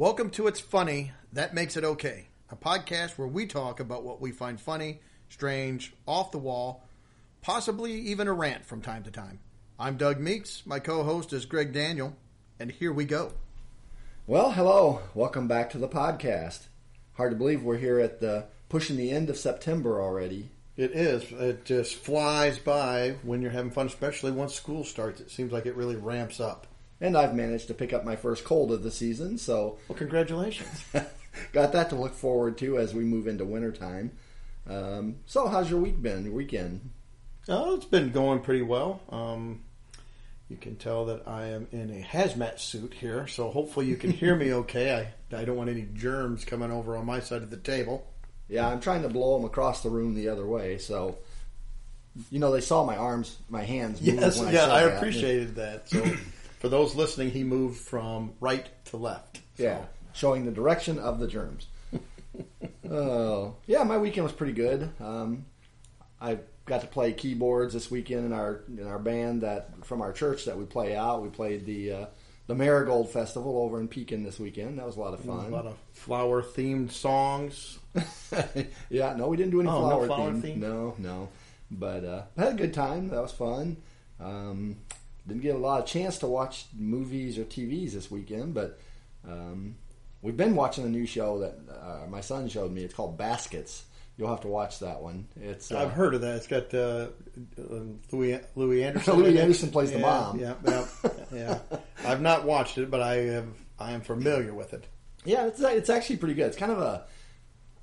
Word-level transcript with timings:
Welcome 0.00 0.30
to 0.30 0.46
It's 0.46 0.60
Funny, 0.60 1.12
That 1.34 1.52
Makes 1.52 1.76
It 1.76 1.84
Okay, 1.84 2.28
a 2.48 2.56
podcast 2.56 3.18
where 3.18 3.28
we 3.28 3.44
talk 3.44 3.80
about 3.80 4.02
what 4.02 4.18
we 4.18 4.32
find 4.32 4.58
funny, 4.58 5.00
strange, 5.28 5.92
off 6.06 6.30
the 6.30 6.38
wall, 6.38 6.86
possibly 7.42 7.92
even 7.92 8.26
a 8.26 8.32
rant 8.32 8.64
from 8.64 8.80
time 8.80 9.02
to 9.02 9.10
time. 9.10 9.40
I'm 9.78 9.98
Doug 9.98 10.18
Meeks. 10.18 10.62
My 10.64 10.78
co 10.78 11.02
host 11.02 11.34
is 11.34 11.44
Greg 11.44 11.74
Daniel, 11.74 12.16
and 12.58 12.70
here 12.70 12.94
we 12.94 13.04
go. 13.04 13.32
Well, 14.26 14.52
hello. 14.52 15.00
Welcome 15.12 15.48
back 15.48 15.68
to 15.72 15.78
the 15.78 15.86
podcast. 15.86 16.68
Hard 17.18 17.32
to 17.32 17.36
believe 17.36 17.62
we're 17.62 17.76
here 17.76 18.00
at 18.00 18.20
the 18.20 18.46
pushing 18.70 18.96
the 18.96 19.10
end 19.10 19.28
of 19.28 19.36
September 19.36 20.00
already. 20.00 20.48
It 20.78 20.92
is. 20.92 21.30
It 21.30 21.66
just 21.66 21.96
flies 21.96 22.58
by 22.58 23.16
when 23.22 23.42
you're 23.42 23.50
having 23.50 23.70
fun, 23.70 23.88
especially 23.88 24.30
once 24.30 24.54
school 24.54 24.82
starts. 24.82 25.20
It 25.20 25.30
seems 25.30 25.52
like 25.52 25.66
it 25.66 25.76
really 25.76 25.96
ramps 25.96 26.40
up. 26.40 26.66
And 27.00 27.16
I've 27.16 27.34
managed 27.34 27.68
to 27.68 27.74
pick 27.74 27.92
up 27.92 28.04
my 28.04 28.16
first 28.16 28.44
cold 28.44 28.70
of 28.72 28.82
the 28.82 28.90
season, 28.90 29.38
so 29.38 29.78
Well, 29.88 29.96
congratulations. 29.96 30.84
got 31.52 31.72
that 31.72 31.88
to 31.90 31.96
look 31.96 32.14
forward 32.14 32.58
to 32.58 32.78
as 32.78 32.92
we 32.94 33.04
move 33.04 33.26
into 33.26 33.44
wintertime. 33.44 34.12
Um, 34.68 35.16
so, 35.26 35.48
how's 35.48 35.70
your 35.70 35.80
week 35.80 36.00
been? 36.02 36.24
Your 36.24 36.34
weekend? 36.34 36.90
oh, 37.48 37.74
it's 37.74 37.86
been 37.86 38.10
going 38.12 38.40
pretty 38.40 38.62
well. 38.62 39.00
Um, 39.10 39.62
you 40.48 40.56
can 40.56 40.76
tell 40.76 41.06
that 41.06 41.26
I 41.26 41.46
am 41.46 41.68
in 41.72 41.90
a 41.90 42.02
hazmat 42.04 42.58
suit 42.58 42.92
here, 42.94 43.26
so 43.26 43.50
hopefully 43.50 43.86
you 43.86 43.96
can 43.96 44.10
hear 44.10 44.34
me 44.36 44.52
okay. 44.54 45.12
I, 45.32 45.36
I 45.36 45.44
don't 45.44 45.56
want 45.56 45.70
any 45.70 45.88
germs 45.94 46.44
coming 46.44 46.70
over 46.70 46.96
on 46.96 47.06
my 47.06 47.20
side 47.20 47.42
of 47.42 47.50
the 47.50 47.56
table. 47.56 48.06
Yeah, 48.48 48.68
I'm 48.68 48.80
trying 48.80 49.02
to 49.02 49.08
blow 49.08 49.36
them 49.36 49.44
across 49.46 49.82
the 49.82 49.90
room 49.90 50.14
the 50.14 50.28
other 50.28 50.44
way, 50.46 50.78
so 50.78 51.18
you 52.30 52.40
know 52.40 52.50
they 52.52 52.60
saw 52.60 52.84
my 52.84 52.96
arms, 52.96 53.36
my 53.48 53.62
hands. 53.62 54.00
Move 54.02 54.16
Yes, 54.16 54.38
when 54.38 54.48
I 54.48 54.52
yeah, 54.52 54.66
I 54.66 54.82
appreciated 54.82 55.54
that. 55.56 55.88
So, 55.88 56.04
for 56.60 56.68
those 56.68 56.94
listening, 56.94 57.30
he 57.32 57.42
moved 57.42 57.78
from 57.80 58.32
right 58.40 58.66
to 58.86 58.96
left. 58.96 59.40
So, 59.56 59.64
Yeah, 59.64 59.82
showing 60.12 60.44
the 60.44 60.52
direction 60.52 60.98
of 61.00 61.18
the 61.18 61.26
germs. 61.26 61.66
Oh, 62.88 63.56
yeah, 63.66 63.82
my 63.82 63.98
weekend 63.98 64.24
was 64.24 64.32
pretty 64.32 64.52
good. 64.52 64.90
Um, 65.00 65.46
I 66.20 66.38
got 66.66 66.82
to 66.82 66.86
play 66.86 67.12
keyboards 67.12 67.74
this 67.74 67.90
weekend 67.90 68.24
in 68.26 68.32
our 68.32 68.62
in 68.68 68.86
our 68.86 68.98
band 68.98 69.42
that 69.42 69.84
from 69.84 70.00
our 70.02 70.12
church 70.12 70.44
that 70.44 70.56
we 70.56 70.64
play 70.64 70.94
out. 70.94 71.22
We 71.22 71.28
played 71.30 71.66
the 71.66 71.92
uh, 71.92 72.06
the 72.46 72.54
Marigold 72.54 73.10
Festival 73.10 73.58
over 73.58 73.80
in 73.80 73.88
Pekin 73.88 74.22
this 74.22 74.38
weekend. 74.38 74.78
That 74.78 74.86
was 74.86 74.96
a 74.96 75.00
lot 75.00 75.14
of 75.14 75.20
fun. 75.20 75.46
a 75.46 75.48
lot 75.48 75.66
of 75.66 75.76
flower 75.92 76.42
themed 76.42 76.90
songs. 76.92 77.78
yeah, 78.90 79.14
no, 79.16 79.28
we 79.28 79.36
didn't 79.36 79.50
do 79.52 79.60
any 79.60 79.68
Oh, 79.68 79.88
no 79.88 80.06
flower, 80.06 80.30
themed. 80.30 80.42
theme. 80.42 80.42
theme? 80.42 80.60
No, 80.60 80.94
no, 80.98 81.28
but 81.70 82.04
uh, 82.04 82.22
I 82.36 82.42
had 82.44 82.52
a 82.54 82.56
good 82.56 82.74
time. 82.74 83.08
That 83.08 83.22
was 83.22 83.32
fun. 83.32 83.76
Um, 84.20 84.76
didn't 85.26 85.42
get 85.42 85.54
a 85.54 85.58
lot 85.58 85.80
of 85.80 85.86
chance 85.86 86.18
to 86.18 86.26
watch 86.26 86.66
movies 86.76 87.38
or 87.38 87.44
TVs 87.44 87.92
this 87.92 88.10
weekend, 88.10 88.54
but 88.54 88.78
um, 89.28 89.76
we've 90.22 90.36
been 90.36 90.54
watching 90.54 90.84
a 90.84 90.88
new 90.88 91.06
show 91.06 91.38
that 91.40 91.58
uh, 91.70 92.06
my 92.08 92.20
son 92.20 92.48
showed 92.48 92.72
me. 92.72 92.82
It's 92.82 92.94
called 92.94 93.16
Baskets. 93.16 93.84
You'll 94.16 94.28
have 94.28 94.42
to 94.42 94.48
watch 94.48 94.80
that 94.80 95.00
one. 95.00 95.28
It's 95.40 95.72
uh, 95.72 95.78
I've 95.78 95.92
heard 95.92 96.14
of 96.14 96.20
that. 96.20 96.36
It's 96.36 96.46
got 96.46 96.74
uh, 96.74 97.08
um, 97.58 98.00
Louie 98.12 98.38
Louie 98.54 98.84
Anderson. 98.84 99.14
Louie. 99.16 99.38
Anderson 99.38 99.70
plays 99.70 99.92
the 99.92 99.98
yeah, 99.98 100.02
mom. 100.02 100.38
Yeah, 100.38 100.54
yeah, 100.66 100.86
yeah. 101.32 101.58
I've 102.04 102.20
not 102.20 102.44
watched 102.44 102.76
it, 102.76 102.90
but 102.90 103.00
I 103.00 103.16
have. 103.16 103.46
I 103.78 103.92
am 103.92 104.02
familiar 104.02 104.52
with 104.52 104.74
it. 104.74 104.86
Yeah, 105.24 105.46
it's 105.46 105.60
it's 105.60 105.88
actually 105.88 106.16
pretty 106.16 106.34
good. 106.34 106.48
It's 106.48 106.56
kind 106.56 106.72
of 106.72 106.80
a 106.80 107.04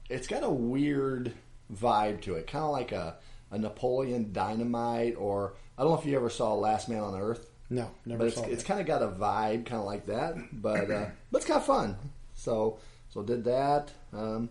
it's 0.10 0.28
got 0.28 0.44
a 0.44 0.50
weird 0.50 1.34
vibe 1.74 2.22
to 2.22 2.36
it, 2.36 2.48
kind 2.48 2.64
of 2.64 2.72
like 2.72 2.92
a, 2.92 3.16
a 3.52 3.58
Napoleon 3.58 4.31
Dynamite, 4.34 5.16
or 5.17 5.53
I 5.78 5.84
don't 5.84 5.92
know 5.94 6.00
if 6.00 6.06
you 6.06 6.16
ever 6.16 6.30
saw 6.30 6.53
Last 6.56 6.90
Man 6.90 7.00
on 7.02 7.20
Earth. 7.20 7.50
No, 7.70 7.90
never 8.06 8.20
but 8.20 8.28
it's, 8.28 8.36
saw 8.38 8.44
it's 8.45 8.64
it. 8.64 8.66
kind 8.66 8.80
of 8.80 8.86
got 8.88 9.02
a 9.02 9.08
vibe, 9.08 9.66
kind 9.66 9.80
of 9.81 9.86
like 9.86 10.06
that. 10.08 10.36
But 10.53 10.90
uh, 10.90 11.06
but 11.31 11.38
it's 11.40 11.45
kind 11.45 11.59
of 11.59 11.66
fun. 11.66 11.98
So 12.34 12.80
so 13.09 13.23
did 13.23 13.44
that. 13.45 13.92
Um, 14.14 14.50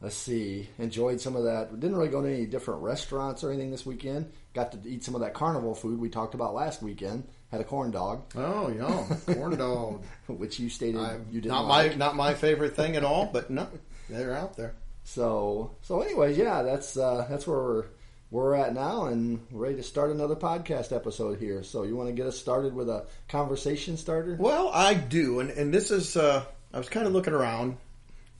let's 0.00 0.16
see. 0.16 0.68
Enjoyed 0.78 1.20
some 1.20 1.36
of 1.36 1.44
that. 1.44 1.78
Didn't 1.78 1.96
really 1.96 2.08
go 2.10 2.22
to 2.22 2.28
any 2.28 2.46
different 2.46 2.82
restaurants 2.82 3.44
or 3.44 3.50
anything 3.50 3.70
this 3.70 3.84
weekend. 3.84 4.32
Got 4.54 4.72
to 4.72 4.88
eat 4.88 5.04
some 5.04 5.14
of 5.14 5.20
that 5.22 5.34
carnival 5.34 5.74
food 5.74 5.98
we 6.00 6.08
talked 6.08 6.34
about 6.34 6.54
last 6.54 6.82
weekend. 6.82 7.24
Had 7.50 7.60
a 7.60 7.64
corn 7.64 7.90
dog, 7.90 8.22
Oh, 8.34 8.68
yeah, 8.70 9.34
corn 9.34 9.58
dog. 9.58 10.02
which 10.26 10.58
you 10.58 10.70
stated 10.70 10.98
I'm 11.00 11.26
you 11.30 11.42
didn't 11.42 11.52
not 11.52 11.66
like. 11.66 11.90
my 11.92 11.96
not 11.96 12.16
my 12.16 12.32
favorite 12.32 12.74
thing 12.74 12.96
at 12.96 13.04
all, 13.04 13.26
but 13.30 13.50
no, 13.50 13.68
they're 14.08 14.34
out 14.34 14.56
there. 14.56 14.74
So 15.04 15.72
so 15.82 16.00
anyways, 16.00 16.38
yeah, 16.38 16.62
that's 16.62 16.96
uh, 16.96 17.26
that's 17.28 17.46
where 17.46 17.58
we're 17.58 17.84
where 18.32 18.46
we're 18.46 18.54
at 18.54 18.74
now, 18.74 19.04
and 19.04 19.46
ready 19.50 19.76
to 19.76 19.82
start 19.82 20.10
another 20.10 20.34
podcast 20.34 20.90
episode 20.90 21.38
here. 21.38 21.62
So 21.62 21.82
you 21.82 21.94
want 21.94 22.08
to 22.08 22.14
get 22.14 22.26
us 22.26 22.38
started 22.38 22.74
with 22.74 22.88
a 22.88 23.04
conversation 23.28 23.98
starter? 23.98 24.36
Well, 24.40 24.70
I 24.72 24.94
do, 24.94 25.40
and 25.40 25.50
and 25.50 25.72
this 25.72 25.90
is 25.90 26.16
uh, 26.16 26.42
I 26.72 26.78
was 26.78 26.88
kind 26.88 27.06
of 27.06 27.12
looking 27.12 27.34
around, 27.34 27.76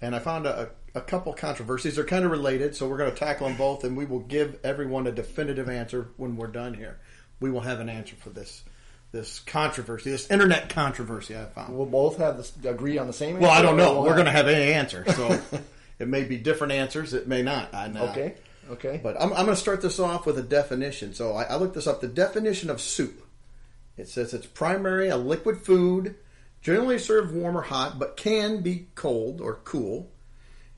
and 0.01 0.17
I 0.17 0.19
found 0.19 0.47
a, 0.47 0.71
a 0.95 1.03
couple 1.03 1.35
controversies. 1.35 1.97
They're 1.97 2.05
kind 2.07 2.25
of 2.25 2.31
related, 2.31 2.75
so 2.75 2.89
we're 2.89 2.97
going 2.97 3.11
to 3.11 3.17
tackle 3.17 3.47
them 3.47 3.59
both, 3.59 3.85
and 3.85 3.95
we 3.95 4.07
will 4.07 4.21
give 4.21 4.59
everyone 4.65 5.07
a 5.07 5.13
definitive 5.13 5.69
answer 5.69 6.09
when 6.17 6.39
we're 6.39 6.47
done 6.47 6.73
here. 6.73 6.99
We 7.41 7.51
will 7.51 7.61
have 7.61 7.79
an 7.79 7.91
answer 7.91 8.17
for 8.17 8.31
this 8.31 8.65
this 9.11 9.41
controversy, 9.41 10.11
this 10.11 10.31
internet 10.31 10.71
controversy. 10.71 11.37
I 11.37 11.45
found. 11.45 11.77
We'll 11.77 11.85
both 11.85 12.17
have 12.17 12.39
this, 12.39 12.51
agree 12.65 12.97
on 12.97 13.09
the 13.09 13.13
same. 13.13 13.39
Well, 13.39 13.51
I 13.51 13.61
don't 13.61 13.77
know. 13.77 13.93
we'll 13.97 14.05
We're 14.05 14.15
going 14.15 14.25
to 14.25 14.33
have 14.33 14.49
any 14.49 14.73
answer, 14.73 15.05
so 15.13 15.39
it 15.99 16.09
may 16.09 16.25
be 16.25 16.39
different 16.39 16.73
answers. 16.73 17.13
It 17.13 17.29
may 17.29 17.43
not. 17.43 17.75
I 17.75 17.89
know. 17.89 18.05
Okay. 18.05 18.37
Okay. 18.71 19.01
But 19.03 19.17
I'm, 19.21 19.33
I'm 19.33 19.45
going 19.45 19.49
to 19.49 19.57
start 19.57 19.83
this 19.83 19.99
off 19.99 20.27
with 20.27 20.39
a 20.39 20.43
definition. 20.43 21.15
So 21.15 21.33
I, 21.33 21.45
I 21.45 21.57
looked 21.57 21.75
this 21.75 21.87
up. 21.87 22.01
The 22.01 22.09
definition 22.09 22.71
of 22.71 22.81
soup. 22.81 23.27
It 23.97 24.09
says 24.09 24.33
it's 24.33 24.47
primary 24.47 25.09
a 25.09 25.17
liquid 25.17 25.59
food, 25.59 26.15
generally 26.63 26.99
served 26.99 27.35
warm 27.35 27.57
or 27.57 27.63
hot, 27.63 27.99
but 27.99 28.17
can 28.17 28.63
be 28.63 28.87
cold 28.95 29.41
or 29.41 29.57
cool, 29.65 30.11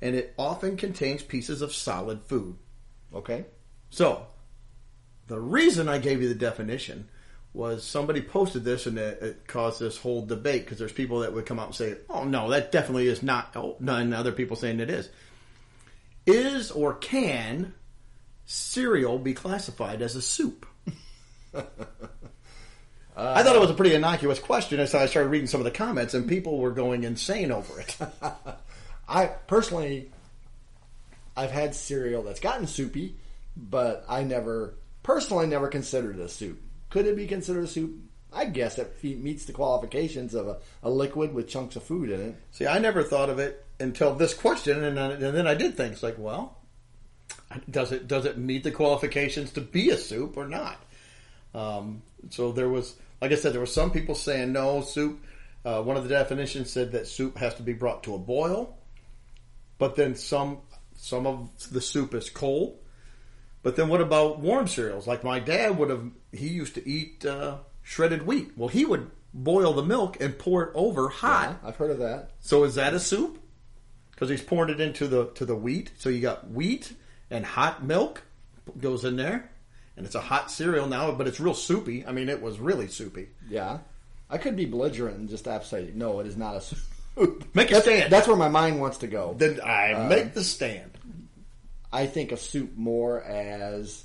and 0.03 0.17
it 0.17 0.35
often 0.37 0.77
contains 0.77 1.23
pieces 1.23 1.63
of 1.63 1.73
solid 1.73 2.23
food. 2.23 2.57
okay. 3.15 3.45
So 3.91 4.27
the 5.29 5.39
reason 5.39 5.89
I 5.89 5.99
gave 5.99 6.21
you 6.21 6.29
the 6.29 6.35
definition 6.35 7.09
was 7.53 7.85
somebody 7.85 8.21
posted 8.21 8.65
this 8.65 8.87
and 8.87 8.99
it, 8.99 9.23
it 9.23 9.47
caused 9.47 9.79
this 9.79 9.97
whole 9.97 10.27
debate 10.27 10.65
because 10.65 10.79
there's 10.79 10.93
people 10.93 11.21
that 11.21 11.33
would 11.33 11.47
come 11.47 11.61
out 11.61 11.67
and 11.67 11.75
say, 11.77 11.97
"Oh 12.11 12.25
no, 12.25 12.51
that 12.51 12.73
definitely 12.73 13.07
is 13.07 13.23
not." 13.23 13.53
Oh, 13.55 13.77
no, 13.79 13.95
and 13.95 14.13
other 14.13 14.33
people 14.33 14.57
saying 14.57 14.81
it 14.81 14.91
is. 14.91 15.09
Is 16.27 16.71
or 16.71 16.95
can 16.95 17.75
cereal 18.47 19.19
be 19.19 19.35
classified 19.35 20.03
as 20.03 20.17
a 20.17 20.23
soup? 20.23 20.67
I 23.17 23.43
thought 23.43 23.55
it 23.55 23.61
was 23.61 23.71
a 23.71 23.75
pretty 23.75 23.95
innocuous 23.95 24.39
question, 24.39 24.81
I 24.81 24.87
started 24.87 25.29
reading 25.29 25.47
some 25.47 25.61
of 25.61 25.65
the 25.65 25.71
comments, 25.71 26.15
and 26.15 26.29
people 26.29 26.59
were 26.59 26.73
going 26.73 27.05
insane 27.05 27.53
over 27.53 27.81
it. 27.81 27.97
I 29.09 29.27
personally, 29.27 30.11
I've 31.37 31.53
had 31.53 31.75
cereal 31.75 32.23
that's 32.23 32.41
gotten 32.41 32.67
soupy, 32.67 33.15
but 33.57 34.05
I 34.09 34.25
never 34.25 34.75
personally 35.03 35.47
never 35.47 35.69
considered 35.69 36.19
it 36.19 36.23
a 36.23 36.29
soup. 36.29 36.61
Could 36.91 37.07
it 37.07 37.17
be 37.17 37.27
considered 37.27 37.65
a 37.65 37.69
soup? 37.69 37.95
I 38.33 38.47
guess 38.47 38.79
it 38.79 38.97
meets 39.03 39.45
the 39.45 39.53
qualifications 39.53 40.35
of 40.35 40.49
a, 40.49 40.57
a 40.83 40.91
liquid 40.91 41.35
with 41.35 41.47
chunks 41.47 41.77
of 41.77 41.85
food 41.85 42.11
in 42.11 42.21
it. 42.21 42.37
See, 42.51 42.67
I 42.67 42.79
never 42.79 43.05
thought 43.05 43.31
of 43.31 43.39
it 43.39 43.64
until 43.81 44.15
this 44.15 44.35
question, 44.35 44.83
and, 44.85 44.97
then- 44.97 45.11
and 45.23 45.35
then 45.37 45.47
I 45.47 45.55
did 45.55 45.77
think, 45.77 45.93
it's 45.93 46.03
like, 46.03 46.19
well, 46.19 46.59
does 47.71 47.93
it 47.93 48.09
does 48.09 48.25
it 48.27 48.37
meet 48.37 48.65
the 48.65 48.71
qualifications 48.71 49.53
to 49.53 49.61
be 49.61 49.91
a 49.91 49.97
soup 49.97 50.37
or 50.37 50.47
not? 50.47 50.79
Um, 51.55 52.03
so 52.31 52.53
there 52.53 52.69
was, 52.69 52.97
like 53.21 53.33
I 53.33 53.37
said, 53.37 53.53
there 53.53 53.61
were 53.61 53.67
some 53.67 53.91
people 53.93 54.15
saying 54.15 54.53
no 54.53 54.83
soup. 54.83 55.25
Uh, 55.65 55.81
one 55.83 55.97
of 55.97 56.03
the 56.03 56.09
definitions 56.09 56.71
said 56.71 56.93
that 56.93 57.07
soup 57.07 57.39
has 57.39 57.55
to 57.55 57.63
be 57.63 57.73
brought 57.73 58.03
to 58.05 58.15
a 58.15 58.19
boil, 58.19 58.77
but 59.79 59.95
then 59.97 60.15
some 60.17 60.59
some 60.97 61.27
of 61.27 61.51
the 61.71 61.81
soup 61.81 62.13
is 62.15 62.29
cold. 62.29 62.79
But 63.63 63.77
then 63.77 63.89
what 63.89 64.01
about 64.03 64.41
warm 64.41 64.67
cereals? 64.69 65.07
Like 65.07 65.25
my 65.25 65.39
dad 65.39 65.79
would 65.79 65.89
have, 65.91 66.05
he 66.33 66.49
used 66.49 66.75
to 66.75 66.87
eat 66.87 67.25
uh, 67.25 67.59
shredded 67.83 68.27
wheat. 68.27 68.53
Well, 68.59 68.69
he 68.69 68.85
would 68.85 69.11
boil 69.33 69.73
the 69.73 69.83
milk 69.83 70.21
and 70.21 70.39
pour 70.39 70.65
it 70.65 70.73
over 70.75 71.09
hot. 71.09 71.59
Yeah, 71.63 71.69
I've 71.69 71.77
heard 71.77 71.91
of 71.93 71.99
that. 71.99 72.33
So 72.41 72.65
is 72.65 72.75
that 72.75 72.93
a 72.93 73.01
soup? 73.01 73.41
Because 74.15 74.31
he's 74.31 74.43
pouring 74.43 74.71
it 74.71 74.81
into 74.81 75.09
the 75.09 75.27
to 75.35 75.45
the 75.45 75.57
wheat. 75.57 75.91
So 75.99 76.09
you 76.09 76.21
got 76.21 76.51
wheat 76.51 76.93
and 77.31 77.45
hot 77.45 77.85
milk 77.85 78.23
goes 78.81 79.05
in 79.05 79.17
there, 79.17 79.51
and 79.97 80.07
it's 80.07 80.15
a 80.15 80.21
hot 80.21 80.51
cereal 80.51 80.87
now, 80.87 81.13
but 81.13 81.27
it's 81.27 81.41
real 81.41 81.55
soupy. 81.55 82.07
I 82.07 82.13
mean, 82.13 82.29
it 82.29 82.41
was 82.41 82.59
really 82.59 82.89
soupy. 82.89 83.29
Yeah, 83.49 83.79
I 84.31 84.39
could 84.39 84.57
be 84.57 84.65
belligerent 84.65 85.19
and 85.19 85.29
just 85.29 85.45
say 85.67 85.91
no, 85.95 86.21
it 86.21 86.27
is 86.27 86.37
not 86.37 86.57
a 86.57 86.61
soup. 86.61 86.79
Make 87.55 87.71
a 87.71 87.75
that's, 87.75 87.85
stand. 87.85 88.13
That's 88.13 88.27
where 88.27 88.37
my 88.37 88.49
mind 88.49 88.81
wants 88.81 88.99
to 88.99 89.07
go. 89.07 89.35
Then 89.39 89.61
I 89.61 90.09
make 90.09 90.35
the 90.35 90.43
stand. 90.43 90.91
I 91.93 92.07
think 92.07 92.33
of 92.33 92.41
soup 92.41 92.77
more 92.77 93.23
as 93.23 94.05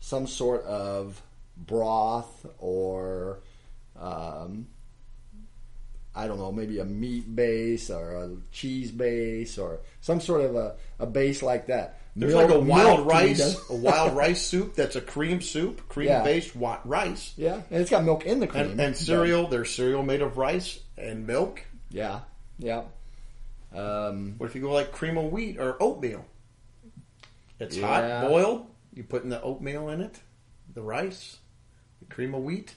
some 0.00 0.26
sort 0.26 0.64
of 0.64 1.22
broth 1.56 2.44
or 2.58 3.40
um, 3.98 4.66
I 6.14 6.26
don't 6.26 6.38
know, 6.38 6.52
maybe 6.52 6.78
a 6.78 6.84
meat 6.84 7.34
base 7.34 7.88
or 7.90 8.10
a 8.16 8.30
cheese 8.50 8.90
base 8.90 9.56
or 9.58 9.80
some 10.00 10.20
sort 10.20 10.42
of 10.42 10.54
a, 10.56 10.74
a 10.98 11.06
base 11.06 11.42
like 11.42 11.66
that. 11.68 11.98
There's 12.14 12.34
Milk- 12.34 12.50
like 12.50 12.56
a 12.56 12.60
wild 12.60 13.06
milk 13.06 13.08
to 13.08 13.24
me 13.24 13.28
rice, 13.30 13.70
a 13.70 13.74
wild 13.74 14.14
rice 14.16 14.42
soup 14.46 14.74
that's 14.74 14.96
a 14.96 15.00
cream 15.00 15.40
soup, 15.40 15.88
cream 15.88 16.08
Yeah. 16.08 16.22
based 16.22 16.52
rice, 16.54 17.32
Yeah, 17.38 17.62
and 17.70 17.80
it's 17.80 17.90
got 17.90 18.04
milk 18.04 18.26
in 18.26 18.40
the 18.40 18.46
cream. 18.46 18.72
and, 18.72 18.80
and 18.80 18.94
cereal. 18.96 19.46
There's 19.48 19.70
cereal 19.74 20.02
made 20.02 20.20
of 20.20 20.36
rice 20.36 20.78
and 20.98 21.26
milk. 21.26 21.62
Yeah, 21.90 22.20
Yeah. 22.58 22.82
Um, 23.74 24.34
What 24.36 24.50
if 24.50 24.54
you 24.54 24.60
go 24.60 24.72
like 24.72 24.92
cream 24.92 25.16
of 25.16 25.32
wheat 25.32 25.58
or 25.58 25.82
oatmeal? 25.82 26.26
It's 27.58 27.76
Yeah. 27.78 28.20
hot, 28.20 28.28
boiled. 28.28 28.66
You 28.92 29.04
putting 29.04 29.30
the 29.30 29.40
oatmeal 29.40 29.88
in 29.88 30.02
it, 30.02 30.20
the 30.74 30.82
rice, 30.82 31.38
the 32.00 32.14
cream 32.14 32.34
of 32.34 32.42
wheat. 32.42 32.74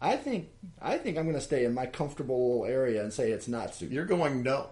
I 0.00 0.16
think 0.16 0.48
I 0.80 0.98
think 0.98 1.16
I'm 1.16 1.24
going 1.24 1.36
to 1.36 1.40
stay 1.40 1.64
in 1.64 1.74
my 1.74 1.86
comfortable 1.86 2.48
little 2.48 2.66
area 2.66 3.02
and 3.02 3.12
say 3.12 3.30
it's 3.30 3.48
not 3.48 3.74
soup. 3.74 3.90
You're 3.90 4.04
going 4.04 4.42
no. 4.42 4.68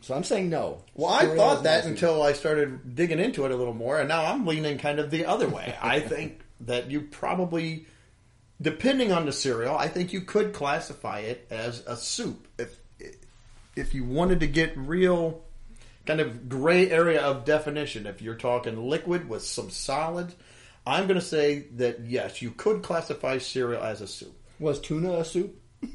So 0.00 0.14
I'm 0.14 0.24
saying 0.24 0.50
no. 0.50 0.82
Well, 0.94 1.12
I 1.12 1.20
Cereal 1.20 1.34
is 1.34 1.40
thought 1.40 1.54
not 1.54 1.62
that 1.64 1.84
soup. 1.84 1.92
until 1.92 2.22
I 2.22 2.32
started 2.32 2.94
digging 2.96 3.20
into 3.20 3.44
it 3.44 3.52
a 3.52 3.56
little 3.56 3.74
more, 3.74 3.98
and 3.98 4.08
now 4.08 4.24
I'm 4.24 4.46
leaning 4.46 4.78
kind 4.78 4.98
of 4.98 5.10
the 5.10 5.26
other 5.26 5.48
way. 5.48 5.74
I 5.82 6.00
think 6.00 6.40
that 6.62 6.90
you 6.90 7.02
probably, 7.02 7.86
depending 8.60 9.12
on 9.12 9.26
the 9.26 9.32
cereal, 9.32 9.76
I 9.76 9.88
think 9.88 10.12
you 10.12 10.22
could 10.22 10.52
classify 10.52 11.20
it 11.20 11.46
as 11.50 11.84
a 11.86 11.96
soup 11.96 12.48
if 12.58 12.76
if 13.76 13.94
you 13.94 14.04
wanted 14.04 14.40
to 14.40 14.46
get 14.46 14.76
real 14.76 15.44
kind 16.06 16.20
of 16.20 16.48
gray 16.48 16.90
area 16.90 17.20
of 17.20 17.44
definition. 17.44 18.06
If 18.06 18.22
you're 18.22 18.36
talking 18.36 18.88
liquid 18.88 19.28
with 19.28 19.42
some 19.42 19.70
solids, 19.70 20.34
I'm 20.86 21.06
going 21.06 21.20
to 21.20 21.26
say 21.26 21.66
that 21.76 22.06
yes, 22.06 22.40
you 22.40 22.50
could 22.52 22.82
classify 22.82 23.38
cereal 23.38 23.82
as 23.82 24.00
a 24.00 24.06
soup. 24.06 24.34
Was 24.58 24.80
tuna 24.80 25.12
a 25.18 25.24
soup? 25.24 25.60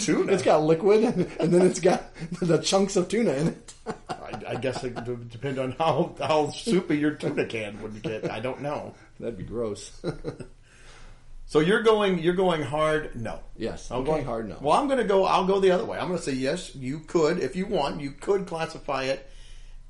Tuna. 0.00 0.32
It's 0.32 0.42
got 0.42 0.62
liquid 0.62 1.04
and, 1.04 1.30
and 1.38 1.54
then 1.54 1.62
it's 1.62 1.80
got 1.80 2.12
the 2.40 2.58
chunks 2.58 2.96
of 2.96 3.08
tuna 3.08 3.32
in 3.34 3.48
it. 3.48 3.74
I, 4.08 4.30
I 4.48 4.54
guess 4.56 4.82
it 4.82 4.94
would 5.06 5.30
depend 5.30 5.58
on 5.58 5.72
how 5.72 6.14
how 6.18 6.50
soupy 6.50 6.98
your 6.98 7.12
tuna 7.12 7.46
can 7.46 7.80
would 7.82 8.02
get. 8.02 8.30
I 8.30 8.40
don't 8.40 8.60
know. 8.60 8.94
That'd 9.20 9.38
be 9.38 9.44
gross. 9.44 9.92
So 11.48 11.60
you're 11.60 11.82
going 11.82 12.18
you're 12.18 12.34
going 12.34 12.62
hard 12.62 13.18
no. 13.18 13.40
yes, 13.56 13.90
I'm 13.90 14.04
going 14.04 14.26
hard 14.26 14.50
no. 14.50 14.58
Well, 14.60 14.78
I'm 14.78 14.86
going 14.86 14.98
to 14.98 15.04
go 15.04 15.24
I'll 15.24 15.46
go 15.46 15.60
the 15.60 15.70
other 15.70 15.86
way. 15.86 15.98
I'm 15.98 16.08
going 16.08 16.18
to 16.18 16.24
say 16.24 16.32
yes, 16.32 16.74
you 16.74 16.98
could 16.98 17.38
if 17.38 17.56
you 17.56 17.64
want, 17.64 18.02
you 18.02 18.10
could 18.10 18.46
classify 18.46 19.04
it 19.04 19.30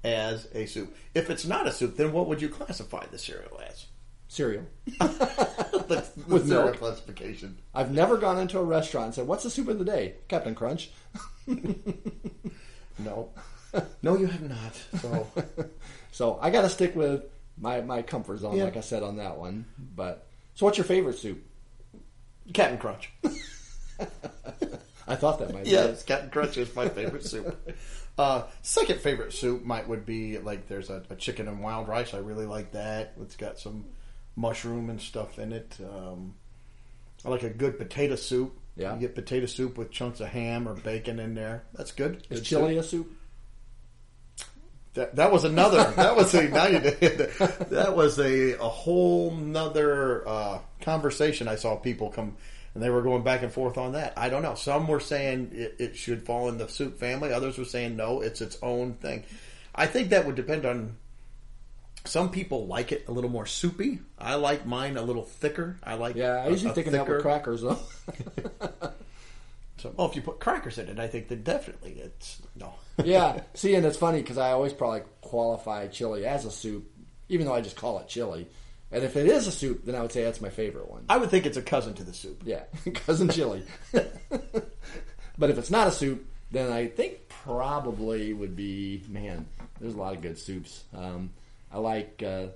as 0.04 0.46
a 0.54 0.66
soup. 0.66 0.96
If 1.14 1.30
it's 1.30 1.44
not 1.44 1.66
a 1.66 1.72
soup, 1.72 1.96
then 1.96 2.12
what 2.12 2.28
would 2.28 2.40
you 2.40 2.48
classify 2.48 3.06
the 3.06 3.18
cereal 3.18 3.60
as? 3.68 3.86
Cereal. 4.28 4.64
That's 5.00 5.08
the 6.10 6.24
With 6.26 6.46
cereal 6.48 6.64
milk. 6.66 6.76
classification. 6.78 7.58
I've 7.74 7.90
never 7.92 8.16
gone 8.18 8.38
into 8.38 8.58
a 8.58 8.62
restaurant 8.64 9.06
and 9.06 9.14
said, 9.14 9.26
"What's 9.26 9.42
the 9.44 9.50
soup 9.50 9.68
of 9.68 9.78
the 9.78 9.84
day?" 9.84 10.14
Captain 10.28 10.54
Crunch. 10.54 10.90
No. 12.98 13.30
no, 14.02 14.16
you 14.16 14.26
have 14.26 14.42
not. 14.42 14.74
So 15.00 15.26
So 16.10 16.38
I 16.42 16.50
got 16.50 16.62
to 16.62 16.68
stick 16.68 16.96
with 16.96 17.22
my 17.56 17.80
my 17.80 18.02
comfort 18.02 18.38
zone, 18.40 18.56
Yeah. 18.56 18.64
like 18.64 18.76
I 18.76 18.80
said 18.80 19.02
on 19.04 19.16
that 19.18 19.36
one. 19.38 19.66
But 19.78 20.26
so, 20.54 20.66
what's 20.66 20.78
your 20.78 20.84
favorite 20.84 21.16
soup? 21.16 21.40
Captain 22.52 22.78
Crunch. 22.78 23.12
I 25.06 25.14
thought 25.16 25.38
that 25.38 25.52
might 25.54 25.64
be 25.64 25.70
Yes, 25.70 26.02
it. 26.02 26.06
Captain 26.06 26.30
Crunch 26.30 26.56
is 26.56 26.74
my 26.74 26.88
favorite 26.88 27.24
soup. 27.24 27.56
Uh, 28.18 28.42
second 28.62 29.00
favorite 29.00 29.32
soup 29.32 29.62
might 29.64 29.88
would 29.88 30.04
be 30.04 30.38
like 30.38 30.66
there's 30.66 30.90
a, 30.90 31.02
a 31.08 31.14
chicken 31.14 31.46
and 31.46 31.62
wild 31.62 31.86
rice. 31.86 32.14
I 32.14 32.18
really 32.18 32.46
like 32.46 32.72
that. 32.72 33.14
It's 33.22 33.36
got 33.36 33.58
some 33.60 33.84
mushroom 34.38 34.88
and 34.88 35.00
stuff 35.00 35.38
in 35.38 35.52
it. 35.52 35.76
Um, 35.82 36.34
I 37.24 37.28
like 37.28 37.42
a 37.42 37.50
good 37.50 37.76
potato 37.78 38.14
soup. 38.16 38.56
Yeah. 38.76 38.94
you 38.94 39.00
get 39.00 39.16
potato 39.16 39.46
soup 39.46 39.76
with 39.76 39.90
chunks 39.90 40.20
of 40.20 40.28
ham 40.28 40.68
or 40.68 40.74
bacon 40.74 41.18
in 41.18 41.34
there. 41.34 41.64
That's 41.74 41.90
good. 41.90 42.24
Is 42.30 42.38
Good 42.40 42.46
chili 42.46 42.74
soup. 42.76 42.84
a 42.84 42.88
soup? 42.88 43.12
That, 44.94 45.16
that 45.16 45.32
was 45.32 45.44
another. 45.44 45.92
That 45.96 46.16
was 46.16 46.32
a 46.34 46.48
now 46.48 46.66
you 46.68 46.78
did. 46.78 47.18
That 47.70 47.96
was 47.96 48.18
a 48.20 48.52
a 48.54 48.68
whole 48.68 49.32
nother 49.32 50.26
uh, 50.26 50.58
conversation. 50.80 51.48
I 51.48 51.56
saw 51.56 51.74
people 51.76 52.10
come 52.10 52.36
and 52.74 52.82
they 52.82 52.90
were 52.90 53.02
going 53.02 53.24
back 53.24 53.42
and 53.42 53.52
forth 53.52 53.76
on 53.76 53.92
that. 53.92 54.12
I 54.16 54.28
don't 54.28 54.42
know. 54.42 54.54
Some 54.54 54.86
were 54.86 55.00
saying 55.00 55.50
it, 55.52 55.76
it 55.80 55.96
should 55.96 56.24
fall 56.24 56.48
in 56.48 56.58
the 56.58 56.68
soup 56.68 56.98
family. 56.98 57.32
Others 57.32 57.58
were 57.58 57.64
saying 57.64 57.96
no, 57.96 58.20
it's 58.20 58.40
its 58.40 58.56
own 58.62 58.94
thing. 58.94 59.24
I 59.74 59.86
think 59.86 60.10
that 60.10 60.24
would 60.26 60.36
depend 60.36 60.64
on. 60.64 60.96
Some 62.08 62.30
people 62.30 62.66
like 62.66 62.92
it 62.92 63.04
a 63.08 63.12
little 63.12 63.30
more 63.30 63.46
soupy. 63.46 64.00
I 64.18 64.36
like 64.36 64.66
mine 64.66 64.96
a 64.96 65.02
little 65.02 65.24
thicker. 65.24 65.76
I 65.82 65.94
like 65.94 66.16
Yeah, 66.16 66.42
I 66.44 66.48
usually 66.48 66.70
a 66.70 66.74
thinking 66.74 66.92
that 66.94 67.08
with 67.08 67.22
crackers 67.22 67.62
though. 67.62 67.78
So, 69.78 69.94
well, 69.96 70.08
if 70.08 70.16
you 70.16 70.22
put 70.22 70.40
crackers 70.40 70.78
in 70.78 70.88
it, 70.88 70.98
I 70.98 71.06
think 71.06 71.28
that 71.28 71.44
definitely 71.44 71.92
it's 71.92 72.42
no. 72.56 72.74
yeah. 73.04 73.42
See, 73.54 73.74
and 73.74 73.86
it's 73.86 73.96
funny 73.96 74.20
because 74.20 74.38
I 74.38 74.50
always 74.50 74.72
probably 74.72 75.02
qualify 75.20 75.86
chili 75.86 76.26
as 76.26 76.44
a 76.44 76.50
soup, 76.50 76.90
even 77.28 77.46
though 77.46 77.54
I 77.54 77.60
just 77.60 77.76
call 77.76 77.98
it 78.00 78.08
chili. 78.08 78.48
And 78.90 79.04
if 79.04 79.16
it 79.16 79.26
is 79.26 79.46
a 79.46 79.52
soup, 79.52 79.84
then 79.84 79.94
I 79.94 80.02
would 80.02 80.12
say 80.12 80.24
that's 80.24 80.40
my 80.40 80.48
favorite 80.48 80.90
one. 80.90 81.04
I 81.08 81.18
would 81.18 81.30
think 81.30 81.46
it's 81.46 81.56
a 81.56 81.62
cousin 81.62 81.94
to 81.94 82.02
the 82.02 82.14
soup. 82.14 82.42
Yeah, 82.44 82.62
cousin 82.94 83.28
chili. 83.28 83.62
but 83.92 85.50
if 85.50 85.58
it's 85.58 85.70
not 85.70 85.88
a 85.88 85.92
soup, 85.92 86.26
then 86.50 86.72
I 86.72 86.86
think 86.88 87.28
probably 87.28 88.32
would 88.32 88.56
be 88.56 89.04
man. 89.08 89.46
There's 89.80 89.94
a 89.94 89.98
lot 89.98 90.16
of 90.16 90.22
good 90.22 90.38
soups. 90.38 90.84
Um, 90.92 91.30
I 91.72 91.78
like 91.78 92.22
uh, 92.24 92.46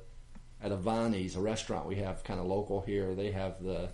at 0.63 0.71
Avani's, 0.73 1.37
a 1.37 1.41
restaurant 1.41 1.87
we 1.87 1.97
have 1.97 2.25
kind 2.25 2.41
of 2.41 2.47
local 2.47 2.81
here. 2.81 3.15
They 3.15 3.31
have 3.33 3.63
the 3.63 3.91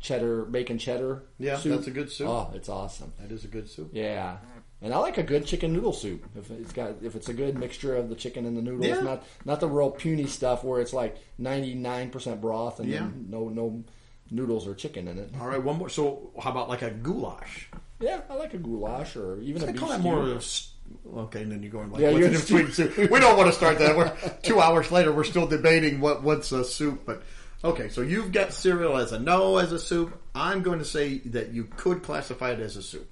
cheddar 0.00 0.44
bacon 0.44 0.78
cheddar. 0.78 1.24
Yeah, 1.38 1.56
soup. 1.58 1.74
that's 1.76 1.86
a 1.86 1.90
good 1.90 2.10
soup. 2.10 2.28
Oh, 2.28 2.50
it's 2.54 2.68
awesome. 2.68 3.12
That 3.20 3.32
is 3.32 3.44
a 3.44 3.48
good 3.48 3.68
soup. 3.68 3.90
Yeah. 3.92 4.36
And 4.82 4.92
I 4.92 4.98
like 4.98 5.16
a 5.16 5.22
good 5.22 5.46
chicken 5.46 5.72
noodle 5.72 5.94
soup. 5.94 6.24
If 6.36 6.50
it's 6.50 6.72
got 6.72 6.96
if 7.02 7.16
it's 7.16 7.28
a 7.30 7.34
good 7.34 7.56
mixture 7.58 7.96
of 7.96 8.08
the 8.10 8.14
chicken 8.14 8.44
and 8.44 8.56
the 8.56 8.62
noodles, 8.62 8.86
Yeah. 8.86 9.00
not 9.00 9.24
not 9.44 9.60
the 9.60 9.68
real 9.68 9.90
puny 9.90 10.26
stuff 10.26 10.62
where 10.64 10.80
it's 10.80 10.92
like 10.92 11.16
ninety 11.38 11.74
nine 11.74 12.10
percent 12.10 12.40
broth 12.42 12.78
and 12.78 12.88
Yeah. 12.90 13.08
no 13.28 13.48
no 13.48 13.84
noodles 14.30 14.66
or 14.66 14.74
chicken 14.74 15.08
in 15.08 15.18
it. 15.18 15.30
All 15.40 15.46
right, 15.48 15.62
one 15.62 15.78
more. 15.78 15.88
So, 15.88 16.30
how 16.38 16.50
about 16.50 16.68
like 16.68 16.82
a 16.82 16.90
goulash? 16.90 17.70
Yeah, 18.00 18.20
I 18.28 18.34
like 18.34 18.52
a 18.52 18.58
goulash 18.58 19.16
or 19.16 19.40
even 19.40 19.62
a 19.62 19.66
beef 19.72 19.76
call 19.80 19.88
that 19.88 20.00
more 20.02 20.18
of 20.20 20.28
a 20.28 20.34
s- 20.36 20.72
okay. 21.16 21.42
And 21.42 21.52
then 21.52 21.62
you're 21.62 21.72
going 21.72 21.90
like, 21.90 22.02
Yeah, 22.02 22.10
you're 22.10 22.30
between 22.30 22.70
soup? 22.72 22.96
We 22.96 23.20
don't 23.20 23.36
want 23.36 23.48
to 23.48 23.52
start 23.52 23.78
that. 23.78 23.96
We're 23.96 24.14
two 24.42 24.60
hours 24.60 24.90
later. 24.90 25.12
We're 25.12 25.24
still 25.24 25.46
debating 25.46 26.00
what 26.00 26.22
what's 26.22 26.52
a 26.52 26.64
soup. 26.64 27.02
But 27.06 27.22
okay, 27.64 27.88
so 27.88 28.00
you've 28.00 28.32
got 28.32 28.52
cereal 28.52 28.96
as 28.96 29.12
a 29.12 29.18
no 29.18 29.58
as 29.58 29.72
a 29.72 29.78
soup. 29.78 30.18
I'm 30.34 30.62
going 30.62 30.78
to 30.78 30.84
say 30.84 31.18
that 31.18 31.52
you 31.52 31.64
could 31.64 32.02
classify 32.02 32.52
it 32.52 32.60
as 32.60 32.76
a 32.76 32.82
soup, 32.82 33.10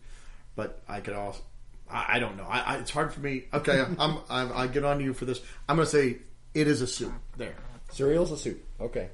but 0.56 0.82
I 0.88 1.00
could 1.00 1.14
also. 1.14 1.40
I, 1.90 2.16
I 2.16 2.18
don't 2.18 2.36
know. 2.36 2.46
I, 2.48 2.60
I, 2.60 2.76
it's 2.78 2.90
hard 2.90 3.12
for 3.12 3.20
me. 3.20 3.44
Okay, 3.52 3.84
I'm, 3.98 4.18
I'm. 4.28 4.52
I 4.52 4.66
get 4.66 4.84
on 4.84 4.98
to 4.98 5.04
you 5.04 5.14
for 5.14 5.24
this. 5.24 5.40
I'm 5.68 5.76
going 5.76 5.86
to 5.86 5.90
say 5.90 6.18
it 6.54 6.68
is 6.68 6.80
a 6.80 6.86
soup. 6.86 7.12
There. 7.36 7.54
Cereal's 7.90 8.32
a 8.32 8.36
soup. 8.36 8.64
Okay. 8.80 9.08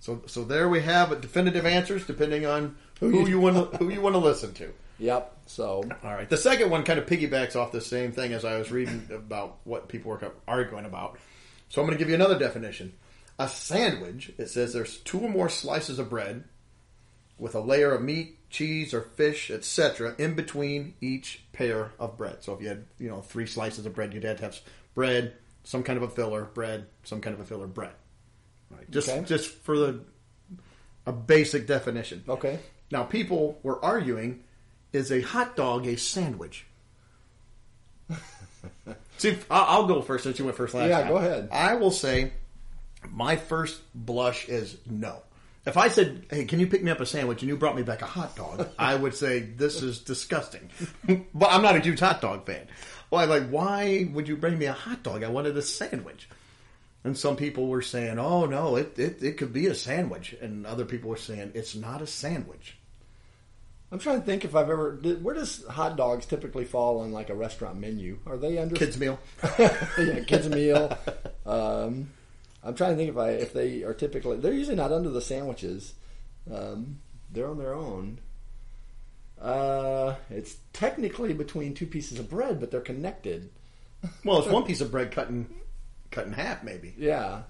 So 0.00 0.22
so 0.26 0.44
there 0.44 0.68
we 0.68 0.80
have 0.82 1.12
it. 1.12 1.20
Definitive 1.20 1.66
answers 1.66 2.06
depending 2.06 2.46
on 2.46 2.76
who, 3.00 3.28
you 3.28 3.40
want 3.40 3.74
who 3.76 3.90
you 3.90 4.00
want 4.00 4.14
to 4.14 4.20
listen 4.20 4.54
to. 4.54 4.72
Yep. 4.98 5.36
So 5.46 5.84
All 6.02 6.14
right. 6.14 6.28
The 6.28 6.36
second 6.36 6.70
one 6.70 6.82
kind 6.84 6.98
of 6.98 7.06
piggybacks 7.06 7.54
off 7.56 7.72
the 7.72 7.80
same 7.80 8.12
thing 8.12 8.32
as 8.32 8.44
I 8.44 8.58
was 8.58 8.70
reading 8.70 9.08
about 9.12 9.58
what 9.64 9.88
people 9.88 10.10
were 10.10 10.32
arguing 10.48 10.84
about. 10.86 11.18
So 11.68 11.80
I'm 11.80 11.86
going 11.86 11.96
to 11.96 12.02
give 12.02 12.08
you 12.08 12.14
another 12.14 12.38
definition. 12.38 12.92
A 13.38 13.48
sandwich, 13.48 14.32
it 14.38 14.48
says 14.48 14.72
there's 14.72 14.98
two 14.98 15.20
or 15.20 15.28
more 15.28 15.48
slices 15.50 15.98
of 15.98 16.08
bread 16.08 16.44
with 17.38 17.54
a 17.54 17.60
layer 17.60 17.92
of 17.92 18.00
meat, 18.00 18.38
cheese, 18.48 18.94
or 18.94 19.02
fish, 19.02 19.50
etc., 19.50 20.14
in 20.16 20.34
between 20.34 20.94
each 21.02 21.42
pair 21.52 21.92
of 21.98 22.16
bread. 22.16 22.42
So 22.42 22.54
if 22.54 22.62
you 22.62 22.68
had, 22.68 22.84
you 22.98 23.10
know, 23.10 23.20
three 23.20 23.44
slices 23.46 23.84
of 23.84 23.94
bread, 23.94 24.14
you'd 24.14 24.24
have 24.24 24.38
to 24.38 24.44
have 24.44 24.58
bread, 24.94 25.34
some 25.64 25.82
kind 25.82 25.98
of 25.98 26.02
a 26.04 26.08
filler, 26.08 26.44
bread, 26.44 26.86
some 27.04 27.20
kind 27.20 27.34
of 27.34 27.40
a 27.40 27.44
filler, 27.44 27.66
bread. 27.66 27.92
Right. 28.70 28.90
Just 28.90 29.10
Okay. 29.10 29.22
just 29.26 29.50
for 29.50 29.76
the 29.76 30.00
a 31.04 31.12
basic 31.12 31.66
definition. 31.66 32.24
okay. 32.28 32.58
Now, 32.90 33.02
people 33.04 33.58
were 33.62 33.84
arguing: 33.84 34.44
is 34.96 35.12
a 35.12 35.20
hot 35.20 35.54
dog 35.54 35.86
a 35.86 35.96
sandwich? 35.96 36.66
See, 39.18 39.36
I'll, 39.50 39.86
go 39.86 40.02
first 40.02 40.24
since 40.24 40.38
you 40.38 40.44
went 40.44 40.56
first 40.56 40.74
last 40.74 40.88
Yeah, 40.88 41.00
time. 41.02 41.08
go 41.08 41.16
ahead. 41.18 41.48
I 41.52 41.74
will 41.76 41.90
say 41.90 42.32
my 43.10 43.36
first 43.36 43.80
blush 43.94 44.48
is 44.48 44.76
no. 44.88 45.22
If 45.64 45.76
I 45.76 45.88
said, 45.88 46.26
"Hey, 46.30 46.44
can 46.44 46.60
you 46.60 46.66
pick 46.66 46.82
me 46.84 46.90
up 46.90 47.00
a 47.00 47.06
sandwich?" 47.06 47.42
and 47.42 47.48
you 47.48 47.56
brought 47.56 47.74
me 47.76 47.82
back 47.82 48.02
a 48.02 48.06
hot 48.06 48.36
dog, 48.36 48.68
I 48.78 48.94
would 48.94 49.14
say 49.14 49.40
this 49.40 49.82
is 49.82 50.00
disgusting. 50.00 50.70
but 51.34 51.50
I'm 51.50 51.62
not 51.62 51.76
a 51.76 51.80
huge 51.80 52.00
hot 52.00 52.20
dog 52.20 52.46
fan. 52.46 52.66
Well, 53.10 53.22
I'm 53.22 53.28
like, 53.28 53.48
why 53.48 54.08
would 54.12 54.28
you 54.28 54.36
bring 54.36 54.58
me 54.58 54.66
a 54.66 54.72
hot 54.72 55.02
dog? 55.02 55.22
I 55.22 55.28
wanted 55.28 55.56
a 55.56 55.62
sandwich. 55.62 56.28
And 57.04 57.16
some 57.16 57.36
people 57.36 57.68
were 57.68 57.82
saying, 57.82 58.18
"Oh 58.18 58.46
no, 58.46 58.76
it, 58.76 58.98
it 58.98 59.22
it 59.22 59.36
could 59.38 59.52
be 59.52 59.66
a 59.66 59.74
sandwich," 59.74 60.34
and 60.40 60.66
other 60.66 60.84
people 60.84 61.10
were 61.10 61.16
saying 61.16 61.52
it's 61.54 61.74
not 61.74 62.02
a 62.02 62.06
sandwich. 62.06 62.76
I'm 63.92 63.98
trying 63.98 64.20
to 64.20 64.26
think 64.26 64.44
if 64.44 64.56
I've 64.56 64.68
ever. 64.68 64.96
Did, 64.96 65.22
where 65.22 65.34
does 65.34 65.64
hot 65.66 65.96
dogs 65.96 66.26
typically 66.26 66.64
fall 66.64 67.00
on 67.00 67.12
like 67.12 67.30
a 67.30 67.34
restaurant 67.34 67.78
menu? 67.78 68.18
Are 68.26 68.36
they 68.36 68.58
under 68.58 68.74
Kids 68.74 68.98
meal. 68.98 69.18
yeah, 69.58 70.20
kids 70.26 70.48
meal? 70.48 70.96
Um, 71.44 72.10
I'm 72.64 72.74
trying 72.74 72.90
to 72.92 72.96
think 72.96 73.10
if 73.10 73.16
I 73.16 73.30
if 73.30 73.52
they 73.52 73.84
are 73.84 73.94
typically 73.94 74.38
they're 74.38 74.52
usually 74.52 74.76
not 74.76 74.90
under 74.92 75.10
the 75.10 75.20
sandwiches. 75.20 75.94
Um, 76.52 76.98
they're 77.30 77.48
on 77.48 77.58
their 77.58 77.74
own. 77.74 78.18
Uh, 79.40 80.14
it's 80.30 80.56
technically 80.72 81.32
between 81.34 81.74
two 81.74 81.86
pieces 81.86 82.18
of 82.18 82.30
bread, 82.30 82.58
but 82.58 82.70
they're 82.70 82.80
connected. 82.80 83.50
Well, 84.24 84.38
it's 84.38 84.48
one 84.48 84.64
piece 84.64 84.80
of 84.80 84.90
bread 84.90 85.12
cut 85.12 85.28
in 85.28 85.46
cut 86.10 86.26
in 86.26 86.32
half, 86.32 86.64
maybe. 86.64 86.94
Yeah, 86.96 87.42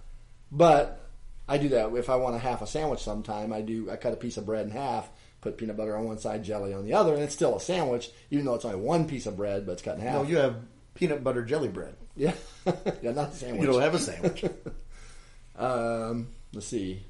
but 0.51 1.01
I 1.49 1.59
do 1.59 1.71
that 1.71 1.95
if 1.95 2.11
I 2.11 2.17
want 2.17 2.37
a 2.37 2.39
half 2.39 2.63
a 2.63 2.67
sandwich. 2.67 3.01
Sometime 3.01 3.53
I 3.53 3.61
do. 3.63 3.91
I 3.91 3.97
cut 3.97 4.13
a 4.13 4.17
piece 4.17 4.37
of 4.37 4.47
bread 4.47 4.67
in 4.67 4.73
half, 4.73 5.09
put 5.41 5.59
peanut 5.59 5.77
butter 5.77 5.97
on 5.97 6.05
one 6.05 6.19
side, 6.19 6.45
jelly 6.45 6.73
on 6.75 6.85
the 6.85 6.93
other, 6.95 7.15
and 7.15 7.23
it's 7.23 7.35
still 7.35 7.57
a 7.57 7.61
sandwich, 7.61 8.11
even 8.31 8.45
though 8.45 8.55
it's 8.55 8.65
only 8.65 8.79
one 8.79 9.07
piece 9.07 9.27
of 9.27 9.37
bread, 9.37 9.67
but 9.67 9.73
it's 9.73 9.83
cut 9.83 9.97
in 9.97 10.03
half. 10.03 10.15
No, 10.15 10.23
you 10.25 10.37
have 10.39 10.57
peanut 10.95 11.23
butter 11.23 11.45
jelly 11.45 11.69
bread. 11.69 11.95
yeah, 12.17 12.33
yeah, 13.03 13.13
not 13.13 13.31
a 13.31 13.33
sandwich. 13.35 13.61
You 13.63 13.73
don't 13.73 13.83
have 13.83 13.95
a 13.95 13.99
sandwich. 13.99 14.45
Um, 15.59 16.29
let's 16.53 16.67
see. 16.67 17.03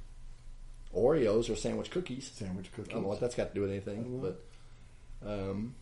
Oreos 0.96 1.50
or 1.50 1.56
sandwich 1.56 1.90
cookies. 1.90 2.30
sandwich 2.32 2.70
cookies. 2.72 2.90
I 2.90 2.94
don't 2.94 3.02
know 3.02 3.08
what 3.08 3.20
that's 3.20 3.34
got 3.34 3.48
to 3.48 3.54
do 3.54 3.62
with 3.62 3.70
anything, 3.70 4.20
but 4.20 4.40
um, 5.28 5.74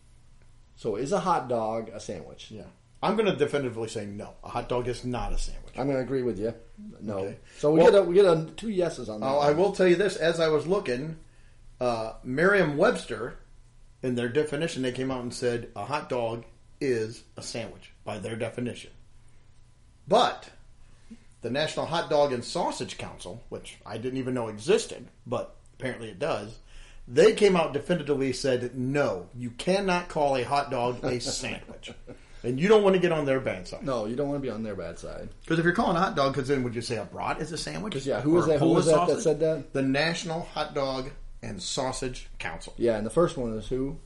so 0.75 0.95
is 0.95 1.11
a 1.11 1.19
hot 1.19 1.47
dog 1.47 1.89
a 1.93 1.99
sandwich? 1.99 2.49
Yeah. 2.49 2.63
I'm 3.03 3.15
going 3.15 3.27
to 3.27 3.35
definitively 3.35 3.87
say 3.87 4.05
no. 4.07 4.33
A 4.43 4.49
hot 4.49 4.67
dog 4.67 4.87
is 4.87 5.05
not 5.05 5.31
a 5.31 5.37
sandwich. 5.37 5.73
I'm 5.77 5.85
going 5.85 5.97
to 5.97 6.03
agree 6.03 6.23
with 6.23 6.39
you. 6.39 6.53
No. 7.01 7.19
Okay. 7.19 7.37
So 7.59 7.71
we 7.71 7.81
Well- 7.81 7.91
get 7.91 7.99
a, 7.99 8.03
we 8.03 8.15
get 8.15 8.25
a, 8.25 8.47
two 8.57 8.69
yeses 8.69 9.09
on 9.09 9.19
that. 9.21 9.27
Oh, 9.27 9.39
I 9.39 9.51
will 9.51 9.71
tell 9.71 9.87
you 9.87 9.95
this: 9.95 10.15
as 10.15 10.39
I 10.39 10.47
was 10.47 10.65
looking, 10.65 11.17
uh, 11.79 12.13
Merriam-Webster, 12.23 13.37
in 14.03 14.15
their 14.15 14.29
definition, 14.29 14.81
they 14.83 14.91
came 14.91 15.11
out 15.11 15.21
and 15.21 15.33
said 15.33 15.69
a 15.75 15.85
hot 15.85 16.09
dog 16.09 16.43
is 16.81 17.23
a 17.37 17.41
sandwich 17.41 17.91
by 18.03 18.17
their 18.19 18.35
definition. 18.35 18.91
But 20.07 20.49
the 21.41 21.49
National 21.49 21.85
Hot 21.85 22.09
Dog 22.09 22.31
and 22.33 22.43
Sausage 22.43 22.97
Council, 22.97 23.41
which 23.49 23.77
I 23.85 23.97
didn't 23.97 24.19
even 24.19 24.33
know 24.33 24.47
existed, 24.49 25.07
but 25.25 25.55
apparently 25.79 26.09
it 26.09 26.19
does, 26.19 26.57
they 27.07 27.33
came 27.33 27.55
out 27.55 27.73
definitively 27.73 28.33
said 28.33 28.75
no, 28.77 29.29
you 29.35 29.51
cannot 29.51 30.09
call 30.09 30.35
a 30.35 30.43
hot 30.43 30.71
dog 30.71 31.03
a 31.03 31.19
sandwich, 31.21 31.91
and 32.43 32.59
you 32.59 32.67
don't 32.67 32.83
want 32.83 32.95
to 32.95 32.99
get 33.01 33.11
on 33.11 33.25
their 33.25 33.39
bad 33.39 33.67
side. 33.67 33.83
No, 33.83 34.05
you 34.05 34.15
don't 34.15 34.27
want 34.27 34.39
to 34.41 34.45
be 34.47 34.51
on 34.51 34.63
their 34.63 34.75
bad 34.75 34.97
side. 34.99 35.29
Because 35.41 35.59
if 35.59 35.65
you're 35.65 35.73
calling 35.73 35.97
a 35.97 35.99
hot 35.99 36.15
dog, 36.15 36.33
because 36.33 36.47
then 36.47 36.63
would 36.63 36.75
you 36.75 36.81
say 36.81 36.97
a 36.97 37.05
brat 37.05 37.39
is 37.41 37.51
a 37.51 37.57
sandwich? 37.57 37.93
'Cause, 37.93 38.05
yeah, 38.07 38.21
who 38.21 38.31
was 38.31 38.47
that- 38.47 38.59
who 38.59 38.69
was 38.69 38.85
that 38.87 39.07
that 39.07 39.21
said 39.21 39.39
that? 39.39 39.73
The 39.73 39.81
National 39.83 40.41
Hot 40.53 40.73
Dog 40.73 41.11
and 41.45 41.61
Sausage 41.61 42.27
Council. 42.39 42.73
Yeah, 42.77 42.97
and 42.97 43.05
the 43.05 43.09
first 43.11 43.37
one 43.37 43.53
is 43.53 43.67
who? 43.67 43.97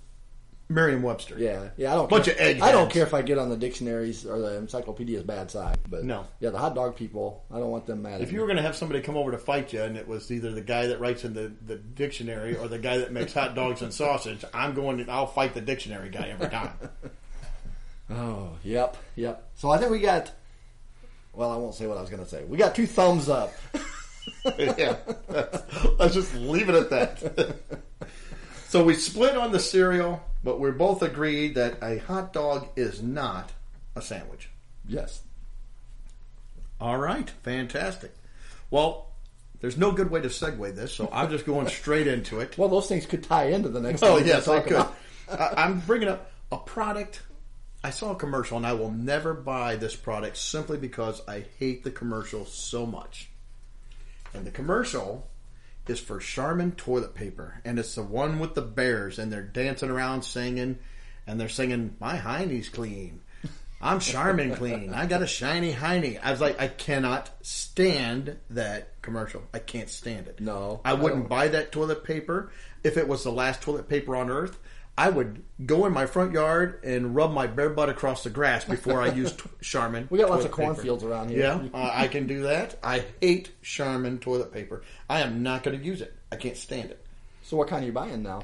Merriam-Webster. 0.71 1.35
Yeah, 1.39 1.69
yeah. 1.77 1.91
I 1.91 1.95
don't 1.95 2.09
Bunch 2.11 2.25
care. 2.25 2.35
of 2.35 2.39
eggheads. 2.41 2.61
I 2.61 2.71
don't 2.71 2.91
care 2.91 3.01
if 3.01 3.15
I 3.15 3.23
get 3.23 3.39
on 3.39 3.49
the 3.49 3.57
dictionaries 3.57 4.23
or 4.23 4.37
the 4.37 4.55
encyclopedia's 4.57 5.23
bad 5.23 5.49
side, 5.49 5.79
but 5.89 6.03
No. 6.03 6.27
Yeah, 6.39 6.51
the 6.51 6.59
hot 6.59 6.75
dog 6.75 6.95
people. 6.95 7.43
I 7.51 7.57
don't 7.57 7.71
want 7.71 7.87
them 7.87 8.03
mad. 8.03 8.21
If 8.21 8.31
you 8.31 8.37
me. 8.37 8.41
were 8.41 8.45
going 8.45 8.57
to 8.57 8.61
have 8.63 8.75
somebody 8.75 9.01
come 9.01 9.17
over 9.17 9.31
to 9.31 9.39
fight 9.39 9.73
you, 9.73 9.81
and 9.81 9.97
it 9.97 10.07
was 10.07 10.29
either 10.31 10.51
the 10.51 10.61
guy 10.61 10.85
that 10.85 10.99
writes 10.99 11.25
in 11.25 11.33
the, 11.33 11.51
the 11.65 11.75
dictionary 11.75 12.55
or 12.55 12.67
the 12.67 12.77
guy 12.77 12.99
that 12.99 13.11
makes 13.11 13.33
hot 13.33 13.55
dogs 13.55 13.81
and 13.81 13.91
sausage, 13.91 14.45
I'm 14.53 14.75
going. 14.75 15.03
To, 15.03 15.11
I'll 15.11 15.25
fight 15.25 15.55
the 15.55 15.61
dictionary 15.61 16.09
guy 16.09 16.29
every 16.29 16.49
time. 16.49 16.73
Oh, 18.11 18.53
yep, 18.63 18.97
yep. 19.15 19.49
So 19.55 19.69
I 19.69 19.77
think 19.77 19.91
we 19.91 19.99
got. 19.99 20.31
Well, 21.33 21.51
I 21.51 21.57
won't 21.57 21.75
say 21.75 21.85
what 21.85 21.97
I 21.97 22.01
was 22.01 22.09
going 22.09 22.23
to 22.23 22.27
say. 22.29 22.43
We 22.43 22.57
got 22.57 22.73
two 22.73 22.87
thumbs 22.87 23.29
up. 23.29 23.53
yeah, 24.57 24.95
let's 26.03 26.13
just 26.13 26.33
leave 26.33 26.69
it 26.69 26.75
at 26.75 26.89
that. 26.89 27.55
so 28.69 28.83
we 28.83 28.93
split 28.95 29.35
on 29.35 29.51
the 29.51 29.59
cereal, 29.59 30.23
but 30.43 30.59
we 30.59 30.71
both 30.71 31.01
agreed 31.01 31.55
that 31.55 31.77
a 31.83 31.97
hot 31.97 32.31
dog 32.31 32.69
is 32.77 33.03
not 33.03 33.51
a 33.95 34.01
sandwich. 34.01 34.49
Yes. 34.87 35.21
All 36.79 36.97
right, 36.97 37.29
fantastic. 37.43 38.13
Well, 38.71 39.09
there's 39.59 39.77
no 39.77 39.91
good 39.91 40.09
way 40.09 40.21
to 40.21 40.29
segue 40.29 40.73
this, 40.73 40.93
so 40.93 41.09
I'm 41.11 41.29
just 41.29 41.45
going 41.45 41.67
straight 41.67 42.07
into 42.07 42.39
it. 42.39 42.57
Well, 42.57 42.69
those 42.69 42.87
things 42.87 43.05
could 43.05 43.23
tie 43.23 43.47
into 43.49 43.67
the 43.67 43.81
next. 43.81 44.01
Oh 44.01 44.15
thing 44.15 44.23
we 44.23 44.29
yes, 44.29 44.47
I 44.47 44.61
could. 44.61 44.85
I, 45.29 45.53
I'm 45.57 45.81
bringing 45.81 46.07
up 46.07 46.31
a 46.51 46.57
product. 46.57 47.21
I 47.83 47.89
saw 47.89 48.11
a 48.11 48.15
commercial, 48.15 48.55
and 48.55 48.65
I 48.65 48.73
will 48.73 48.91
never 48.91 49.33
buy 49.33 49.75
this 49.75 49.95
product 49.95 50.37
simply 50.37 50.77
because 50.77 51.21
I 51.27 51.45
hate 51.59 51.83
the 51.83 51.91
commercial 51.91 52.45
so 52.45 52.85
much. 52.85 53.29
And 54.33 54.45
the 54.45 54.51
commercial 54.51 55.28
is 55.89 55.99
for 55.99 56.19
Charmin 56.19 56.73
toilet 56.73 57.15
paper, 57.15 57.61
and 57.65 57.79
it's 57.79 57.95
the 57.95 58.03
one 58.03 58.39
with 58.39 58.55
the 58.55 58.61
bears, 58.61 59.19
and 59.19 59.31
they're 59.31 59.41
dancing 59.41 59.89
around 59.89 60.21
singing, 60.23 60.77
and 61.27 61.39
they're 61.39 61.49
singing 61.49 61.95
"My 61.99 62.17
hiney's 62.17 62.69
clean." 62.69 63.21
I'm 63.81 64.01
Charmin 64.01 64.55
clean. 64.55 64.93
I 64.93 65.05
got 65.05 65.21
a 65.21 65.27
shiny 65.27 65.71
hiney. 65.71 66.19
I 66.21 66.31
was 66.31 66.41
like, 66.41 66.59
I 66.59 66.67
cannot 66.67 67.29
stand 67.41 68.35
that 68.49 69.01
commercial. 69.01 69.41
I 69.53 69.59
can't 69.59 69.89
stand 69.89 70.27
it. 70.27 70.41
No, 70.41 70.81
I 70.83 70.91
I 70.91 70.93
wouldn't 70.95 71.21
don't. 71.23 71.29
buy 71.29 71.47
that 71.47 71.71
toilet 71.71 72.03
paper 72.03 72.51
if 72.83 72.97
it 72.97 73.07
was 73.07 73.23
the 73.23 73.31
last 73.31 73.61
toilet 73.61 73.87
paper 73.87 74.17
on 74.17 74.29
earth. 74.29 74.59
I 74.99 75.07
would 75.07 75.43
go 75.65 75.85
in 75.85 75.93
my 75.93 76.07
front 76.07 76.33
yard 76.33 76.81
and 76.83 77.15
rub 77.15 77.31
my 77.31 77.47
bare 77.47 77.69
butt 77.69 77.87
across 77.87 78.25
the 78.25 78.29
grass 78.29 78.65
before 78.65 79.01
I 79.01 79.07
used 79.07 79.39
t- 79.39 79.49
Charmin. 79.61 80.09
We 80.09 80.19
got 80.19 80.29
lots 80.29 80.43
of 80.43 80.51
cornfields 80.51 81.05
around 81.05 81.29
here. 81.29 81.39
Yeah, 81.39 81.69
uh, 81.73 81.91
I 81.93 82.09
can 82.09 82.27
do 82.27 82.43
that. 82.43 82.77
I 82.83 83.05
hate 83.21 83.49
Charmin 83.61 84.19
toilet 84.19 84.51
paper. 84.51 84.83
I 85.09 85.21
am 85.21 85.41
not 85.41 85.63
going 85.63 85.79
to 85.79 85.85
use 85.85 86.01
it. 86.01 86.13
I 86.33 86.35
can't 86.35 86.57
stand 86.57 86.91
it. 86.91 87.01
So 87.43 87.55
what 87.55 87.69
kind 87.69 87.81
are 87.83 87.85
you 87.85 87.93
buying 87.93 88.23
now? 88.23 88.43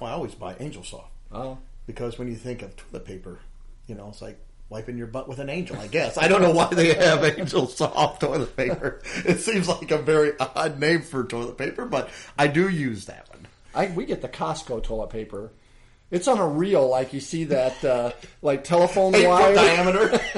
Well, 0.00 0.10
I 0.10 0.14
always 0.14 0.34
buy 0.34 0.56
Angel 0.58 0.82
Soft 0.82 1.10
Oh, 1.30 1.58
because 1.86 2.18
when 2.18 2.28
you 2.28 2.34
think 2.34 2.62
of 2.62 2.74
toilet 2.76 3.04
paper, 3.04 3.38
you 3.86 3.94
know, 3.94 4.08
it's 4.08 4.22
like 4.22 4.38
wiping 4.70 4.96
your 4.96 5.06
butt 5.06 5.28
with 5.28 5.38
an 5.38 5.50
angel. 5.50 5.76
I 5.76 5.86
guess 5.86 6.16
I 6.16 6.28
don't 6.28 6.40
know 6.40 6.52
why 6.52 6.68
they 6.68 6.94
have 6.94 7.22
Angel 7.38 7.66
Soft 7.66 8.22
toilet 8.22 8.56
paper. 8.56 9.02
It 9.26 9.40
seems 9.40 9.68
like 9.68 9.90
a 9.90 9.98
very 9.98 10.32
odd 10.40 10.80
name 10.80 11.02
for 11.02 11.24
toilet 11.24 11.58
paper, 11.58 11.84
but 11.84 12.08
I 12.38 12.46
do 12.46 12.70
use 12.70 13.04
that 13.04 13.28
one. 13.28 13.46
I, 13.74 13.88
we 13.88 14.06
get 14.06 14.22
the 14.22 14.28
Costco 14.30 14.82
toilet 14.82 15.10
paper. 15.10 15.52
It's 16.10 16.26
on 16.28 16.38
a 16.38 16.46
reel, 16.46 16.88
like 16.88 17.12
you 17.12 17.20
see 17.20 17.44
that, 17.44 17.84
uh, 17.84 18.12
like 18.42 18.64
telephone 18.64 19.14
Eight 19.14 19.26
wire. 19.28 19.54
diameter. 19.54 20.20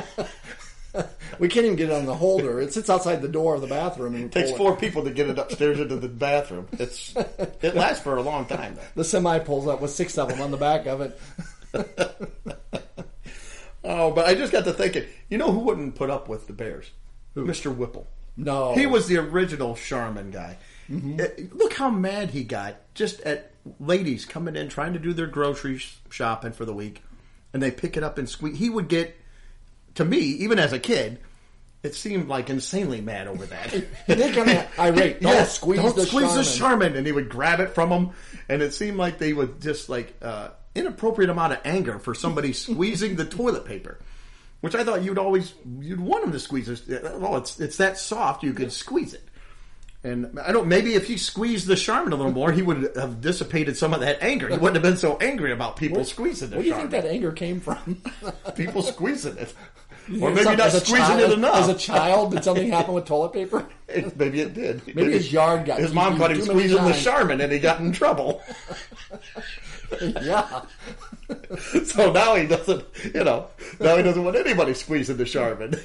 We 1.38 1.48
can't 1.48 1.64
even 1.64 1.76
get 1.76 1.88
it 1.88 1.94
on 1.94 2.04
the 2.04 2.14
holder. 2.14 2.60
It 2.60 2.74
sits 2.74 2.90
outside 2.90 3.22
the 3.22 3.28
door 3.28 3.54
of 3.54 3.62
the 3.62 3.66
bathroom. 3.66 4.14
And 4.14 4.24
we 4.24 4.28
takes 4.28 4.50
pull 4.50 4.56
it. 4.56 4.58
four 4.58 4.76
people 4.76 5.02
to 5.04 5.10
get 5.10 5.30
it 5.30 5.38
upstairs 5.38 5.80
into 5.80 5.96
the 5.96 6.06
bathroom. 6.06 6.68
It's 6.72 7.14
it 7.62 7.74
lasts 7.74 8.02
for 8.04 8.18
a 8.18 8.22
long 8.22 8.44
time. 8.44 8.74
Though. 8.74 8.82
The 8.96 9.04
semi 9.04 9.38
pulls 9.38 9.66
up 9.66 9.80
with 9.80 9.90
six 9.90 10.18
of 10.18 10.28
them 10.28 10.42
on 10.42 10.50
the 10.50 10.58
back 10.58 10.84
of 10.86 11.00
it. 11.00 11.18
Oh, 13.84 14.12
but 14.12 14.26
I 14.26 14.34
just 14.34 14.52
got 14.52 14.64
to 14.66 14.72
thinking. 14.72 15.04
You 15.28 15.38
know 15.38 15.50
who 15.50 15.58
wouldn't 15.60 15.96
put 15.96 16.08
up 16.10 16.28
with 16.28 16.46
the 16.46 16.52
Bears? 16.52 16.90
Who? 17.34 17.44
Mr. 17.46 17.74
Whipple. 17.74 18.06
No, 18.36 18.74
He 18.74 18.86
was 18.86 19.08
the 19.08 19.16
original 19.18 19.74
Charmin 19.74 20.30
guy. 20.30 20.56
Uh, 20.92 21.26
Look 21.52 21.72
how 21.74 21.90
mad 21.90 22.30
he 22.30 22.44
got 22.44 22.76
just 22.94 23.20
at 23.22 23.52
ladies 23.80 24.24
coming 24.26 24.56
in 24.56 24.68
trying 24.68 24.92
to 24.92 24.98
do 24.98 25.12
their 25.12 25.26
grocery 25.26 25.80
shopping 26.10 26.52
for 26.52 26.64
the 26.64 26.74
week, 26.74 27.02
and 27.52 27.62
they 27.62 27.70
pick 27.70 27.96
it 27.96 28.02
up 28.02 28.18
and 28.18 28.28
squeeze. 28.28 28.58
He 28.58 28.68
would 28.68 28.88
get, 28.88 29.16
to 29.94 30.04
me, 30.04 30.18
even 30.18 30.58
as 30.58 30.72
a 30.72 30.78
kid, 30.78 31.18
it 31.82 31.94
seemed 31.94 32.28
like 32.28 32.50
insanely 32.50 33.00
mad 33.00 33.26
over 33.26 33.44
that. 33.46 33.70
He 33.70 34.14
did 34.14 34.34
get 34.34 34.46
me 34.46 34.60
irate. 34.78 35.20
Don't 35.20 35.46
squeeze 35.48 35.80
don't 35.80 35.96
the 35.96 36.06
squeeze 36.06 36.34
the 36.34 36.44
Charmin. 36.44 36.58
Charmin, 36.90 36.96
and 36.96 37.06
he 37.06 37.12
would 37.12 37.28
grab 37.28 37.60
it 37.60 37.70
from 37.70 37.90
him, 37.90 38.10
and 38.48 38.62
it 38.62 38.72
seemed 38.74 38.98
like 38.98 39.18
they 39.18 39.32
would 39.32 39.60
just 39.60 39.88
like 39.88 40.14
uh, 40.22 40.50
inappropriate 40.74 41.30
amount 41.30 41.54
of 41.54 41.60
anger 41.64 41.98
for 41.98 42.14
somebody 42.14 42.52
squeezing 42.52 43.16
the 43.16 43.24
toilet 43.24 43.64
paper, 43.64 43.98
which 44.60 44.74
I 44.74 44.84
thought 44.84 45.02
you'd 45.02 45.18
always 45.18 45.54
you'd 45.80 46.00
want 46.00 46.24
him 46.24 46.32
to 46.32 46.38
squeeze 46.38 46.68
it. 46.68 47.02
Oh, 47.04 47.36
it's 47.36 47.58
it's 47.58 47.78
that 47.78 47.98
soft 47.98 48.44
you 48.44 48.52
could 48.52 48.72
squeeze 48.72 49.14
it. 49.14 49.28
And 50.04 50.38
I 50.40 50.50
don't. 50.50 50.66
Maybe 50.66 50.94
if 50.94 51.06
he 51.06 51.16
squeezed 51.16 51.68
the 51.68 51.76
Charmin 51.76 52.12
a 52.12 52.16
little 52.16 52.32
more, 52.32 52.50
he 52.50 52.60
would 52.60 52.90
have 52.96 53.20
dissipated 53.20 53.76
some 53.76 53.94
of 53.94 54.00
that 54.00 54.20
anger. 54.20 54.48
He 54.48 54.54
wouldn't 54.56 54.74
have 54.74 54.82
been 54.82 54.96
so 54.96 55.16
angry 55.18 55.52
about 55.52 55.76
people 55.76 56.04
squeezing 56.04 56.50
the 56.50 56.56
Where 56.56 56.62
do 56.64 56.68
you 56.68 56.74
Charmin. 56.74 56.90
think 56.90 57.04
that 57.04 57.08
anger 57.10 57.30
came 57.30 57.60
from? 57.60 58.02
people 58.56 58.82
squeezing 58.82 59.36
it, 59.38 59.54
or 60.20 60.30
maybe 60.30 60.42
Some- 60.42 60.56
not 60.56 60.72
squeezing 60.72 60.96
child- 60.96 61.20
it 61.20 61.32
enough. 61.32 61.54
As 61.54 61.68
a 61.68 61.74
child, 61.78 62.32
did 62.32 62.42
something 62.42 62.68
happen 62.68 62.94
with 62.94 63.04
toilet 63.06 63.32
paper? 63.32 63.64
Maybe 64.16 64.40
it 64.40 64.54
did. 64.54 64.84
Maybe 64.88 65.12
his 65.12 65.32
yard 65.32 65.66
got 65.66 65.78
His 65.78 65.92
mom 65.92 66.16
caught 66.16 66.32
him 66.32 66.40
squeezing 66.40 66.82
the. 66.82 66.94
Charmin, 66.94 67.40
and 67.40 67.52
he 67.52 67.58
got 67.60 67.78
in 67.78 67.92
trouble. 67.92 68.42
yeah. 70.00 70.62
so 71.84 72.10
now 72.10 72.34
he 72.34 72.46
doesn't, 72.46 72.84
you 73.14 73.22
know, 73.22 73.46
now 73.78 73.96
he 73.96 74.02
doesn't 74.02 74.24
want 74.24 74.34
anybody 74.36 74.74
squeezing 74.74 75.16
the 75.18 75.24
Charmin. 75.26 75.78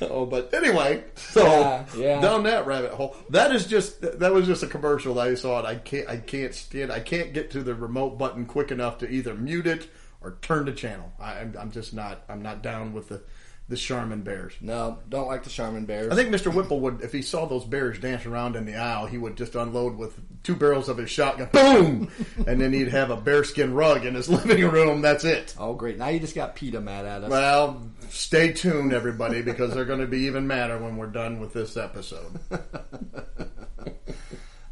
oh, 0.10 0.26
but 0.26 0.52
anyway, 0.54 1.04
so 1.14 1.44
Yeah, 1.44 1.84
yeah. 1.96 2.20
down 2.20 2.44
that 2.44 2.66
rabbit 2.66 2.92
hole. 2.92 3.16
That 3.30 3.54
is 3.54 3.66
just 3.66 4.00
that 4.00 4.32
was 4.32 4.46
just 4.46 4.62
a 4.62 4.66
commercial 4.66 5.14
that 5.14 5.28
I 5.28 5.34
saw. 5.34 5.58
And 5.58 5.68
I 5.68 5.74
can't, 5.76 6.08
I 6.08 6.16
can't 6.16 6.54
stand, 6.54 6.90
I 6.92 7.00
can't 7.00 7.32
get 7.32 7.50
to 7.52 7.62
the 7.62 7.74
remote 7.74 8.18
button 8.18 8.46
quick 8.46 8.70
enough 8.70 8.98
to 8.98 9.08
either 9.08 9.34
mute 9.34 9.66
it 9.66 9.88
or 10.20 10.36
turn 10.42 10.66
the 10.66 10.72
channel. 10.72 11.12
I, 11.18 11.38
I'm, 11.38 11.56
I'm 11.58 11.70
just 11.70 11.94
not, 11.94 12.22
I'm 12.28 12.42
not 12.42 12.62
down 12.62 12.92
with 12.92 13.08
the 13.08 13.22
the 13.70 13.76
Charmin 13.76 14.22
bears. 14.22 14.52
No, 14.60 14.98
don't 15.08 15.28
like 15.28 15.44
the 15.44 15.48
Charmin 15.50 15.84
bears. 15.86 16.12
I 16.12 16.16
think 16.16 16.34
Mr. 16.34 16.52
Whipple 16.52 16.80
would, 16.80 17.02
if 17.02 17.12
he 17.12 17.22
saw 17.22 17.46
those 17.46 17.64
bears 17.64 18.00
dance 18.00 18.26
around 18.26 18.56
in 18.56 18.66
the 18.66 18.74
aisle, 18.74 19.06
he 19.06 19.16
would 19.16 19.36
just 19.36 19.54
unload 19.54 19.96
with 19.96 20.18
two 20.42 20.56
barrels 20.56 20.88
of 20.88 20.98
his 20.98 21.08
shotgun, 21.08 21.48
boom, 21.52 22.10
and 22.48 22.60
then 22.60 22.72
he'd 22.72 22.88
have 22.88 23.10
a 23.10 23.16
bearskin 23.16 23.72
rug 23.72 24.04
in 24.04 24.16
his 24.16 24.28
living 24.28 24.68
room. 24.68 25.02
That's 25.02 25.22
it. 25.24 25.54
oh, 25.56 25.74
great. 25.74 25.98
Now 25.98 26.08
you 26.08 26.18
just 26.18 26.34
got 26.34 26.56
PETA 26.56 26.80
mad 26.80 27.06
at 27.06 27.22
us. 27.22 27.30
Well, 27.30 27.80
stay 28.08 28.52
tuned, 28.52 28.92
everybody, 28.92 29.40
because 29.40 29.72
they're 29.72 29.84
going 29.84 30.00
to 30.00 30.08
be 30.08 30.22
even 30.22 30.48
madder 30.48 30.76
when 30.76 30.96
we're 30.96 31.06
done 31.06 31.38
with 31.38 31.52
this 31.52 31.76
episode. 31.76 32.40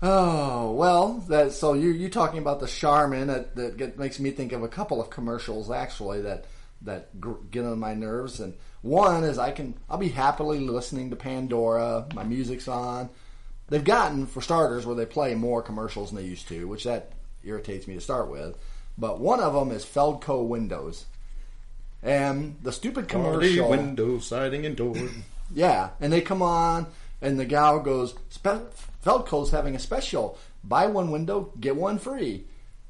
Oh 0.01 0.71
well, 0.75 1.15
that 1.29 1.51
so 1.51 1.73
you 1.73 1.91
you 1.91 2.09
talking 2.09 2.39
about 2.39 2.61
the 2.61 2.69
Charmin 2.69 3.27
that 3.27 3.57
that 3.57 3.77
get, 3.77 3.99
makes 3.99 4.21
me 4.21 4.31
think 4.31 4.53
of 4.53 4.63
a 4.63 4.69
couple 4.69 5.01
of 5.01 5.11
commercials 5.11 5.73
actually 5.73 6.23
that 6.23 6.45
that 6.83 7.21
gr- 7.21 7.43
get 7.51 7.65
on 7.65 7.81
my 7.81 7.95
nerves. 7.95 8.39
And 8.39 8.55
one 8.83 9.25
is 9.25 9.39
I 9.39 9.51
can 9.51 9.75
I'll 9.89 9.99
be 9.99 10.09
happily 10.09 10.61
listening 10.61 11.11
to 11.11 11.17
Pandora, 11.17 12.07
my 12.15 12.25
music's 12.25 12.69
on, 12.69 13.11
they've 13.69 13.85
gotten 13.85 14.27
for 14.27 14.41
starters 14.41 14.87
where 14.87 14.97
they 14.97 15.07
play 15.07 15.35
more 15.35 15.63
commercials 15.63 16.11
than 16.11 16.23
they 16.23 16.29
used 16.29 16.49
to, 16.49 16.67
which 16.67 16.85
that 16.85 17.13
irritates 17.45 17.87
me 17.87 17.95
to 17.95 18.01
start 18.01 18.31
with. 18.31 18.57
But 18.97 19.21
one 19.21 19.41
of 19.41 19.55
them 19.55 19.71
is 19.71 19.85
Feldco 19.85 20.47
Windows, 20.47 21.07
and 22.03 22.57
the 22.63 22.73
stupid 22.73 23.09
commercial. 23.09 23.67
Party 23.67 23.83
window 23.83 24.19
siding 24.19 24.67
and 24.67 24.77
door. 24.77 24.97
Yeah, 25.55 25.91
and 25.99 26.13
they 26.13 26.21
come 26.21 26.43
on, 26.43 26.89
and 27.23 27.41
the 27.41 27.47
gal 27.47 27.81
goes, 27.81 28.15
Feldco's 29.03 29.51
having 29.51 29.75
a 29.75 29.79
special. 29.79 30.39
Buy 30.63 30.87
one 30.87 31.11
window, 31.11 31.53
get 31.59 31.75
one 31.75 31.99
free. 31.99 32.45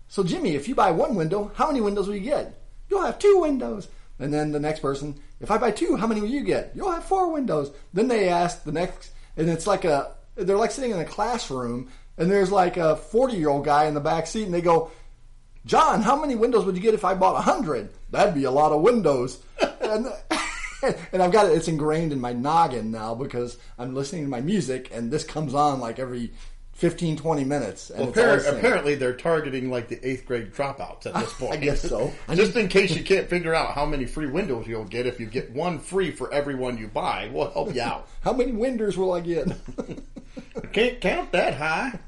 So, 0.09 0.25
Jimmy, 0.25 0.55
if 0.55 0.69
you 0.69 0.75
buy 0.75 0.91
one 0.91 1.15
window, 1.15 1.53
how 1.55 1.69
many 1.69 1.81
windows 1.81 2.09
will 2.09 2.17
you 2.17 2.21
get? 2.21 2.61
You'll 2.89 3.05
have 3.05 3.19
two 3.19 3.41
windows. 3.41 3.89
And 4.19 4.33
then 4.35 4.51
the 4.51 4.59
next 4.59 4.81
person, 4.81 5.21
if 5.41 5.51
I 5.51 5.59
buy 5.59 5.71
two, 5.71 5.97
how 5.97 6.07
many 6.07 6.21
will 6.21 6.29
you 6.29 6.43
get? 6.43 6.73
You'll 6.75 6.91
have 6.91 7.05
four 7.05 7.33
windows. 7.33 7.71
Then 7.93 8.09
they 8.09 8.29
ask 8.29 8.65
the 8.65 8.73
next, 8.73 9.13
and 9.37 9.49
it's 9.49 9.67
like 9.67 9.85
a, 9.85 10.13
they're 10.35 10.57
like 10.57 10.71
sitting 10.71 10.91
in 10.91 10.99
a 10.99 11.05
classroom, 11.05 11.91
and 12.17 12.31
there's 12.31 12.51
like 12.51 12.77
a 12.77 12.97
40 12.97 13.37
year 13.37 13.49
old 13.49 13.65
guy 13.65 13.87
in 13.87 13.95
the 13.95 14.01
back 14.01 14.27
seat, 14.27 14.45
and 14.45 14.55
they 14.55 14.61
go, 14.61 14.91
John, 15.65 16.03
how 16.03 16.21
many 16.21 16.35
windows 16.35 16.65
would 16.65 16.77
you 16.77 16.83
get 16.83 16.95
if 16.95 17.05
I 17.05 17.15
bought 17.15 17.37
a 17.37 17.43
hundred? 17.43 17.91
That'd 18.11 18.35
be 18.35 18.45
a 18.45 18.51
lot 18.51 18.73
of 18.73 18.81
windows. 18.81 19.43
and, 19.81 20.07
and 21.13 21.23
I've 21.23 21.33
got 21.33 21.47
it, 21.47 21.53
it's 21.53 21.69
ingrained 21.69 22.13
in 22.13 22.21
my 22.21 22.33
noggin 22.33 22.91
now 22.91 23.15
because 23.15 23.59
I'm 23.79 23.95
listening 23.95 24.25
to 24.25 24.31
my 24.31 24.41
music 24.41 24.91
and 24.93 25.11
this 25.11 25.25
comes 25.25 25.55
on 25.55 25.81
like 25.81 25.99
every 25.99 26.33
15, 26.79 27.17
20 27.17 27.45
minutes. 27.45 27.91
And 27.91 27.99
Well, 28.01 28.09
it's 28.11 28.19
always 28.19 28.43
appar- 28.43 28.45
saying- 28.45 28.57
apparently, 28.59 28.95
they're 28.95 29.13
targeting 29.17 29.69
like 29.69 29.89
the 29.89 29.99
eighth 30.09 30.25
grade 30.27 30.53
dropouts 30.53 31.07
at 31.07 31.15
this 31.15 31.33
point. 31.39 31.53
I 31.53 31.57
guess 31.57 31.83
so. 31.83 32.13
Just 32.35 32.55
in 32.57 32.69
case 32.69 32.95
you 32.97 33.03
can't 33.03 33.29
figure 33.29 33.53
out 33.53 33.75
how 33.75 33.85
many 33.85 34.07
free 34.07 34.29
windows 34.29 34.67
you'll 34.69 34.85
get, 34.85 35.05
if 35.05 35.19
you 35.19 35.27
get 35.27 35.51
one 35.51 35.81
free 35.81 36.13
for 36.13 36.33
every 36.33 36.55
one 36.55 36.79
you 36.79 36.87
buy, 36.87 37.31
we'll 37.33 37.51
help 37.51 37.75
you 37.75 37.83
out. 37.83 38.09
How 38.23 38.33
many 38.33 38.53
windows 38.53 38.97
will 38.97 39.13
I 39.13 39.21
get? 39.21 39.49
Can't 40.73 41.01
count 41.01 41.33
that 41.33 41.55
high. 41.55 41.99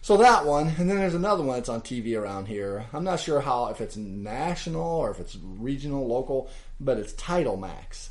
so 0.00 0.16
that 0.16 0.44
one, 0.44 0.66
and 0.78 0.90
then 0.90 0.96
there's 0.98 1.14
another 1.14 1.44
one 1.44 1.56
that's 1.58 1.68
on 1.68 1.82
TV 1.82 2.18
around 2.20 2.46
here. 2.48 2.86
I'm 2.92 3.04
not 3.04 3.20
sure 3.20 3.40
how, 3.40 3.66
if 3.68 3.80
it's 3.80 3.96
national 3.96 4.82
or 4.82 5.10
if 5.12 5.20
it's 5.20 5.36
regional, 5.40 6.06
local, 6.08 6.50
but 6.80 6.98
it's 6.98 7.12
Title 7.12 7.56
Max. 7.56 8.10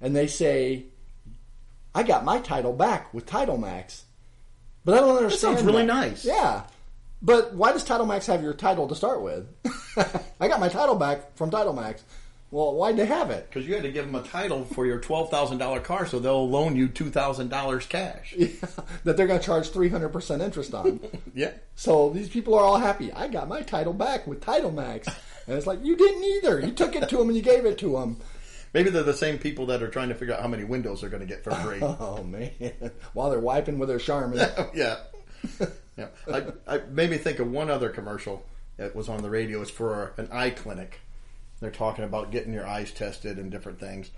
And 0.00 0.16
they 0.16 0.26
say, 0.26 0.86
I 1.94 2.02
got 2.02 2.24
my 2.24 2.38
title 2.40 2.72
back 2.72 3.12
with 3.12 3.26
Title 3.26 3.58
Max. 3.58 4.04
But 4.84 4.94
I 4.94 5.00
don't 5.00 5.16
understand. 5.16 5.58
sounds 5.58 5.66
really 5.66 5.86
that. 5.86 5.94
nice. 5.94 6.24
Yeah. 6.24 6.62
But 7.22 7.54
why 7.54 7.72
does 7.72 7.84
Title 7.84 8.06
Max 8.06 8.26
have 8.26 8.42
your 8.42 8.54
title 8.54 8.88
to 8.88 8.94
start 8.94 9.20
with? 9.20 9.46
I 10.40 10.48
got 10.48 10.58
my 10.60 10.68
title 10.68 10.94
back 10.94 11.36
from 11.36 11.50
Title 11.50 11.74
Max. 11.74 12.02
Well, 12.50 12.74
why'd 12.74 12.96
they 12.96 13.06
have 13.06 13.30
it? 13.30 13.46
Because 13.48 13.68
you 13.68 13.74
had 13.74 13.84
to 13.84 13.92
give 13.92 14.06
them 14.06 14.14
a 14.16 14.22
title 14.22 14.64
for 14.64 14.84
your 14.84 14.98
twelve 14.98 15.30
thousand 15.30 15.58
dollar 15.58 15.78
car, 15.78 16.04
so 16.06 16.18
they'll 16.18 16.48
loan 16.48 16.74
you 16.74 16.88
two 16.88 17.08
thousand 17.10 17.48
dollars 17.48 17.86
cash. 17.86 18.34
that 19.04 19.16
they're 19.16 19.28
going 19.28 19.38
to 19.38 19.44
charge 19.46 19.70
300% 19.70 20.40
interest 20.40 20.74
on. 20.74 21.00
Yeah. 21.32 21.52
So 21.76 22.10
these 22.10 22.28
people 22.28 22.54
are 22.56 22.64
all 22.64 22.78
happy. 22.78 23.12
I 23.12 23.28
got 23.28 23.46
my 23.48 23.62
title 23.62 23.92
back 23.92 24.26
with 24.26 24.40
Title 24.40 24.72
Max. 24.72 25.06
And 25.46 25.56
it's 25.56 25.66
like, 25.66 25.84
you 25.84 25.96
didn't 25.96 26.24
either. 26.24 26.60
You 26.60 26.72
took 26.72 26.96
it 26.96 27.08
to 27.08 27.16
them 27.18 27.28
and 27.28 27.36
you 27.36 27.42
gave 27.42 27.64
it 27.64 27.78
to 27.78 27.92
them. 27.92 28.16
Maybe 28.72 28.90
they're 28.90 29.02
the 29.02 29.14
same 29.14 29.38
people 29.38 29.66
that 29.66 29.82
are 29.82 29.88
trying 29.88 30.10
to 30.10 30.14
figure 30.14 30.34
out 30.34 30.42
how 30.42 30.48
many 30.48 30.64
windows 30.64 31.00
they're 31.00 31.10
going 31.10 31.26
to 31.26 31.26
get 31.26 31.42
for 31.42 31.50
free. 31.52 31.80
Oh, 31.82 32.22
man. 32.22 32.50
While 33.14 33.30
they're 33.30 33.40
wiping 33.40 33.78
with 33.78 33.88
their 33.88 33.98
Charmin. 33.98 34.38
Oh, 34.58 34.70
yeah. 34.74 34.98
Yeah. 35.96 36.08
I, 36.32 36.44
I 36.66 36.78
made 36.90 37.10
me 37.10 37.18
think 37.18 37.38
of 37.40 37.50
one 37.50 37.70
other 37.70 37.88
commercial 37.88 38.44
that 38.76 38.94
was 38.94 39.08
on 39.08 39.22
the 39.22 39.30
radio. 39.30 39.60
It's 39.60 39.70
for 39.70 40.12
an 40.16 40.28
eye 40.32 40.50
clinic. 40.50 41.00
They're 41.60 41.70
talking 41.70 42.04
about 42.04 42.30
getting 42.30 42.54
your 42.54 42.66
eyes 42.66 42.90
tested 42.90 43.38
and 43.38 43.50
different 43.50 43.80
things. 43.80 44.10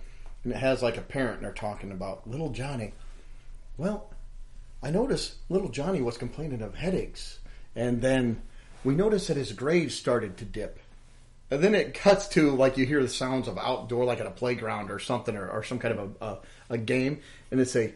And 0.44 0.52
it 0.52 0.59
has 0.59 0.82
like 0.82 0.97
a 0.97 1.02
parent 1.02 1.37
and 1.37 1.44
they're 1.44 1.52
talking 1.52 1.90
about 1.90 2.28
little 2.28 2.50
Johnny. 2.50 2.92
Well, 3.76 4.12
I 4.82 4.90
noticed 4.90 5.37
little 5.49 5.68
Johnny 5.68 6.02
was 6.02 6.18
complaining 6.18 6.62
of 6.62 6.75
headaches. 6.75 7.38
And 7.75 8.02
then 8.02 8.42
we 8.85 8.94
noticed 8.94 9.28
that 9.28 9.37
his 9.37 9.52
grades 9.52 9.94
started 9.94 10.37
to 10.38 10.44
dip. 10.44 10.78
And 11.52 11.62
then 11.62 11.75
it 11.75 11.92
cuts 11.92 12.28
to 12.28 12.50
like 12.52 12.78
you 12.78 12.87
hear 12.87 13.02
the 13.02 13.11
sounds 13.11 13.47
of 13.47 13.59
outdoor, 13.59 14.06
like 14.06 14.21
at 14.21 14.26
a 14.26 14.30
playground 14.30 14.91
or 14.91 14.99
something, 14.99 15.36
or, 15.36 15.50
or 15.50 15.62
some 15.62 15.78
kind 15.78 15.99
of 15.99 16.17
a, 16.21 16.25
a, 16.25 16.38
a 16.71 16.78
game. 16.78 17.21
And 17.50 17.60
they 17.60 17.65
say, 17.65 17.93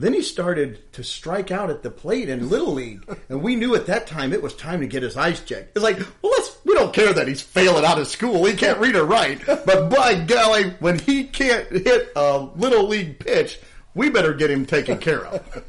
then 0.00 0.12
he 0.12 0.22
started 0.22 0.92
to 0.94 1.04
strike 1.04 1.52
out 1.52 1.70
at 1.70 1.84
the 1.84 1.90
plate 1.90 2.28
in 2.28 2.50
Little 2.50 2.72
League, 2.72 3.08
and 3.28 3.42
we 3.42 3.54
knew 3.54 3.76
at 3.76 3.86
that 3.86 4.08
time 4.08 4.32
it 4.32 4.42
was 4.42 4.52
time 4.56 4.80
to 4.80 4.88
get 4.88 5.04
his 5.04 5.16
eyes 5.16 5.38
checked. 5.38 5.76
It's 5.76 5.84
like, 5.84 5.98
well, 6.20 6.32
let's, 6.32 6.58
we 6.64 6.74
don't 6.74 6.92
care 6.92 7.12
that 7.12 7.28
he's 7.28 7.40
failing 7.40 7.84
out 7.84 8.00
of 8.00 8.08
school. 8.08 8.44
He 8.44 8.54
can't 8.54 8.80
read 8.80 8.96
or 8.96 9.04
write. 9.04 9.46
But 9.46 9.88
by 9.90 10.24
golly, 10.24 10.70
when 10.80 10.98
he 10.98 11.22
can't 11.22 11.68
hit 11.68 12.10
a 12.16 12.38
Little 12.56 12.88
League 12.88 13.20
pitch, 13.20 13.60
we 13.94 14.10
better 14.10 14.34
get 14.34 14.50
him 14.50 14.66
taken 14.66 14.98
care 14.98 15.24
of. 15.24 15.62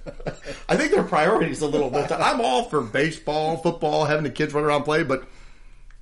I 0.68 0.76
think 0.76 0.92
their 0.92 1.04
priorities 1.04 1.62
a 1.62 1.68
little 1.68 1.92
bit. 1.92 2.12
I'm 2.12 2.42
all 2.42 2.64
for 2.64 2.82
baseball, 2.82 3.58
football, 3.58 4.06
having 4.06 4.24
the 4.24 4.32
kids 4.32 4.56
run 4.56 4.64
around 4.64 4.86
play, 4.86 5.04
but 5.04 5.28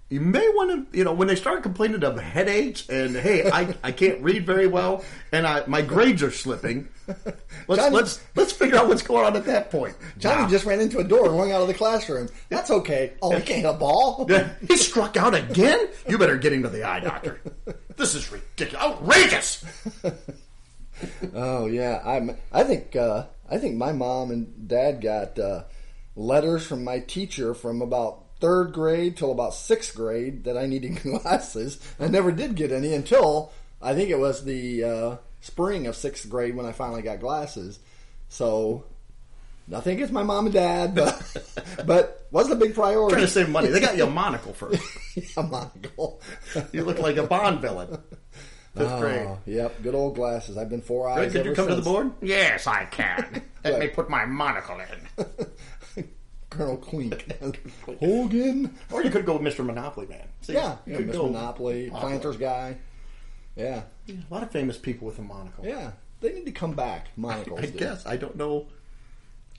you 0.09 0.19
may 0.21 0.47
want 0.49 0.91
to, 0.91 0.97
you 0.97 1.03
know, 1.03 1.13
when 1.13 1.27
they 1.27 1.35
start 1.35 1.63
complaining 1.63 2.03
of 2.03 2.19
headaches 2.19 2.87
and 2.89 3.15
hey, 3.15 3.49
I, 3.49 3.75
I 3.83 3.91
can't 3.91 4.21
read 4.21 4.45
very 4.45 4.67
well 4.67 5.03
and 5.31 5.47
I, 5.47 5.63
my 5.65 5.81
grades 5.81 6.21
are 6.21 6.29
slipping. 6.31 6.87
Let's 7.67 7.81
Johnny- 7.81 7.95
let's 7.95 8.21
let's 8.35 8.51
figure 8.53 8.77
out 8.77 8.87
what's 8.87 9.01
going 9.01 9.25
on 9.25 9.35
at 9.35 9.43
that 9.45 9.69
point. 9.71 9.95
Johnny 10.17 10.43
Wow. 10.43 10.49
just 10.49 10.65
ran 10.65 10.79
into 10.79 10.99
a 10.99 11.03
door 11.03 11.25
going 11.27 11.51
out 11.51 11.61
of 11.61 11.67
the 11.67 11.73
classroom. 11.73 12.29
That's 12.49 12.71
okay. 12.71 13.13
Oh, 13.21 13.31
he 13.35 13.41
can't 13.41 13.61
hit 13.61 13.65
a 13.65 13.73
ball. 13.73 14.25
He 14.67 14.77
struck 14.77 15.17
out 15.17 15.33
again. 15.35 15.89
You 16.07 16.17
better 16.17 16.37
get 16.37 16.53
him 16.53 16.63
to 16.63 16.69
the 16.69 16.83
eye 16.83 17.01
doctor. 17.01 17.41
This 17.97 18.15
is 18.15 18.31
ridiculous, 18.31 18.81
outrageous. 18.85 19.65
Oh 21.33 21.65
yeah, 21.65 22.01
I'm. 22.05 22.37
I 22.51 22.63
think. 22.63 22.95
Uh, 22.95 23.25
I 23.49 23.57
think 23.57 23.75
my 23.75 23.91
mom 23.91 24.31
and 24.31 24.67
dad 24.67 25.01
got 25.01 25.37
uh, 25.37 25.63
letters 26.15 26.65
from 26.65 26.83
my 26.83 26.99
teacher 26.99 27.53
from 27.53 27.81
about 27.81 28.22
third 28.43 28.73
grade 28.73 29.15
till 29.15 29.31
about 29.31 29.53
sixth 29.53 29.95
grade 29.95 30.43
that 30.43 30.57
I 30.57 30.65
needed 30.65 31.01
glasses. 31.01 31.79
I 31.97 32.09
never 32.09 32.29
did 32.29 32.55
get 32.55 32.73
any 32.73 32.93
until 32.93 33.53
I 33.81 33.95
think 33.95 34.09
it 34.09 34.19
was 34.19 34.43
the 34.43 34.83
uh, 34.83 35.15
spring 35.39 35.87
of 35.87 35.95
sixth 35.95 36.29
grade 36.29 36.53
when 36.53 36.65
I 36.65 36.73
finally 36.73 37.01
got 37.01 37.21
glasses. 37.21 37.79
So 38.27 38.83
nothing 39.65 39.95
against 39.95 40.11
my 40.11 40.23
mom 40.23 40.47
and 40.47 40.53
dad, 40.53 40.93
but 40.93 41.37
but 41.85 42.27
wasn't 42.31 42.61
a 42.61 42.65
big 42.65 42.75
priority. 42.75 43.13
Trying 43.13 43.27
to 43.27 43.31
save 43.31 43.47
money. 43.47 43.69
They 43.69 43.79
got 43.79 43.95
you 43.95 44.03
a 44.03 44.09
monocle 44.23 44.51
first. 44.53 44.83
a 45.37 45.43
monocle. 45.43 46.21
You 46.73 46.83
look 46.83 46.99
like 46.99 47.15
a 47.15 47.23
Bond 47.23 47.61
villain. 47.61 47.97
Fifth 48.75 48.99
grade. 48.99 49.27
Oh, 49.27 49.37
yep, 49.45 49.81
good 49.83 49.95
old 49.95 50.15
glasses. 50.15 50.57
I've 50.57 50.69
been 50.69 50.81
four 50.81 51.07
eyes. 51.07 51.31
Could 51.31 51.45
you 51.45 51.51
ever 51.51 51.55
come 51.55 51.67
to 51.69 51.75
the 51.75 51.81
board? 51.81 52.11
Yes, 52.21 52.67
I 52.67 52.85
can. 52.85 53.43
Let 53.63 53.79
me 53.79 53.87
put 53.87 54.09
my 54.09 54.25
monocle 54.25 54.79
in. 54.81 55.27
Colonel 56.53 56.77
Klink. 56.77 57.27
Hogan. 57.99 58.75
Or 58.91 59.03
you 59.03 59.09
could 59.09 59.25
go 59.25 59.37
with 59.37 59.53
Mr. 59.55 59.65
Monopoly 59.65 60.07
Man. 60.07 60.27
See, 60.41 60.53
Yeah, 60.53 60.77
you 60.85 60.93
yeah 60.93 60.97
could 60.99 61.07
Mr. 61.09 61.13
go- 61.13 61.27
Monopoly, 61.29 61.89
Planters 61.89 62.37
guy. 62.37 62.77
Yeah, 63.55 63.83
A 64.09 64.15
lot 64.33 64.41
of 64.43 64.51
famous 64.51 64.77
people 64.77 65.05
with 65.07 65.19
a 65.19 65.21
monocle. 65.21 65.65
yeah. 65.65 65.91
They 66.21 66.31
need 66.33 66.45
to 66.45 66.51
come 66.53 66.71
back. 66.73 67.07
Monocles. 67.17 67.59
I 67.59 67.65
do. 67.65 67.77
guess 67.77 68.05
I 68.05 68.15
don't 68.17 68.35
know. 68.37 68.67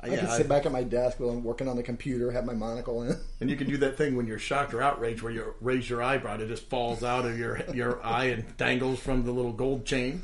I 0.01 0.09
yeah, 0.09 0.17
can 0.17 0.27
I- 0.29 0.37
sit 0.39 0.49
back 0.49 0.65
at 0.67 0.73
my 0.73 0.83
desk 0.83 1.21
while 1.21 1.31
I'm 1.31 1.45
working 1.45 1.69
on 1.69 1.77
the 1.77 1.83
computer, 1.83 2.31
have 2.33 2.45
my 2.47 2.55
monocle 2.55 3.03
in. 3.03 3.17
And 3.41 3.51
you 3.51 3.57
can 3.57 3.67
do 3.69 3.77
that 3.79 3.97
thing 3.99 4.17
when 4.17 4.27
you're 4.27 4.39
shocked 4.39 4.73
or 4.75 4.81
outraged, 4.83 5.21
where 5.23 5.33
you 5.33 5.55
raise 5.61 5.89
your 5.91 6.03
eyebrow, 6.03 6.35
and 6.35 6.43
it 6.43 6.49
just 6.49 6.69
falls 6.71 7.05
out 7.05 7.25
of 7.27 7.39
your 7.39 7.61
your 7.75 8.03
eye 8.07 8.25
and 8.27 8.57
dangles 8.57 8.99
from 8.99 9.25
the 9.25 9.33
little 9.33 9.53
gold 9.53 9.85
chain. 9.85 10.23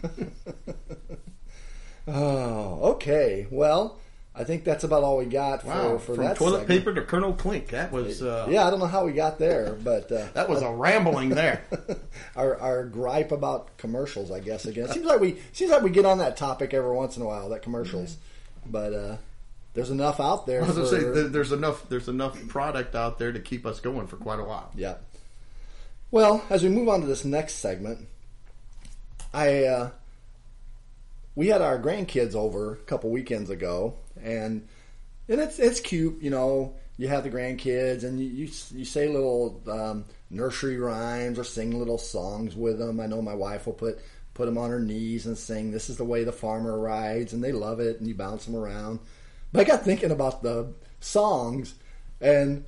Oh, 2.09 2.81
okay. 2.95 3.47
Well, 3.51 3.99
I 4.35 4.45
think 4.45 4.63
that's 4.65 4.85
about 4.85 5.03
all 5.03 5.17
we 5.19 5.25
got 5.27 5.65
Wow, 5.65 5.95
for, 5.95 5.99
for 5.99 6.15
from 6.15 6.25
that 6.25 6.37
toilet 6.37 6.61
segment. 6.61 6.69
paper 6.69 6.95
to 6.95 7.03
Colonel 7.03 7.33
Klink, 7.33 7.69
that 7.69 7.91
was 7.91 8.23
uh, 8.23 8.47
Yeah, 8.49 8.65
I 8.67 8.71
don't 8.71 8.79
know 8.79 8.87
how 8.87 9.05
we 9.05 9.13
got 9.13 9.39
there, 9.39 9.73
but 9.75 10.11
uh, 10.13 10.29
that 10.35 10.49
was 10.49 10.63
a 10.63 10.71
rambling 10.71 11.31
there. 11.31 11.65
our 12.37 12.57
our 12.61 12.85
gripe 12.85 13.33
about 13.33 13.77
commercials, 13.77 14.31
I 14.31 14.39
guess. 14.41 14.67
Again, 14.67 14.85
it 14.85 14.93
seems 14.93 15.07
like 15.07 15.21
we 15.21 15.41
seems 15.53 15.71
like 15.73 15.83
we 15.83 15.91
get 15.91 16.05
on 16.07 16.19
that 16.19 16.37
topic 16.37 16.73
every 16.73 16.93
once 16.95 17.17
in 17.17 17.23
a 17.23 17.27
while, 17.27 17.49
that 17.51 17.63
commercials. 17.63 18.17
But 18.65 18.93
uh, 18.95 19.17
there's 19.75 19.91
enough 19.91 20.21
out 20.21 20.47
there. 20.47 20.63
I 20.63 20.67
was 20.67 20.77
for, 20.77 20.83
gonna 20.85 20.89
say 20.89 21.11
there- 21.11 21.29
there's 21.29 21.53
enough 21.53 21.89
there's 21.89 22.09
enough 22.09 22.39
product 22.49 22.95
out 22.95 23.19
there 23.19 23.33
to 23.33 23.41
keep 23.41 23.67
us 23.67 23.81
going 23.81 24.07
for 24.07 24.17
quite 24.17 24.39
a 24.39 24.45
while. 24.45 24.71
Yeah. 24.77 24.95
Well, 26.13 26.45
as 26.51 26.63
we 26.63 26.69
move 26.69 26.89
on 26.89 27.01
to 27.01 27.07
this 27.07 27.25
next 27.25 27.55
segment, 27.55 28.07
I 29.35 29.65
uh, 29.65 29.91
we 31.35 31.49
had 31.49 31.63
our 31.63 31.79
grandkids 31.79 32.35
over 32.35 32.73
a 32.73 32.77
couple 32.77 33.11
weekends 33.11 33.49
ago, 33.51 33.95
and 34.23 34.69
and 35.29 35.41
it's 35.41 35.59
it's 35.59 35.81
cute, 35.81 36.21
you 36.23 36.31
know. 36.31 36.75
You 36.97 37.09
have 37.09 37.25
the 37.25 37.31
grandkids, 37.31 38.05
and 38.05 38.21
you 38.21 38.27
you, 38.27 38.51
you 38.75 38.85
say 38.85 39.09
little 39.09 39.63
um, 39.71 40.05
nursery 40.29 40.77
rhymes 40.77 41.39
or 41.39 41.45
sing 41.45 41.79
little 41.79 41.97
songs 41.97 42.55
with 42.55 42.79
them. 42.79 43.01
I 43.01 43.07
know 43.07 43.23
my 43.23 43.35
wife 43.35 43.67
will 43.67 43.73
put 43.73 43.99
put 44.35 44.47
them 44.47 44.59
on 44.59 44.71
her 44.71 44.81
knees 44.81 45.25
and 45.27 45.39
sing 45.39 45.71
"This 45.71 45.89
is 45.89 45.97
the 45.97 46.05
way 46.05 46.25
the 46.25 46.33
farmer 46.33 46.79
rides," 46.79 47.33
and 47.33 47.43
they 47.43 47.53
love 47.53 47.81
it, 47.81 47.99
and 47.99 48.07
you 48.07 48.15
bounce 48.15 48.45
them 48.45 48.57
around. 48.57 49.01
But 49.53 49.61
I 49.61 49.65
got 49.65 49.83
thinking 49.83 50.11
about 50.11 50.43
the 50.43 50.75
songs, 51.01 51.75
and 52.21 52.65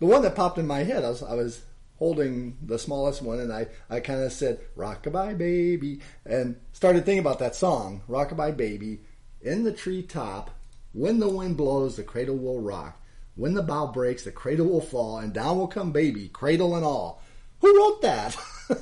the 0.00 0.06
one 0.06 0.22
that 0.22 0.34
popped 0.34 0.58
in 0.58 0.66
my 0.66 0.82
head, 0.82 1.04
I 1.04 1.08
was, 1.08 1.22
I 1.22 1.34
was 1.34 1.62
holding 1.96 2.58
the 2.60 2.78
smallest 2.78 3.22
one, 3.22 3.38
and 3.40 3.52
I, 3.52 3.68
I 3.88 4.00
kind 4.00 4.22
of 4.22 4.32
said, 4.32 4.60
Rockabye 4.76 5.38
Baby, 5.38 6.00
and 6.26 6.60
started 6.72 7.04
thinking 7.04 7.20
about 7.20 7.38
that 7.38 7.54
song, 7.54 8.02
Rockabye 8.08 8.56
Baby. 8.56 9.00
In 9.44 9.62
the 9.62 9.72
treetop, 9.72 10.50
when 10.92 11.20
the 11.20 11.28
wind 11.28 11.56
blows, 11.56 11.94
the 11.94 12.02
cradle 12.02 12.36
will 12.36 12.60
rock. 12.60 13.00
When 13.36 13.54
the 13.54 13.62
bough 13.62 13.88
breaks, 13.88 14.24
the 14.24 14.32
cradle 14.32 14.66
will 14.66 14.80
fall, 14.80 15.18
and 15.18 15.32
down 15.32 15.58
will 15.58 15.68
come 15.68 15.92
baby, 15.92 16.28
cradle 16.28 16.74
and 16.74 16.84
all. 16.84 17.22
Who 17.60 17.76
wrote 17.76 18.02
that? 18.02 18.36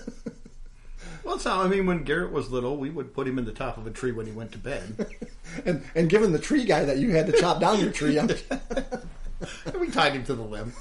Well, 1.25 1.38
so 1.38 1.53
I 1.53 1.68
mean. 1.68 1.87
When 1.87 2.05
Garrett 2.05 2.33
was 2.33 2.51
little, 2.51 2.77
we 2.77 2.90
would 2.90 3.14
put 3.14 3.27
him 3.27 3.38
in 3.38 3.44
the 3.44 3.53
top 3.53 3.79
of 3.79 3.87
a 3.87 3.90
tree 3.90 4.12
when 4.12 4.27
he 4.27 4.33
went 4.33 4.53
to 4.53 4.59
bed. 4.59 5.07
and 5.64 5.85
and 5.94 6.11
given 6.11 6.33
the 6.33 6.38
tree 6.38 6.64
guy 6.64 6.85
that 6.85 6.98
you 6.98 7.11
had 7.11 7.27
to 7.27 7.40
chop 7.40 7.61
down 7.61 7.81
your 7.81 7.92
tree, 7.92 8.18
we 9.79 9.88
tied 9.88 10.12
him 10.12 10.25
to 10.25 10.35
the 10.35 10.42
limb. 10.42 10.72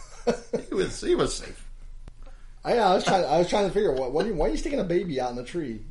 He 0.68 0.74
was 0.74 1.00
he 1.02 1.16
was 1.16 1.36
safe. 1.36 1.66
I, 2.64 2.78
I 2.78 2.94
was 2.94 3.04
trying. 3.04 3.26
I 3.26 3.38
was 3.38 3.50
trying 3.50 3.68
to 3.68 3.74
figure 3.74 3.92
what, 3.94 4.12
what 4.12 4.26
are 4.26 4.30
you, 4.30 4.36
why 4.36 4.48
are 4.48 4.50
you 4.50 4.58
sticking 4.58 4.80
a 4.80 4.84
baby 4.84 5.20
out 5.20 5.32
in 5.32 5.36
the 5.36 5.44
tree? 5.44 5.82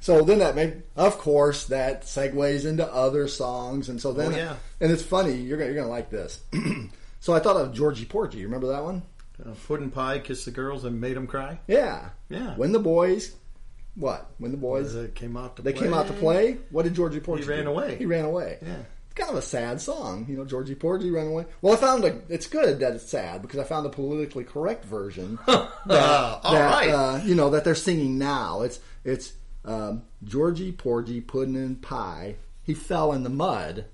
So 0.00 0.22
then 0.22 0.38
that 0.38 0.54
made, 0.56 0.82
of 0.96 1.18
course, 1.18 1.66
that 1.66 2.02
segues 2.02 2.64
into 2.64 2.86
other 2.92 3.28
songs, 3.28 3.88
and 3.88 4.00
so 4.00 4.12
then, 4.12 4.32
Oh, 4.32 4.36
yeah. 4.36 4.56
and 4.80 4.90
it's 4.92 5.02
funny. 5.02 5.34
You're 5.36 5.58
gonna 5.58 5.70
you're 5.72 5.80
gonna 5.82 5.92
like 5.92 6.10
this. 6.10 6.40
so 7.20 7.34
I 7.34 7.40
thought 7.40 7.56
of 7.56 7.72
Georgie 7.72 8.04
Porgy. 8.04 8.38
You 8.38 8.44
remember 8.44 8.68
that 8.68 8.84
one? 8.84 9.02
Uh, 9.44 9.52
pudding 9.66 9.90
pie 9.90 10.18
kissed 10.18 10.44
the 10.44 10.50
girls 10.50 10.84
and 10.84 11.00
made 11.00 11.16
them 11.16 11.26
cry. 11.26 11.58
Yeah, 11.66 12.10
Yeah. 12.28 12.54
When 12.56 12.72
the 12.72 12.78
boys, 12.78 13.34
what? 13.94 14.30
When 14.38 14.50
the 14.50 14.58
boys 14.58 14.94
came 15.14 15.36
out 15.36 15.56
to 15.56 15.62
they 15.62 15.72
play. 15.72 15.82
came 15.84 15.94
out 15.94 16.06
to 16.08 16.12
play. 16.12 16.58
What 16.70 16.82
did 16.82 16.94
Georgie 16.94 17.20
Porgy? 17.20 17.44
He 17.44 17.48
ran 17.48 17.64
do? 17.64 17.70
away. 17.70 17.96
He 17.96 18.04
ran 18.06 18.24
away. 18.26 18.58
Yeah. 18.60 18.76
It's 19.06 19.14
kind 19.14 19.30
of 19.30 19.36
a 19.36 19.42
sad 19.42 19.80
song, 19.80 20.26
you 20.28 20.36
know. 20.36 20.44
Georgie 20.44 20.74
Porgy 20.76 21.10
ran 21.10 21.26
away. 21.26 21.46
Well, 21.62 21.72
I 21.72 21.76
found 21.76 22.04
a, 22.04 22.20
it's 22.28 22.46
good 22.46 22.78
that 22.80 22.92
it's 22.92 23.08
sad 23.08 23.42
because 23.42 23.58
I 23.58 23.64
found 23.64 23.84
a 23.86 23.88
politically 23.88 24.44
correct 24.44 24.84
version. 24.84 25.36
that, 25.46 25.70
all 26.44 26.52
that, 26.52 26.70
right. 26.70 26.90
uh, 26.90 27.20
you 27.24 27.34
know 27.34 27.50
that 27.50 27.64
they're 27.64 27.74
singing 27.74 28.18
now. 28.18 28.60
It's 28.60 28.78
it's 29.04 29.34
um, 29.64 30.02
Georgie 30.24 30.72
Porgy 30.72 31.20
pudding 31.20 31.56
and 31.56 31.80
pie. 31.80 32.36
He 32.62 32.74
fell 32.74 33.12
in 33.12 33.22
the 33.22 33.30
mud, 33.30 33.86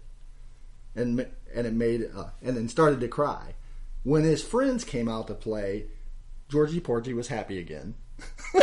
and 0.95 1.27
and 1.55 1.66
it 1.66 1.73
made 1.73 2.11
uh, 2.14 2.31
and 2.42 2.57
then 2.57 2.69
started 2.69 3.01
to 3.01 3.09
cry. 3.09 3.55
When 4.03 4.23
his 4.23 4.42
friends 4.42 4.85
came 4.85 5.09
out 5.09 5.27
to 5.29 5.35
play, 5.35 5.87
Georgie 6.49 6.81
Porgy 6.81 7.12
was 7.12 7.29
happy 7.29 7.59
again. 7.59 7.95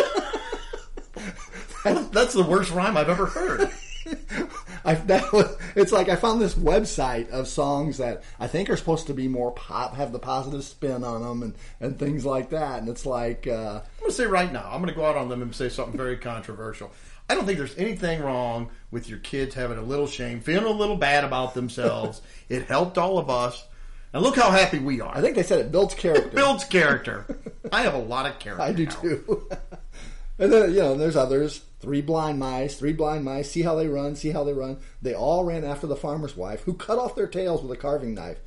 That's 1.84 2.34
the 2.34 2.45
worst 2.47 2.71
rhyme 2.71 2.95
I've 2.95 3.10
ever 3.10 3.25
heard. 3.25 3.69
I, 4.86 4.95
that 4.95 5.32
was, 5.32 5.56
it's 5.75 5.91
like 5.91 6.10
I 6.10 6.15
found 6.15 6.41
this 6.41 6.56
website 6.56 7.29
of 7.29 7.47
songs 7.47 7.97
that 7.97 8.23
I 8.39 8.47
think 8.47 8.69
are 8.69 8.77
supposed 8.77 9.08
to 9.08 9.13
be 9.13 9.27
more 9.27 9.51
pop, 9.51 9.95
have 9.95 10.12
the 10.12 10.19
positive 10.19 10.63
spin 10.63 11.03
on 11.03 11.21
them, 11.21 11.43
and, 11.43 11.56
and 11.79 11.97
things 11.97 12.25
like 12.25 12.49
that. 12.49 12.79
And 12.79 12.89
it's 12.89 13.06
like, 13.06 13.47
uh, 13.47 13.82
I'm 14.03 14.07
going 14.07 14.17
to 14.17 14.21
say 14.21 14.25
right 14.25 14.51
now, 14.51 14.67
I'm 14.69 14.81
going 14.81 14.93
to 14.93 14.99
go 14.99 15.05
out 15.05 15.15
on 15.15 15.29
them 15.29 15.41
and 15.41 15.55
say 15.55 15.69
something 15.69 15.95
very 15.95 16.17
controversial. 16.17 16.91
I 17.29 17.35
don't 17.35 17.45
think 17.45 17.57
there's 17.57 17.77
anything 17.77 18.21
wrong 18.21 18.69
with 18.91 19.07
your 19.07 19.19
kids 19.19 19.55
having 19.55 19.77
a 19.77 19.81
little 19.81 20.07
shame, 20.07 20.41
feeling 20.41 20.65
a 20.65 20.77
little 20.77 20.97
bad 20.97 21.23
about 21.23 21.53
themselves. 21.53 22.21
it 22.49 22.65
helped 22.65 22.97
all 22.97 23.17
of 23.17 23.29
us. 23.29 23.65
And 24.11 24.21
look 24.21 24.35
how 24.35 24.51
happy 24.51 24.79
we 24.79 24.99
are. 24.99 25.15
I 25.15 25.21
think 25.21 25.37
they 25.37 25.43
said 25.43 25.59
it 25.59 25.71
builds 25.71 25.93
character. 25.95 26.35
builds 26.35 26.65
character. 26.65 27.25
I 27.71 27.83
have 27.83 27.93
a 27.93 27.99
lot 27.99 28.25
of 28.25 28.39
character. 28.39 28.61
I 28.65 28.73
do 28.73 28.87
now. 28.87 28.91
too. 28.91 29.49
and 30.37 30.51
then 30.51 30.71
you 30.71 30.79
know, 30.79 30.97
there's 30.97 31.15
others. 31.15 31.63
Three 31.79 32.01
blind 32.01 32.39
mice. 32.39 32.77
Three 32.77 32.91
blind 32.91 33.23
mice. 33.23 33.49
See 33.49 33.61
how 33.61 33.75
they 33.75 33.87
run. 33.87 34.17
See 34.17 34.31
how 34.31 34.43
they 34.43 34.51
run. 34.51 34.79
They 35.01 35.13
all 35.13 35.45
ran 35.45 35.63
after 35.63 35.87
the 35.87 35.95
farmer's 35.95 36.35
wife, 36.35 36.63
who 36.63 36.73
cut 36.73 36.99
off 36.99 37.15
their 37.15 37.27
tails 37.27 37.61
with 37.61 37.71
a 37.71 37.77
carving 37.77 38.15
knife. 38.15 38.39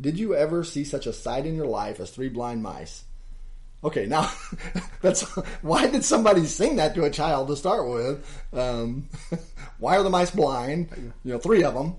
Did 0.00 0.18
you 0.18 0.34
ever 0.34 0.64
see 0.64 0.82
such 0.82 1.06
a 1.06 1.12
sight 1.12 1.46
in 1.46 1.54
your 1.54 1.68
life 1.68 2.00
as 2.00 2.10
three 2.10 2.28
blind 2.28 2.64
mice? 2.64 3.03
Okay, 3.84 4.06
now 4.06 4.30
that's 5.02 5.22
why 5.62 5.86
did 5.86 6.04
somebody 6.04 6.46
sing 6.46 6.76
that 6.76 6.94
to 6.94 7.04
a 7.04 7.10
child 7.10 7.48
to 7.48 7.56
start 7.56 7.86
with? 7.86 8.42
Um, 8.54 9.08
why 9.78 9.98
are 9.98 10.02
the 10.02 10.10
mice 10.10 10.30
blind? 10.30 11.12
You 11.22 11.34
know, 11.34 11.38
three 11.38 11.62
of 11.64 11.74
them. 11.74 11.96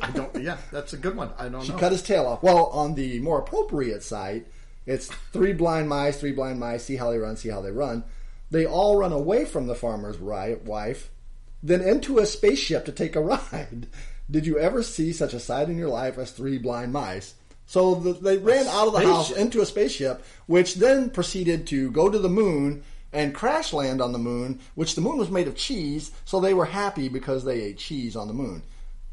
I 0.00 0.10
don't. 0.12 0.34
Yeah, 0.42 0.56
that's 0.72 0.94
a 0.94 0.96
good 0.96 1.16
one. 1.16 1.30
I 1.38 1.44
don't 1.44 1.52
know. 1.52 1.62
She 1.62 1.72
know. 1.72 1.78
cut 1.78 1.92
his 1.92 2.02
tail 2.02 2.26
off. 2.26 2.42
Well, 2.42 2.66
on 2.66 2.94
the 2.94 3.20
more 3.20 3.38
appropriate 3.38 4.02
site, 4.02 4.46
it's 4.86 5.08
three 5.32 5.52
blind 5.52 5.88
mice, 5.88 6.18
three 6.18 6.32
blind 6.32 6.58
mice, 6.58 6.84
see 6.84 6.96
how 6.96 7.10
they 7.10 7.18
run, 7.18 7.36
see 7.36 7.50
how 7.50 7.60
they 7.60 7.70
run. 7.70 8.04
They 8.50 8.66
all 8.66 8.96
run 8.96 9.12
away 9.12 9.44
from 9.44 9.66
the 9.66 9.74
farmer's 9.74 10.18
wife, 10.18 11.10
then 11.62 11.82
into 11.82 12.18
a 12.18 12.26
spaceship 12.26 12.86
to 12.86 12.92
take 12.92 13.14
a 13.14 13.20
ride. 13.20 13.86
Did 14.30 14.46
you 14.46 14.58
ever 14.58 14.82
see 14.82 15.12
such 15.12 15.34
a 15.34 15.40
sight 15.40 15.68
in 15.68 15.76
your 15.76 15.88
life 15.88 16.16
as 16.16 16.30
three 16.30 16.56
blind 16.56 16.92
mice? 16.92 17.34
So 17.70 17.94
the, 17.94 18.14
they 18.14 18.36
ran 18.36 18.66
out 18.66 18.88
of 18.88 18.94
the 18.94 19.06
house 19.06 19.30
into 19.30 19.60
a 19.60 19.64
spaceship, 19.64 20.24
which 20.46 20.74
then 20.74 21.08
proceeded 21.08 21.68
to 21.68 21.92
go 21.92 22.08
to 22.10 22.18
the 22.18 22.28
moon 22.28 22.82
and 23.12 23.32
crash 23.32 23.72
land 23.72 24.02
on 24.02 24.10
the 24.10 24.18
moon, 24.18 24.58
which 24.74 24.96
the 24.96 25.00
moon 25.00 25.18
was 25.18 25.30
made 25.30 25.46
of 25.46 25.54
cheese, 25.54 26.10
so 26.24 26.40
they 26.40 26.52
were 26.52 26.64
happy 26.64 27.08
because 27.08 27.44
they 27.44 27.62
ate 27.62 27.78
cheese 27.78 28.16
on 28.16 28.26
the 28.26 28.34
moon. 28.34 28.64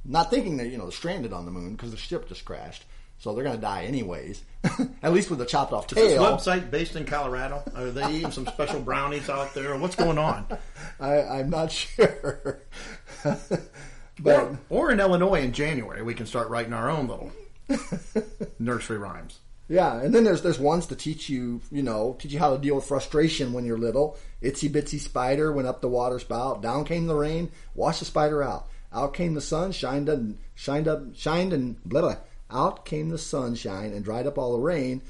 Not 0.04 0.32
thinking 0.32 0.58
that, 0.58 0.70
you 0.70 0.78
know, 0.80 0.86
they're 0.86 0.92
stranded 0.92 1.34
on 1.34 1.46
the 1.46 1.52
moon 1.52 1.74
because 1.74 1.92
the 1.92 1.98
ship 1.98 2.28
just 2.28 2.46
crashed. 2.46 2.86
So 3.20 3.36
they're 3.36 3.44
going 3.44 3.58
to 3.58 3.62
die 3.62 3.84
anyways. 3.84 4.42
At 5.04 5.14
least 5.14 5.30
with 5.30 5.38
the 5.38 5.46
chopped 5.46 5.72
off 5.72 5.92
Is 5.92 5.96
this 5.96 6.20
website 6.20 6.72
based 6.72 6.96
in 6.96 7.06
Colorado? 7.06 7.62
Are 7.76 7.92
they 7.92 8.12
eating 8.12 8.32
some 8.32 8.48
special 8.48 8.80
brownies 8.80 9.30
out 9.30 9.54
there? 9.54 9.78
What's 9.78 9.96
going 9.96 10.18
on? 10.18 10.48
I, 11.00 11.22
I'm 11.22 11.52
not 11.52 11.72
sure. 11.72 12.60
but 13.24 13.60
Or, 14.26 14.60
or 14.72 14.92
in 14.92 15.00
Illinois 15.00 15.42
in 15.42 15.52
January, 15.52 16.02
we 16.02 16.16
can 16.16 16.26
start 16.26 16.50
writing 16.50 16.74
our 16.74 16.90
own 16.90 17.08
little 17.08 17.32
nursery 18.60 18.98
rhymes. 18.98 19.40
yeah, 19.68 20.00
and 20.00 20.14
then 20.14 20.24
there's 20.24 20.42
there's 20.42 20.60
ones 20.60 20.86
to 20.88 20.96
teach 20.96 21.30
you, 21.30 21.62
you 21.72 21.84
know, 21.84 22.16
teach 22.20 22.32
you 22.32 22.40
how 22.40 22.52
to 22.56 22.62
deal 22.62 22.76
with 22.76 22.86
frustration 22.86 23.54
when 23.54 23.66
you're 23.66 23.78
little. 23.78 24.18
Itsy 24.42 24.70
bitsy 24.70 25.00
spider 25.00 25.52
went 25.52 25.68
up 25.68 25.82
the 25.82 25.90
water 25.90 26.20
spout. 26.20 26.62
Down 26.62 26.86
came 26.86 27.08
the 27.08 27.16
rain, 27.16 27.52
washed 27.76 28.00
the 28.00 28.06
spider 28.06 28.44
out. 28.44 28.68
Out 28.94 29.14
came 29.14 29.34
the 29.34 29.42
sun, 29.42 29.72
shined 29.72 30.08
and 30.10 30.38
shined 30.56 30.88
up, 30.88 31.16
shined 31.16 31.54
and 31.54 31.84
blah 31.84 32.02
blah. 32.02 32.16
Out 32.50 32.86
came 32.86 33.10
the 33.10 33.18
sunshine 33.18 33.92
and 33.92 34.06
dried 34.06 34.26
up 34.26 34.38
all 34.38 34.54
the 34.54 34.64
rain, 34.64 35.02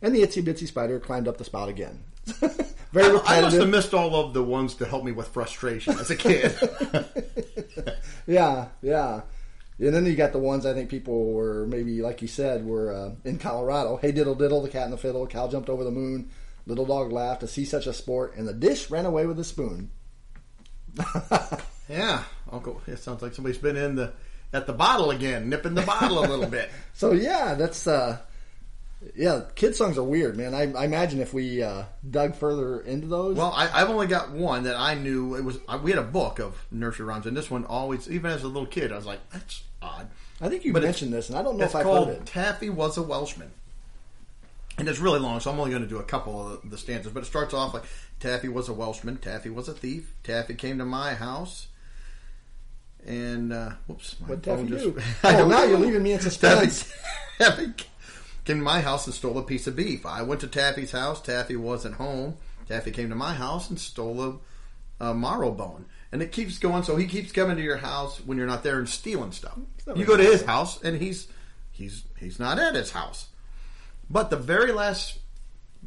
and 0.00 0.14
the 0.14 0.22
itsy 0.22 0.42
bitsy 0.44 0.68
spider 0.68 1.00
climbed 1.00 1.26
up 1.26 1.38
the 1.38 1.44
spout 1.44 1.68
again. 1.68 2.04
Very 2.92 3.18
I 3.26 3.40
must 3.40 3.56
have 3.56 3.68
missed 3.68 3.92
all 3.92 4.14
of 4.14 4.32
the 4.34 4.42
ones 4.44 4.74
to 4.76 4.86
help 4.86 5.02
me 5.04 5.10
with 5.10 5.26
frustration 5.28 5.98
as 5.98 6.10
a 6.10 6.16
kid. 6.16 6.54
Yeah, 8.26 8.68
yeah. 8.80 9.22
And 9.78 9.94
then 9.94 10.06
you 10.06 10.14
got 10.14 10.32
the 10.32 10.38
ones 10.38 10.66
I 10.66 10.72
think 10.72 10.88
people 10.88 11.32
were 11.32 11.66
maybe, 11.66 12.00
like 12.00 12.22
you 12.22 12.28
said, 12.28 12.64
were 12.64 12.92
uh, 12.92 13.10
in 13.24 13.38
Colorado. 13.38 13.96
Hey 13.96 14.12
diddle 14.12 14.34
diddle, 14.36 14.62
the 14.62 14.68
cat 14.68 14.84
and 14.84 14.92
the 14.92 14.98
fiddle, 14.98 15.26
cow 15.26 15.48
jumped 15.48 15.68
over 15.68 15.82
the 15.82 15.90
moon, 15.90 16.30
little 16.66 16.86
dog 16.86 17.12
laughed 17.12 17.40
to 17.40 17.48
see 17.48 17.64
such 17.64 17.86
a 17.86 17.92
sport, 17.92 18.36
and 18.36 18.46
the 18.46 18.52
dish 18.52 18.90
ran 18.90 19.06
away 19.06 19.26
with 19.26 19.36
the 19.36 19.44
spoon. 19.44 19.90
yeah, 21.88 22.22
Uncle. 22.50 22.80
It 22.86 22.98
sounds 22.98 23.20
like 23.20 23.34
somebody's 23.34 23.58
been 23.58 23.76
in 23.76 23.96
the 23.96 24.12
at 24.52 24.66
the 24.66 24.72
bottle 24.72 25.10
again, 25.10 25.48
nipping 25.48 25.74
the 25.74 25.82
bottle 25.82 26.20
a 26.20 26.26
little 26.26 26.46
bit. 26.46 26.70
So 26.96 27.10
yeah, 27.10 27.54
that's 27.54 27.88
uh, 27.88 28.18
yeah. 29.14 29.42
Kid 29.54 29.76
songs 29.76 29.98
are 29.98 30.02
weird, 30.02 30.36
man. 30.36 30.54
I, 30.54 30.72
I 30.72 30.84
imagine 30.84 31.20
if 31.20 31.32
we 31.34 31.62
uh, 31.62 31.84
dug 32.08 32.34
further 32.34 32.80
into 32.80 33.06
those, 33.06 33.36
Well, 33.36 33.52
I, 33.54 33.68
I've 33.82 33.90
only 33.90 34.06
got 34.06 34.30
one 34.30 34.64
that 34.64 34.76
I 34.76 34.94
knew. 34.94 35.34
It 35.34 35.44
was 35.44 35.58
I, 35.68 35.76
we 35.76 35.90
had 35.90 35.98
a 35.98 36.06
book 36.06 36.38
of 36.38 36.64
nursery 36.70 37.06
rhymes, 37.06 37.26
and 37.26 37.36
this 37.36 37.50
one 37.50 37.64
always, 37.64 38.10
even 38.10 38.30
as 38.30 38.42
a 38.42 38.48
little 38.48 38.66
kid, 38.66 38.92
I 38.92 38.96
was 38.96 39.06
like, 39.06 39.20
"That's 39.30 39.62
odd." 39.82 40.08
I 40.40 40.48
think 40.48 40.64
you 40.64 40.72
but 40.72 40.82
mentioned 40.82 41.12
this, 41.12 41.28
and 41.28 41.38
I 41.38 41.42
don't 41.42 41.56
know 41.56 41.64
if 41.64 41.74
I've 41.74 41.84
heard 41.86 42.08
it. 42.08 42.26
Taffy 42.26 42.70
Was 42.70 42.96
a 42.96 43.02
Welshman. 43.02 43.50
And 44.76 44.88
it's 44.88 44.98
really 44.98 45.20
long, 45.20 45.38
so 45.38 45.52
I'm 45.52 45.58
only 45.60 45.70
going 45.70 45.84
to 45.84 45.88
do 45.88 45.98
a 45.98 46.02
couple 46.04 46.48
of 46.48 46.68
the 46.68 46.76
stanzas. 46.76 47.12
But 47.12 47.22
it 47.22 47.26
starts 47.26 47.54
off 47.54 47.74
like 47.74 47.84
Taffy 48.18 48.48
was 48.48 48.68
a 48.68 48.72
Welshman, 48.72 49.18
Taffy 49.18 49.48
was 49.50 49.68
a 49.68 49.72
thief, 49.72 50.12
Taffy 50.24 50.54
came 50.54 50.78
to 50.78 50.84
my 50.84 51.14
house. 51.14 51.68
And, 53.06 53.52
uh, 53.52 53.72
whoops. 53.86 54.16
my 54.20 54.28
What 54.28 54.44
phone 54.44 54.66
Taffy 54.66 54.82
do? 54.82 55.00
I 55.22 55.40
Oh, 55.40 55.46
now 55.46 55.62
you're 55.64 55.78
leaving 55.78 56.02
me 56.02 56.12
in 56.12 56.18
Taffy, 56.18 56.30
suspense. 56.30 56.92
Taffy 57.38 57.72
came 58.44 58.58
to 58.58 58.64
my 58.64 58.80
house 58.80 59.06
and 59.06 59.14
stole 59.14 59.38
a 59.38 59.42
piece 59.42 59.66
of 59.66 59.76
beef. 59.76 60.04
I 60.04 60.22
went 60.22 60.40
to 60.42 60.46
Taffy's 60.46 60.92
house. 60.92 61.20
Taffy 61.20 61.56
wasn't 61.56 61.96
home. 61.96 62.36
Taffy 62.68 62.90
came 62.90 63.08
to 63.08 63.14
my 63.14 63.34
house 63.34 63.70
and 63.70 63.78
stole 63.78 64.40
a, 65.00 65.08
a 65.08 65.14
marrow 65.14 65.50
bone. 65.50 65.86
And 66.12 66.22
it 66.22 66.32
keeps 66.32 66.58
going. 66.58 66.82
So 66.82 66.96
he 66.96 67.06
keeps 67.06 67.32
coming 67.32 67.56
to 67.56 67.62
your 67.62 67.78
house 67.78 68.18
when 68.18 68.38
you're 68.38 68.46
not 68.46 68.62
there 68.62 68.78
and 68.78 68.88
stealing 68.88 69.32
stuff. 69.32 69.58
You 69.94 70.04
go 70.04 70.16
to 70.16 70.22
his 70.22 70.42
house 70.42 70.82
and 70.82 71.00
he's 71.00 71.26
he's 71.72 72.04
he's 72.18 72.38
not 72.38 72.58
at 72.58 72.74
his 72.74 72.92
house. 72.92 73.28
But 74.08 74.30
the 74.30 74.36
very 74.36 74.72
last 74.72 75.18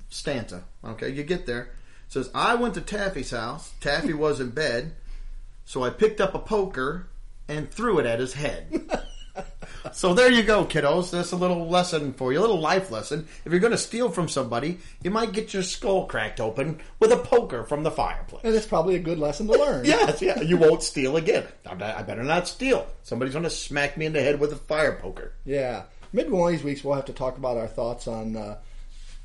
stanza, 0.09 0.63
okay, 0.83 1.09
you 1.09 1.23
get 1.23 1.45
there, 1.45 1.71
says, 2.07 2.29
I 2.33 2.55
went 2.55 2.73
to 2.75 2.81
Taffy's 2.81 3.31
house. 3.31 3.71
Taffy 3.79 4.13
was 4.13 4.39
in 4.39 4.49
bed. 4.49 4.93
So 5.65 5.83
I 5.83 5.89
picked 5.89 6.21
up 6.21 6.33
a 6.33 6.39
poker 6.39 7.07
and 7.47 7.69
threw 7.69 7.99
it 7.99 8.05
at 8.05 8.19
his 8.19 8.33
head. 8.33 8.89
so 9.93 10.13
there 10.13 10.31
you 10.31 10.43
go, 10.43 10.65
kiddos. 10.65 11.11
That's 11.11 11.31
a 11.31 11.35
little 11.35 11.67
lesson 11.69 12.13
for 12.13 12.31
you, 12.33 12.39
a 12.39 12.41
little 12.41 12.59
life 12.59 12.91
lesson. 12.91 13.27
If 13.45 13.51
you're 13.51 13.59
going 13.61 13.71
to 13.71 13.77
steal 13.77 14.09
from 14.09 14.27
somebody, 14.29 14.79
you 15.03 15.11
might 15.11 15.31
get 15.31 15.53
your 15.53 15.63
skull 15.63 16.05
cracked 16.05 16.39
open 16.39 16.79
with 16.99 17.11
a 17.11 17.17
poker 17.17 17.63
from 17.63 17.83
the 17.83 17.91
fireplace. 17.91 18.41
And 18.43 18.55
it's 18.55 18.65
probably 18.65 18.95
a 18.95 18.99
good 18.99 19.19
lesson 19.19 19.47
to 19.47 19.53
learn. 19.53 19.85
Yes, 19.85 20.21
yeah, 20.21 20.41
you 20.41 20.57
won't 20.57 20.83
steal 20.83 21.17
again. 21.17 21.45
I 21.65 22.01
better 22.03 22.23
not 22.23 22.47
steal. 22.47 22.87
Somebody's 23.03 23.33
going 23.33 23.43
to 23.43 23.49
smack 23.49 23.97
me 23.97 24.05
in 24.05 24.13
the 24.13 24.21
head 24.21 24.39
with 24.39 24.51
a 24.53 24.57
fire 24.57 24.93
poker. 25.01 25.33
Yeah. 25.45 25.83
Maybe 26.13 26.29
one 26.29 26.53
of 26.53 26.57
these 26.57 26.63
weeks 26.65 26.83
we'll 26.83 26.95
have 26.95 27.05
to 27.05 27.13
talk 27.13 27.37
about 27.37 27.57
our 27.57 27.67
thoughts 27.67 28.07
on 28.07 28.35
uh, 28.35 28.57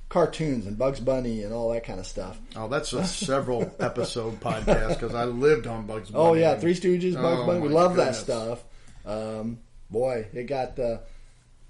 cartoons 0.08 0.66
and 0.66 0.76
Bugs 0.76 1.00
Bunny 1.00 1.42
and 1.42 1.52
all 1.54 1.72
that 1.72 1.84
kind 1.84 1.98
of 1.98 2.06
stuff. 2.06 2.38
Oh, 2.54 2.68
that's 2.68 2.92
a 2.92 3.04
several 3.06 3.74
episode 3.80 4.40
podcast 4.40 4.90
because 4.90 5.14
I 5.14 5.24
lived 5.24 5.66
on 5.66 5.86
Bugs 5.86 6.10
Bunny. 6.10 6.24
Oh 6.24 6.34
yeah, 6.34 6.56
Three 6.58 6.74
Stooges, 6.74 7.14
Bugs 7.14 7.40
Oh, 7.42 7.46
Bunny. 7.46 7.60
We 7.60 7.68
love 7.68 7.94
goodness. 7.94 8.22
that 8.22 8.24
stuff. 8.24 8.64
Um, 9.06 9.58
boy, 9.92 10.26
it 10.32 10.44
got. 10.44 10.78
Uh, 10.78 10.98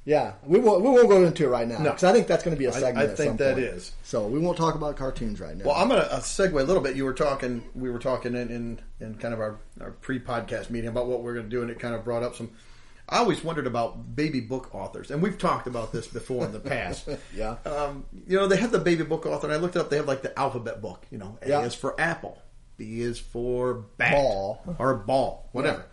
yeah, 0.04 0.32
we 0.44 0.58
won't 0.58 0.82
we 0.82 0.88
won't 0.88 1.08
go 1.08 1.24
into 1.24 1.44
it 1.44 1.48
right 1.48 1.68
now 1.68 1.78
No. 1.78 1.84
because 1.90 2.02
I 2.02 2.12
think 2.12 2.26
that's 2.26 2.42
going 2.42 2.56
to 2.56 2.58
be 2.58 2.64
a 2.66 2.72
segment. 2.72 2.98
I 2.98 3.12
at 3.12 3.16
think 3.16 3.38
that 3.38 3.54
point. 3.54 3.66
is. 3.66 3.92
So 4.02 4.26
we 4.26 4.40
won't 4.40 4.56
talk 4.56 4.74
about 4.74 4.96
cartoons 4.96 5.38
right 5.40 5.56
now. 5.56 5.64
Well, 5.66 5.76
I'm 5.76 5.88
going 5.88 6.00
to 6.00 6.12
uh, 6.12 6.18
segue 6.18 6.60
a 6.60 6.64
little 6.64 6.82
bit. 6.82 6.96
You 6.96 7.04
were 7.04 7.12
talking, 7.12 7.62
we 7.76 7.88
were 7.88 8.00
talking 8.00 8.34
in, 8.34 8.50
in, 8.50 8.80
in 8.98 9.14
kind 9.14 9.32
of 9.32 9.38
our, 9.38 9.60
our 9.80 9.92
pre 9.92 10.18
podcast 10.18 10.70
meeting 10.70 10.88
about 10.88 11.06
what 11.06 11.22
we're 11.22 11.34
going 11.34 11.46
to 11.46 11.50
do, 11.50 11.62
and 11.62 11.70
it 11.70 11.78
kind 11.78 11.94
of 11.94 12.02
brought 12.02 12.24
up 12.24 12.34
some. 12.34 12.50
I 13.08 13.18
always 13.18 13.44
wondered 13.44 13.68
about 13.68 14.16
baby 14.16 14.40
book 14.40 14.74
authors, 14.74 15.12
and 15.12 15.22
we've 15.22 15.38
talked 15.38 15.68
about 15.68 15.92
this 15.92 16.08
before 16.08 16.46
in 16.46 16.52
the 16.52 16.58
past. 16.60 17.08
Yeah. 17.36 17.56
Um, 17.64 18.04
you 18.26 18.36
know, 18.36 18.48
they 18.48 18.56
have 18.56 18.72
the 18.72 18.80
baby 18.80 19.04
book 19.04 19.24
author, 19.24 19.46
and 19.46 19.54
I 19.54 19.58
looked 19.58 19.76
it 19.76 19.80
up. 19.80 19.88
They 19.90 19.98
have 19.98 20.08
like 20.08 20.22
the 20.22 20.36
alphabet 20.36 20.82
book. 20.82 21.06
You 21.12 21.18
know, 21.18 21.38
A 21.42 21.48
Yeah. 21.48 21.60
is 21.62 21.74
for 21.76 21.94
apple, 22.00 22.42
B 22.76 23.02
is 23.02 23.20
for 23.20 23.74
bat, 23.98 24.14
Ball. 24.14 24.76
or 24.80 24.94
ball, 24.94 25.48
whatever. 25.52 25.84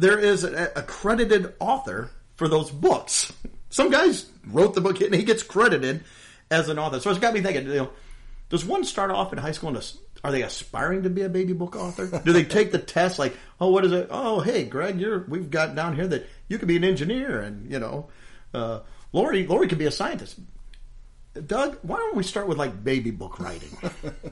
There 0.00 0.18
is 0.18 0.44
an 0.44 0.54
accredited 0.76 1.52
author 1.60 2.10
for 2.36 2.48
those 2.48 2.70
books. 2.70 3.32
Some 3.68 3.90
guys 3.90 4.26
wrote 4.46 4.74
the 4.74 4.80
book, 4.80 5.00
and 5.02 5.14
he 5.14 5.22
gets 5.24 5.42
credited 5.42 6.02
as 6.50 6.68
an 6.70 6.78
author. 6.78 7.00
So 7.00 7.10
it's 7.10 7.18
got 7.18 7.34
me 7.34 7.42
thinking. 7.42 7.66
You 7.66 7.74
know, 7.74 7.90
does 8.48 8.64
one 8.64 8.84
start 8.84 9.10
off 9.10 9.32
in 9.32 9.38
high 9.38 9.52
school 9.52 9.68
and 9.68 9.78
as- 9.78 9.98
are 10.24 10.32
they 10.32 10.42
aspiring 10.42 11.02
to 11.04 11.10
be 11.10 11.22
a 11.22 11.28
baby 11.28 11.52
book 11.52 11.76
author? 11.76 12.06
Do 12.24 12.32
they 12.32 12.44
take 12.44 12.72
the 12.72 12.78
test 12.78 13.18
like, 13.18 13.34
oh, 13.60 13.68
what 13.70 13.84
is 13.84 13.92
it? 13.92 14.08
Oh, 14.10 14.40
hey, 14.40 14.64
Greg, 14.64 14.98
you're 15.00 15.24
we've 15.28 15.50
got 15.50 15.74
down 15.74 15.94
here 15.96 16.06
that 16.08 16.26
you 16.48 16.58
could 16.58 16.68
be 16.68 16.76
an 16.76 16.84
engineer, 16.84 17.40
and 17.40 17.70
you 17.70 17.78
know, 17.78 18.08
uh, 18.54 18.80
Lori, 19.12 19.46
Lori 19.46 19.68
could 19.68 19.78
be 19.78 19.86
a 19.86 19.90
scientist. 19.90 20.38
Doug, 21.46 21.78
why 21.82 21.96
don't 21.96 22.16
we 22.16 22.22
start 22.22 22.48
with 22.48 22.58
like 22.58 22.82
baby 22.82 23.10
book 23.10 23.38
writing? 23.38 23.70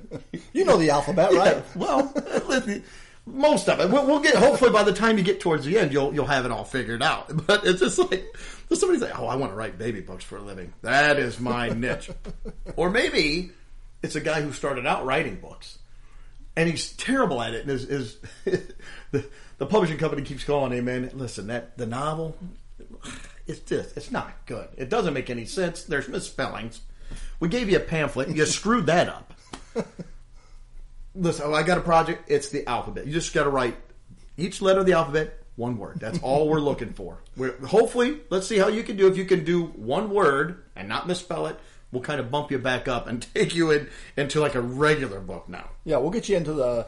you 0.52 0.64
know 0.64 0.76
the 0.78 0.90
alphabet, 0.90 1.32
right? 1.32 1.56
Yeah, 1.56 1.62
well, 1.76 2.12
let- 2.48 2.82
most 3.32 3.68
of 3.68 3.80
it. 3.80 3.90
We'll, 3.90 4.06
we'll 4.06 4.20
get. 4.20 4.34
Hopefully, 4.34 4.70
by 4.70 4.82
the 4.82 4.92
time 4.92 5.18
you 5.18 5.24
get 5.24 5.40
towards 5.40 5.64
the 5.64 5.78
end, 5.78 5.92
you'll 5.92 6.14
you'll 6.14 6.26
have 6.26 6.44
it 6.44 6.50
all 6.50 6.64
figured 6.64 7.02
out. 7.02 7.30
But 7.46 7.64
it's 7.66 7.80
just 7.80 7.98
like 7.98 8.36
there's 8.68 8.80
somebody 8.80 9.00
say, 9.00 9.10
"Oh, 9.14 9.26
I 9.26 9.36
want 9.36 9.52
to 9.52 9.56
write 9.56 9.78
baby 9.78 10.00
books 10.00 10.24
for 10.24 10.36
a 10.36 10.42
living. 10.42 10.72
That 10.82 11.18
is 11.18 11.38
my 11.40 11.68
niche." 11.76 12.10
or 12.76 12.90
maybe 12.90 13.50
it's 14.02 14.16
a 14.16 14.20
guy 14.20 14.40
who 14.40 14.52
started 14.52 14.86
out 14.86 15.04
writing 15.04 15.36
books, 15.36 15.78
and 16.56 16.68
he's 16.68 16.92
terrible 16.92 17.40
at 17.40 17.54
it. 17.54 17.62
And 17.62 17.70
is, 17.70 17.84
is 17.84 18.16
the 19.12 19.24
the 19.58 19.66
publishing 19.66 19.98
company 19.98 20.22
keeps 20.22 20.44
calling 20.44 20.72
him 20.72 20.88
in. 20.88 21.10
Listen, 21.14 21.46
that 21.48 21.76
the 21.78 21.86
novel, 21.86 22.36
it's 23.46 23.60
just 23.60 23.96
it's 23.96 24.10
not 24.10 24.32
good. 24.46 24.68
It 24.76 24.88
doesn't 24.88 25.14
make 25.14 25.30
any 25.30 25.44
sense. 25.44 25.84
There's 25.84 26.08
misspellings. 26.08 26.80
We 27.40 27.48
gave 27.48 27.70
you 27.70 27.76
a 27.76 27.80
pamphlet. 27.80 28.28
You 28.28 28.44
screwed 28.46 28.86
that 28.86 29.08
up. 29.08 29.32
Listen, 31.18 31.46
oh, 31.48 31.52
I 31.54 31.62
got 31.64 31.78
a 31.78 31.80
project. 31.82 32.30
It's 32.30 32.48
the 32.50 32.66
alphabet. 32.68 33.06
You 33.06 33.12
just 33.12 33.34
got 33.34 33.44
to 33.44 33.50
write 33.50 33.76
each 34.36 34.62
letter 34.62 34.80
of 34.80 34.86
the 34.86 34.92
alphabet, 34.92 35.42
one 35.56 35.76
word. 35.76 35.98
That's 35.98 36.20
all 36.22 36.48
we're 36.48 36.60
looking 36.60 36.92
for. 36.92 37.18
We're, 37.36 37.56
hopefully, 37.66 38.20
let's 38.30 38.46
see 38.46 38.56
how 38.58 38.68
you 38.68 38.84
can 38.84 38.96
do. 38.96 39.08
If 39.08 39.16
you 39.16 39.24
can 39.24 39.44
do 39.44 39.64
one 39.64 40.10
word 40.10 40.62
and 40.76 40.88
not 40.88 41.08
misspell 41.08 41.46
it, 41.46 41.58
we'll 41.90 42.02
kind 42.02 42.20
of 42.20 42.30
bump 42.30 42.50
you 42.52 42.58
back 42.58 42.86
up 42.86 43.08
and 43.08 43.26
take 43.34 43.54
you 43.54 43.72
in 43.72 43.88
into 44.16 44.40
like 44.40 44.54
a 44.54 44.60
regular 44.60 45.18
book 45.20 45.48
now. 45.48 45.68
Yeah, 45.84 45.96
we'll 45.96 46.10
get 46.10 46.28
you 46.28 46.36
into 46.36 46.52
the 46.52 46.86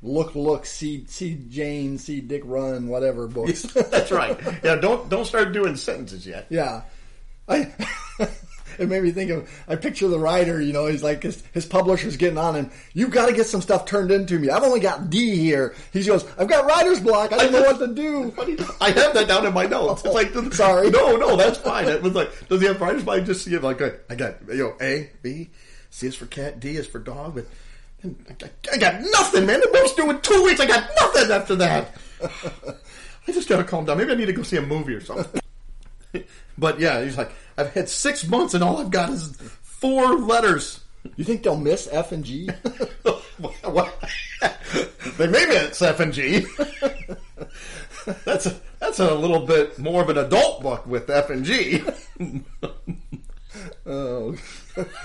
look, 0.00 0.34
look, 0.36 0.64
see, 0.64 1.04
see 1.08 1.40
Jane, 1.48 1.98
see 1.98 2.20
Dick 2.20 2.42
run, 2.44 2.86
whatever 2.86 3.26
books. 3.26 3.62
That's 3.72 4.12
right. 4.12 4.38
Yeah, 4.62 4.76
don't 4.76 5.08
don't 5.08 5.24
start 5.24 5.52
doing 5.52 5.74
sentences 5.74 6.24
yet. 6.24 6.46
yeah, 6.50 6.82
I. 7.48 7.72
It 8.78 8.88
made 8.88 9.02
me 9.02 9.10
think 9.10 9.30
of. 9.30 9.50
I 9.68 9.76
picture 9.76 10.08
the 10.08 10.18
writer. 10.18 10.60
You 10.60 10.72
know, 10.72 10.86
he's 10.86 11.02
like 11.02 11.22
his, 11.22 11.42
his 11.52 11.66
publisher's 11.66 12.16
getting 12.16 12.38
on 12.38 12.54
him. 12.54 12.70
You've 12.92 13.10
got 13.10 13.26
to 13.26 13.32
get 13.32 13.46
some 13.46 13.60
stuff 13.62 13.84
turned 13.84 14.10
into 14.10 14.38
me. 14.38 14.50
I've 14.50 14.62
only 14.62 14.80
got 14.80 15.10
D 15.10 15.36
here. 15.36 15.74
He 15.92 16.02
goes, 16.04 16.24
I've 16.38 16.48
got 16.48 16.66
writer's 16.66 17.00
block. 17.00 17.32
I 17.32 17.38
don't 17.38 17.52
know 17.52 17.62
what 17.62 17.78
to 17.78 17.88
do. 17.88 18.34
I 18.80 18.90
have 18.90 19.14
that 19.14 19.28
down 19.28 19.46
in 19.46 19.54
my 19.54 19.66
notes. 19.66 20.02
It's 20.04 20.14
like, 20.14 20.32
Sorry. 20.54 20.90
no, 20.90 21.16
no, 21.16 21.36
that's 21.36 21.58
fine. 21.58 21.88
It 21.88 22.02
was 22.02 22.14
like, 22.14 22.30
does 22.48 22.60
he 22.60 22.66
have 22.66 22.80
writer's 22.80 23.04
block? 23.04 23.24
Just 23.24 23.44
see 23.44 23.54
it 23.54 23.62
like, 23.62 23.80
I 24.10 24.14
got 24.14 24.36
you 24.48 24.56
know 24.56 24.74
A, 24.80 25.10
B, 25.22 25.50
C 25.90 26.06
is 26.06 26.14
for 26.14 26.26
cat, 26.26 26.60
D 26.60 26.76
is 26.76 26.86
for 26.86 26.98
dog, 26.98 27.34
but 27.34 27.46
I 28.04 28.32
got, 28.34 28.50
I 28.72 28.76
got 28.78 29.00
nothing, 29.00 29.46
man. 29.46 29.60
The 29.60 29.68
book's 29.72 29.92
due 29.92 30.10
in 30.10 30.20
two 30.20 30.42
weeks. 30.44 30.60
I 30.60 30.66
got 30.66 30.90
nothing 31.00 31.30
after 31.30 31.54
that. 31.56 31.94
I 33.28 33.32
just 33.32 33.48
gotta 33.48 33.64
calm 33.64 33.84
down. 33.84 33.98
Maybe 33.98 34.12
I 34.12 34.14
need 34.16 34.26
to 34.26 34.32
go 34.32 34.42
see 34.42 34.56
a 34.56 34.62
movie 34.62 34.94
or 34.94 35.00
something. 35.00 35.40
But 36.58 36.80
yeah, 36.80 37.02
he's 37.02 37.16
like, 37.16 37.32
I've 37.56 37.72
had 37.72 37.88
six 37.88 38.26
months 38.26 38.54
and 38.54 38.62
all 38.64 38.78
I've 38.78 38.90
got 38.90 39.10
is 39.10 39.36
four 39.62 40.16
letters. 40.16 40.80
You 41.16 41.24
think 41.24 41.42
they'll 41.42 41.56
miss 41.56 41.88
F 41.90 42.12
and 42.12 42.24
G? 42.24 42.48
They 45.18 45.26
may 45.26 45.46
miss 45.46 45.82
F 45.82 46.00
and 46.00 46.12
G. 46.12 46.46
That's 48.24 48.46
a, 48.46 48.60
that's 48.80 48.98
a 48.98 49.14
little 49.14 49.46
bit 49.46 49.78
more 49.78 50.02
of 50.02 50.08
an 50.08 50.18
adult 50.18 50.60
book 50.62 50.84
with 50.86 51.08
F 51.08 51.30
and 51.30 51.44
G. 51.44 51.84
oh, 53.86 54.34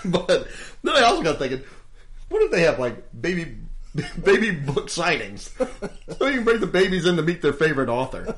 but 0.05 0.27
then 0.81 0.95
I 0.95 1.01
also 1.01 1.21
got 1.21 1.37
thinking, 1.37 1.61
what 2.29 2.41
if 2.41 2.49
they 2.49 2.61
have 2.61 2.79
like 2.79 3.03
baby 3.21 3.57
baby 4.23 4.51
book 4.51 4.87
signings? 4.87 5.49
So 6.17 6.27
you 6.27 6.35
can 6.35 6.43
bring 6.43 6.59
the 6.59 6.67
babies 6.67 7.05
in 7.05 7.15
to 7.15 7.21
meet 7.21 7.41
their 7.41 7.53
favorite 7.53 7.89
author. 7.89 8.35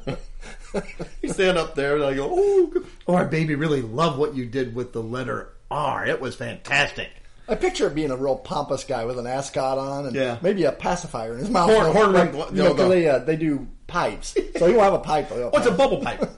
you 1.22 1.30
stand 1.30 1.58
up 1.58 1.76
there 1.76 1.96
and 1.96 2.04
I 2.04 2.14
go, 2.14 2.30
oh, 2.32 2.84
our 3.08 3.26
baby 3.26 3.56
really 3.56 3.82
loved 3.82 4.18
what 4.18 4.36
you 4.36 4.46
did 4.46 4.74
with 4.76 4.94
the 4.94 5.02
letter 5.04 5.50
R. 5.72 6.06
It 6.06 6.22
was 6.22 6.36
fantastic. 6.36 7.10
I 7.48 7.56
picture 7.56 7.88
it 7.88 7.96
being 7.96 8.12
a 8.12 8.16
real 8.16 8.36
pompous 8.36 8.84
guy 8.84 9.06
with 9.06 9.18
an 9.18 9.26
ascot 9.26 9.78
on 9.80 10.06
and 10.06 10.16
Yeah. 10.16 10.38
maybe 10.42 10.66
a 10.66 10.72
pacifier 10.72 11.34
in 11.34 11.40
his 11.40 11.50
mouth. 11.50 11.72
Horn- 11.72 11.92
horn 11.94 12.14
like, 12.14 12.32
ring- 12.34 12.56
you 12.56 12.64
know, 12.64 12.74
they 12.74 13.08
uh, 13.08 13.20
they 13.20 13.36
do 13.36 13.68
pipes, 13.88 14.36
so 14.58 14.68
he'll 14.68 14.82
have 14.82 14.94
a 14.94 15.00
pipe. 15.00 15.32
What's 15.52 15.66
a 15.66 15.72
bubble 15.72 16.00
pipe? 16.02 16.30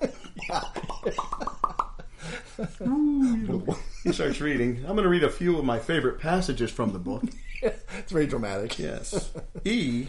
Oh. 2.82 3.80
he 4.04 4.12
starts 4.12 4.42
reading. 4.42 4.78
I'm 4.80 4.94
going 4.94 5.04
to 5.04 5.10
read 5.10 5.24
a 5.24 5.30
few 5.30 5.58
of 5.58 5.66
my 5.66 5.80
favorite 5.80 6.20
passages 6.20 6.72
from 6.72 6.94
the 6.94 7.00
book. 7.00 7.24
it's 7.62 8.12
very 8.12 8.28
dramatic. 8.28 8.78
Yes. 8.80 9.32
E 9.66 10.08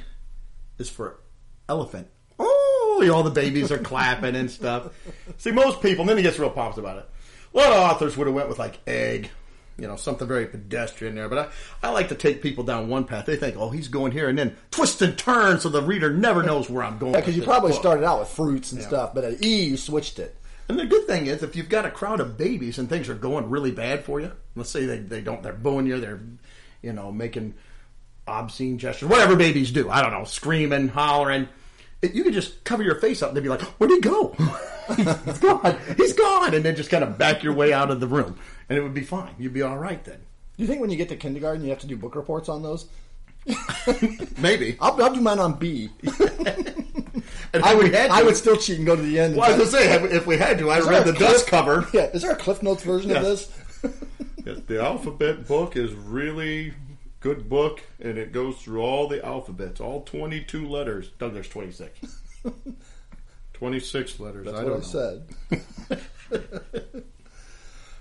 is 0.78 0.88
for 0.88 1.20
elephant. 1.68 2.08
Oh, 2.38 3.10
all 3.12 3.22
the 3.22 3.30
babies 3.30 3.70
are 3.70 3.78
clapping 3.78 4.34
and 4.34 4.50
stuff. 4.50 4.92
See, 5.36 5.50
most 5.50 5.82
people, 5.82 6.02
and 6.02 6.08
then 6.08 6.16
he 6.16 6.22
gets 6.22 6.38
real 6.38 6.50
pompous 6.50 6.78
about 6.78 6.98
it. 6.98 7.08
A 7.54 7.56
lot 7.56 7.72
of 7.72 7.78
authors 7.78 8.16
would 8.16 8.26
have 8.26 8.34
went 8.34 8.48
with 8.48 8.58
like 8.58 8.78
egg, 8.86 9.30
you 9.78 9.86
know, 9.86 9.96
something 9.96 10.26
very 10.26 10.46
pedestrian 10.46 11.14
there. 11.14 11.28
But 11.28 11.52
I, 11.82 11.88
I 11.88 11.90
like 11.90 12.08
to 12.08 12.14
take 12.14 12.42
people 12.42 12.64
down 12.64 12.88
one 12.88 13.04
path. 13.04 13.26
They 13.26 13.36
think, 13.36 13.56
oh, 13.56 13.70
he's 13.70 13.88
going 13.88 14.12
here, 14.12 14.28
and 14.28 14.38
then 14.38 14.56
twist 14.70 15.02
and 15.02 15.16
turn 15.18 15.60
so 15.60 15.68
the 15.68 15.82
reader 15.82 16.10
never 16.10 16.42
knows 16.42 16.70
where 16.70 16.84
I'm 16.84 16.98
going. 16.98 17.12
because 17.12 17.36
you 17.36 17.42
probably 17.42 17.72
book. 17.72 17.80
started 17.80 18.04
out 18.04 18.20
with 18.20 18.28
fruits 18.28 18.72
and 18.72 18.82
stuff, 18.82 19.14
but 19.14 19.24
at 19.24 19.44
E 19.44 19.64
you 19.64 19.76
switched 19.76 20.18
it. 20.18 20.36
And 20.72 20.80
the 20.80 20.86
good 20.86 21.06
thing 21.06 21.26
is, 21.26 21.42
if 21.42 21.54
you've 21.54 21.68
got 21.68 21.84
a 21.84 21.90
crowd 21.90 22.18
of 22.18 22.38
babies 22.38 22.78
and 22.78 22.88
things 22.88 23.10
are 23.10 23.14
going 23.14 23.50
really 23.50 23.72
bad 23.72 24.06
for 24.06 24.22
you, 24.22 24.32
let's 24.56 24.70
say 24.70 24.86
they, 24.86 25.00
they 25.00 25.20
don't, 25.20 25.42
they're 25.42 25.52
booing 25.52 25.84
you, 25.84 26.00
they're, 26.00 26.22
you 26.80 26.94
know, 26.94 27.12
making 27.12 27.52
obscene 28.26 28.78
gestures, 28.78 29.10
whatever 29.10 29.36
babies 29.36 29.70
do. 29.70 29.90
I 29.90 30.00
don't 30.00 30.12
know, 30.12 30.24
screaming, 30.24 30.88
hollering. 30.88 31.46
It, 32.00 32.14
you 32.14 32.24
could 32.24 32.32
just 32.32 32.64
cover 32.64 32.82
your 32.82 32.94
face 32.94 33.20
up 33.20 33.28
and 33.28 33.36
they'd 33.36 33.42
be 33.42 33.50
like, 33.50 33.60
where'd 33.60 33.90
he 33.90 34.00
go? 34.00 34.34
He's 34.96 35.38
gone. 35.40 35.78
He's 35.98 36.14
gone. 36.14 36.54
And 36.54 36.64
then 36.64 36.74
just 36.74 36.88
kind 36.88 37.04
of 37.04 37.18
back 37.18 37.42
your 37.42 37.52
way 37.52 37.74
out 37.74 37.90
of 37.90 38.00
the 38.00 38.06
room. 38.06 38.38
And 38.70 38.78
it 38.78 38.82
would 38.82 38.94
be 38.94 39.02
fine. 39.02 39.34
You'd 39.38 39.52
be 39.52 39.60
all 39.60 39.76
right 39.76 40.02
then. 40.02 40.20
Do 40.56 40.62
you 40.62 40.66
think 40.66 40.80
when 40.80 40.88
you 40.88 40.96
get 40.96 41.10
to 41.10 41.16
kindergarten 41.16 41.64
you 41.64 41.68
have 41.68 41.80
to 41.80 41.86
do 41.86 41.98
book 41.98 42.14
reports 42.14 42.48
on 42.48 42.62
those? 42.62 42.86
Maybe. 44.38 44.78
I'll, 44.80 45.02
I'll 45.02 45.12
do 45.12 45.20
mine 45.20 45.38
on 45.38 45.58
B. 45.58 45.90
And 47.54 47.62
I 47.64 47.74
would 47.74 47.92
had 47.92 48.08
to- 48.08 48.12
I 48.14 48.22
would 48.22 48.36
still 48.36 48.56
cheat 48.56 48.78
and 48.78 48.86
go 48.86 48.96
to 48.96 49.02
the 49.02 49.18
end. 49.20 49.36
Well, 49.36 49.44
I 49.52 49.56
was 49.58 49.70
going 49.72 49.84
to 49.84 50.08
say, 50.08 50.16
if 50.16 50.26
we 50.26 50.38
had 50.38 50.58
to, 50.58 50.70
I 50.70 50.80
read 50.80 51.06
a 51.06 51.12
the 51.12 51.18
dust 51.18 51.46
cover. 51.46 51.86
Yeah, 51.92 52.06
is 52.06 52.22
there 52.22 52.32
a 52.32 52.36
Cliff 52.36 52.62
Notes 52.62 52.82
version 52.82 53.14
of 53.14 53.22
this? 53.22 53.50
Yes, 54.44 54.58
the 54.66 54.82
alphabet 54.82 55.46
book 55.46 55.76
is 55.76 55.92
really 55.94 56.74
good 57.20 57.48
book, 57.48 57.80
and 58.00 58.18
it 58.18 58.32
goes 58.32 58.56
through 58.58 58.80
all 58.82 59.06
the 59.06 59.24
alphabets, 59.24 59.80
all 59.80 60.02
twenty-two 60.02 60.66
letters. 60.68 61.10
Doug, 61.20 61.32
there's 61.34 61.48
twenty-six. 61.48 61.96
Twenty-six 63.52 64.18
letters. 64.18 64.46
That's 64.46 64.58
I 64.58 64.64
what 64.64 64.82
don't 64.82 64.96
I 64.96 65.58
know. 65.58 65.60
said. 66.32 66.92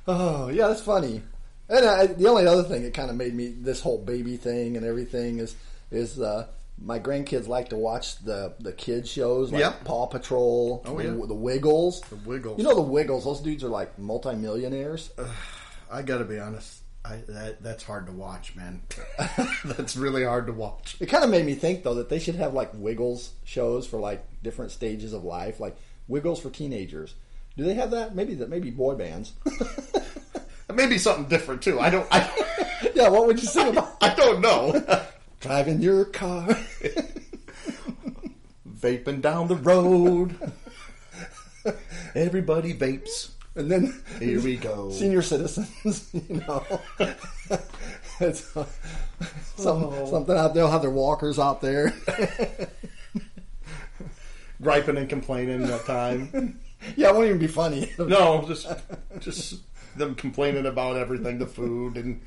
oh, 0.07 0.47
yeah, 0.49 0.67
that's 0.69 0.81
funny. 0.81 1.21
And 1.69 1.85
I, 1.85 2.07
the 2.07 2.27
only 2.27 2.47
other 2.47 2.63
thing 2.63 2.83
that 2.83 2.93
kind 2.95 3.09
of 3.11 3.15
made 3.15 3.33
me 3.35 3.49
this 3.49 3.81
whole 3.81 3.99
baby 3.99 4.37
thing 4.37 4.75
and 4.75 4.85
everything 4.85 5.37
is 5.39 5.55
is 5.91 6.19
uh, 6.19 6.47
my 6.83 6.99
grandkids 6.99 7.47
like 7.47 7.69
to 7.69 7.77
watch 7.77 8.17
the 8.23 8.53
the 8.59 8.73
kids 8.73 9.09
shows 9.09 9.51
like 9.51 9.59
Yep. 9.61 9.83
Paw 9.85 10.07
Patrol, 10.07 10.81
Oh, 10.85 10.97
the, 10.97 11.03
yeah. 11.03 11.09
the 11.27 11.33
Wiggles. 11.35 12.01
The 12.01 12.15
Wiggles. 12.17 12.57
You 12.57 12.63
know 12.63 12.75
the 12.75 12.81
Wiggles. 12.81 13.23
Those 13.25 13.41
dudes 13.41 13.63
are 13.63 13.69
like 13.69 13.97
multimillionaires. 13.99 15.11
I 15.91 16.01
got 16.01 16.17
to 16.19 16.25
be 16.25 16.39
honest. 16.39 16.79
I, 17.03 17.21
that 17.29 17.63
that's 17.63 17.83
hard 17.83 18.05
to 18.07 18.11
watch, 18.11 18.55
man. 18.55 18.81
that's 19.65 19.95
really 19.97 20.23
hard 20.23 20.45
to 20.47 20.53
watch. 20.53 20.95
It 20.99 21.07
kind 21.07 21.23
of 21.23 21.29
made 21.31 21.45
me 21.45 21.55
think 21.55 21.83
though 21.83 21.95
that 21.95 22.09
they 22.09 22.19
should 22.19 22.35
have 22.35 22.53
like 22.53 22.71
Wiggles 22.73 23.31
shows 23.43 23.87
for 23.87 23.99
like 23.99 24.23
different 24.43 24.71
stages 24.71 25.13
of 25.13 25.23
life, 25.23 25.59
like 25.59 25.75
Wiggles 26.07 26.39
for 26.39 26.49
teenagers. 26.51 27.15
Do 27.57 27.63
they 27.63 27.73
have 27.73 27.91
that? 27.91 28.15
Maybe 28.15 28.35
that 28.35 28.49
maybe 28.49 28.69
boy 28.71 28.95
bands. 28.95 29.33
Maybe 30.73 30.97
something 30.97 31.25
different 31.25 31.61
too. 31.61 31.79
I 31.81 31.89
don't. 31.89 32.07
I, 32.11 32.29
Yeah, 32.95 33.09
what 33.09 33.27
would 33.27 33.39
you 33.41 33.47
sing 33.47 33.67
about? 33.69 33.95
I 34.01 34.13
don't 34.15 34.41
know. 34.41 34.71
Driving 35.41 35.81
your 35.81 36.05
car. 36.05 36.47
Vaping 38.67 39.21
down 39.21 39.47
the 39.47 39.55
road. 39.55 40.35
Everybody 42.15 42.73
vapes. 42.73 43.31
And 43.55 43.69
then 43.69 44.01
Here 44.19 44.39
we 44.39 44.55
go. 44.55 44.91
senior 44.91 45.21
citizens, 45.21 46.09
you 46.13 46.37
know. 46.47 46.63
it's 48.21 48.55
uh, 48.55 48.65
some, 49.57 49.83
Oh. 49.83 50.09
something 50.09 50.37
out. 50.37 50.53
They'll 50.53 50.71
have 50.71 50.81
their 50.81 50.89
walkers 50.89 51.37
out 51.37 51.59
there. 51.61 51.93
Griping 54.61 54.97
and 54.97 55.09
complaining 55.09 55.63
that 55.63 55.85
time. 55.85 56.59
yeah, 56.95 57.09
it 57.09 57.13
won't 57.15 57.25
even 57.27 57.39
be 57.39 57.47
funny. 57.47 57.91
No, 57.97 58.45
just 58.47 58.67
just 59.19 59.55
them 59.97 60.15
complaining 60.15 60.65
about 60.65 60.95
everything, 60.95 61.37
the 61.39 61.45
food, 61.47 61.97
and 61.97 62.21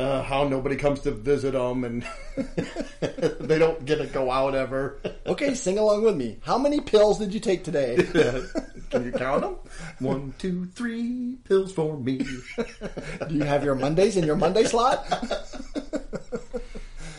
uh, 0.00 0.22
how 0.22 0.48
nobody 0.48 0.76
comes 0.76 1.00
to 1.00 1.10
visit 1.10 1.52
them, 1.52 1.84
and 1.84 2.06
they 3.40 3.58
don't 3.58 3.84
get 3.84 3.96
to 3.96 4.06
go 4.06 4.30
out 4.30 4.54
ever. 4.54 4.98
Okay, 5.26 5.54
sing 5.54 5.78
along 5.78 6.04
with 6.04 6.16
me. 6.16 6.38
How 6.42 6.56
many 6.56 6.80
pills 6.80 7.18
did 7.18 7.34
you 7.34 7.40
take 7.40 7.64
today? 7.64 7.96
Can 8.90 9.04
you 9.04 9.12
count 9.12 9.42
them? 9.42 9.56
One, 9.98 10.34
two, 10.38 10.66
three 10.66 11.36
pills 11.44 11.72
for 11.72 11.96
me. 11.96 12.18
Do 12.18 13.34
you 13.34 13.44
have 13.44 13.62
your 13.62 13.74
Mondays 13.74 14.16
in 14.16 14.24
your 14.24 14.36
Monday 14.36 14.64
slot? 14.64 15.06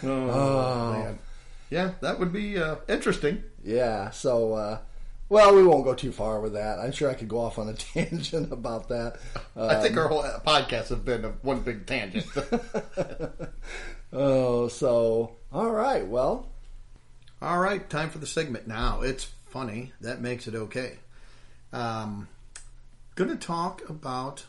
Oh, 0.03 0.93
man. 0.93 1.19
Yeah, 1.69 1.91
that 2.01 2.17
would 2.17 2.33
be 2.33 2.57
uh, 2.57 2.77
interesting. 2.89 3.43
Yeah, 3.63 4.09
so, 4.09 4.53
uh, 4.53 4.79
well, 5.31 5.55
we 5.55 5.63
won't 5.63 5.85
go 5.85 5.93
too 5.95 6.11
far 6.11 6.41
with 6.41 6.51
that. 6.53 6.77
I'm 6.77 6.91
sure 6.91 7.09
I 7.09 7.13
could 7.13 7.29
go 7.29 7.39
off 7.39 7.57
on 7.57 7.69
a 7.69 7.73
tangent 7.93 8.51
about 8.51 8.89
that. 8.89 9.15
I 9.55 9.75
think 9.81 9.93
Um, 9.95 10.03
our 10.03 10.07
whole 10.09 10.23
podcast 10.45 10.89
has 10.89 10.99
been 10.99 11.23
one 11.41 11.61
big 11.61 11.85
tangent. 11.87 12.25
Oh, 14.13 14.67
so, 14.67 15.37
all 15.53 15.71
right, 15.71 16.05
well, 16.05 16.49
All 17.41 17.59
right, 17.59 17.89
time 17.89 18.09
for 18.09 18.17
the 18.17 18.27
segment 18.27 18.67
now. 18.67 19.01
It's 19.01 19.29
funny. 19.47 19.93
That 20.01 20.19
makes 20.19 20.47
it 20.47 20.53
okay. 20.53 20.99
Um, 21.71 22.27
going 23.15 23.29
to 23.29 23.37
talk 23.37 23.87
about 23.89 24.45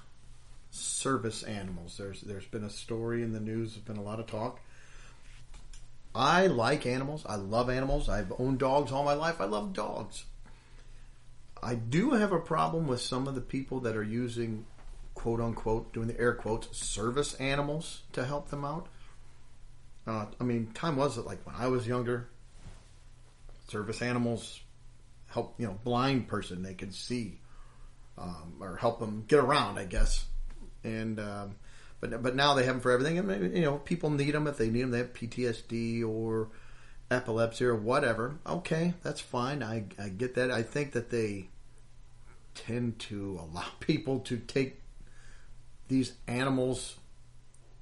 service 0.72 1.44
animals. 1.44 1.96
There's 1.96 2.22
there's 2.22 2.46
been 2.46 2.64
a 2.64 2.70
story 2.70 3.22
in 3.22 3.32
the 3.32 3.38
news. 3.40 3.74
There's 3.74 3.84
been 3.84 3.96
a 3.98 4.02
lot 4.02 4.18
of 4.18 4.26
talk. 4.26 4.58
I 6.12 6.48
like 6.48 6.84
animals. 6.84 7.24
I 7.24 7.36
love 7.36 7.70
animals. 7.70 8.08
I've 8.08 8.32
owned 8.38 8.58
dogs 8.58 8.90
all 8.90 9.04
my 9.04 9.14
life. 9.14 9.40
I 9.40 9.44
love 9.44 9.72
dogs. 9.72 10.24
I 11.62 11.76
do 11.76 12.10
have 12.10 12.32
a 12.32 12.40
problem 12.40 12.88
with 12.88 13.00
some 13.00 13.28
of 13.28 13.34
the 13.34 13.40
people 13.40 13.80
that 13.80 13.96
are 13.96 14.02
using 14.02 14.66
quote 15.14 15.40
unquote 15.40 15.92
doing 15.92 16.08
the 16.08 16.18
air 16.18 16.34
quotes 16.34 16.76
service 16.76 17.34
animals 17.34 18.02
to 18.12 18.24
help 18.24 18.48
them 18.48 18.64
out. 18.64 18.88
Uh, 20.06 20.26
I 20.40 20.44
mean, 20.44 20.72
time 20.74 20.96
was 20.96 21.18
it 21.18 21.24
like 21.24 21.46
when 21.46 21.54
I 21.54 21.68
was 21.68 21.86
younger 21.86 22.28
service 23.68 24.02
animals 24.02 24.60
help 25.28 25.54
you 25.58 25.66
know 25.66 25.78
blind 25.84 26.28
person 26.28 26.62
they 26.62 26.74
can 26.74 26.92
see 26.92 27.38
um, 28.18 28.56
or 28.60 28.76
help 28.76 28.98
them 28.98 29.24
get 29.28 29.38
around 29.38 29.78
I 29.78 29.84
guess. 29.84 30.24
And 30.82 31.20
um, 31.20 31.54
but 32.00 32.20
but 32.22 32.34
now 32.34 32.54
they 32.54 32.64
have 32.64 32.74
them 32.74 32.80
for 32.80 32.90
everything 32.90 33.18
and 33.18 33.28
maybe, 33.28 33.50
you 33.50 33.64
know 33.64 33.78
people 33.78 34.10
need 34.10 34.32
them 34.32 34.48
if 34.48 34.56
they 34.56 34.68
need 34.68 34.82
them 34.82 34.90
they 34.90 34.98
have 34.98 35.12
PTSD 35.12 36.04
or 36.04 36.48
epilepsy 37.08 37.64
or 37.64 37.76
whatever. 37.76 38.34
Okay 38.44 38.94
that's 39.04 39.20
fine. 39.20 39.62
I, 39.62 39.84
I 39.96 40.08
get 40.08 40.34
that. 40.34 40.50
I 40.50 40.64
think 40.64 40.92
that 40.92 41.08
they 41.08 41.48
tend 42.54 42.98
to 43.00 43.38
allow 43.42 43.64
people 43.80 44.20
to 44.20 44.36
take 44.36 44.80
these 45.88 46.12
animals 46.26 46.96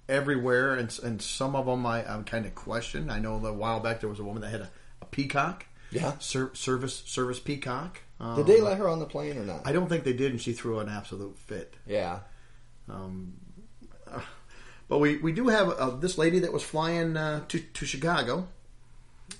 everywhere 0.09 0.75
and, 0.75 0.99
and 1.05 1.23
some 1.23 1.55
of 1.55 1.67
them 1.67 1.87
I, 1.87 2.01
I 2.01 2.21
kind 2.23 2.45
of 2.47 2.55
question 2.57 3.11
I 3.11 3.21
know 3.21 3.35
a 3.47 3.53
while 3.53 3.79
back 3.81 4.01
there 4.01 4.09
was 4.11 4.19
a 4.19 4.25
woman 4.25 4.43
that 4.43 4.49
had 4.51 4.61
a, 4.63 4.71
a 5.03 5.05
peacock 5.05 5.67
Yeah. 5.93 6.15
Ser- 6.19 6.51
service 6.55 7.03
service 7.07 7.39
peacock. 7.39 8.01
Um, 8.19 8.37
did 8.37 8.47
they 8.47 8.61
let 8.61 8.79
her 8.79 8.89
on 8.89 8.99
the 8.99 9.07
plane 9.07 9.39
or 9.39 9.45
not? 9.45 9.67
I 9.67 9.73
don't 9.73 9.89
think 9.89 10.05
they 10.05 10.13
did, 10.13 10.31
and 10.33 10.41
she 10.41 10.53
threw 10.53 10.79
an 10.81 10.89
absolute 10.89 11.39
fit. 11.39 11.75
yeah. 11.87 12.21
Um 12.89 13.35
but 14.89 14.99
we, 14.99 15.19
we 15.19 15.31
do 15.33 15.47
have 15.49 15.69
uh, 15.69 15.91
this 15.91 16.19
lady 16.19 16.41
that 16.41 16.53
was 16.53 16.65
flying 16.65 17.17
uh, 17.17 17.45
to 17.47 17.61
to 17.61 17.87
Chicago, 17.87 18.49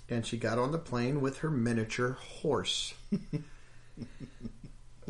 and 0.09 0.25
she 0.25 0.37
got 0.37 0.59
on 0.59 0.71
the 0.71 0.79
plane 0.79 1.21
with 1.21 1.39
her 1.39 1.51
miniature 1.51 2.13
horse. 2.43 2.95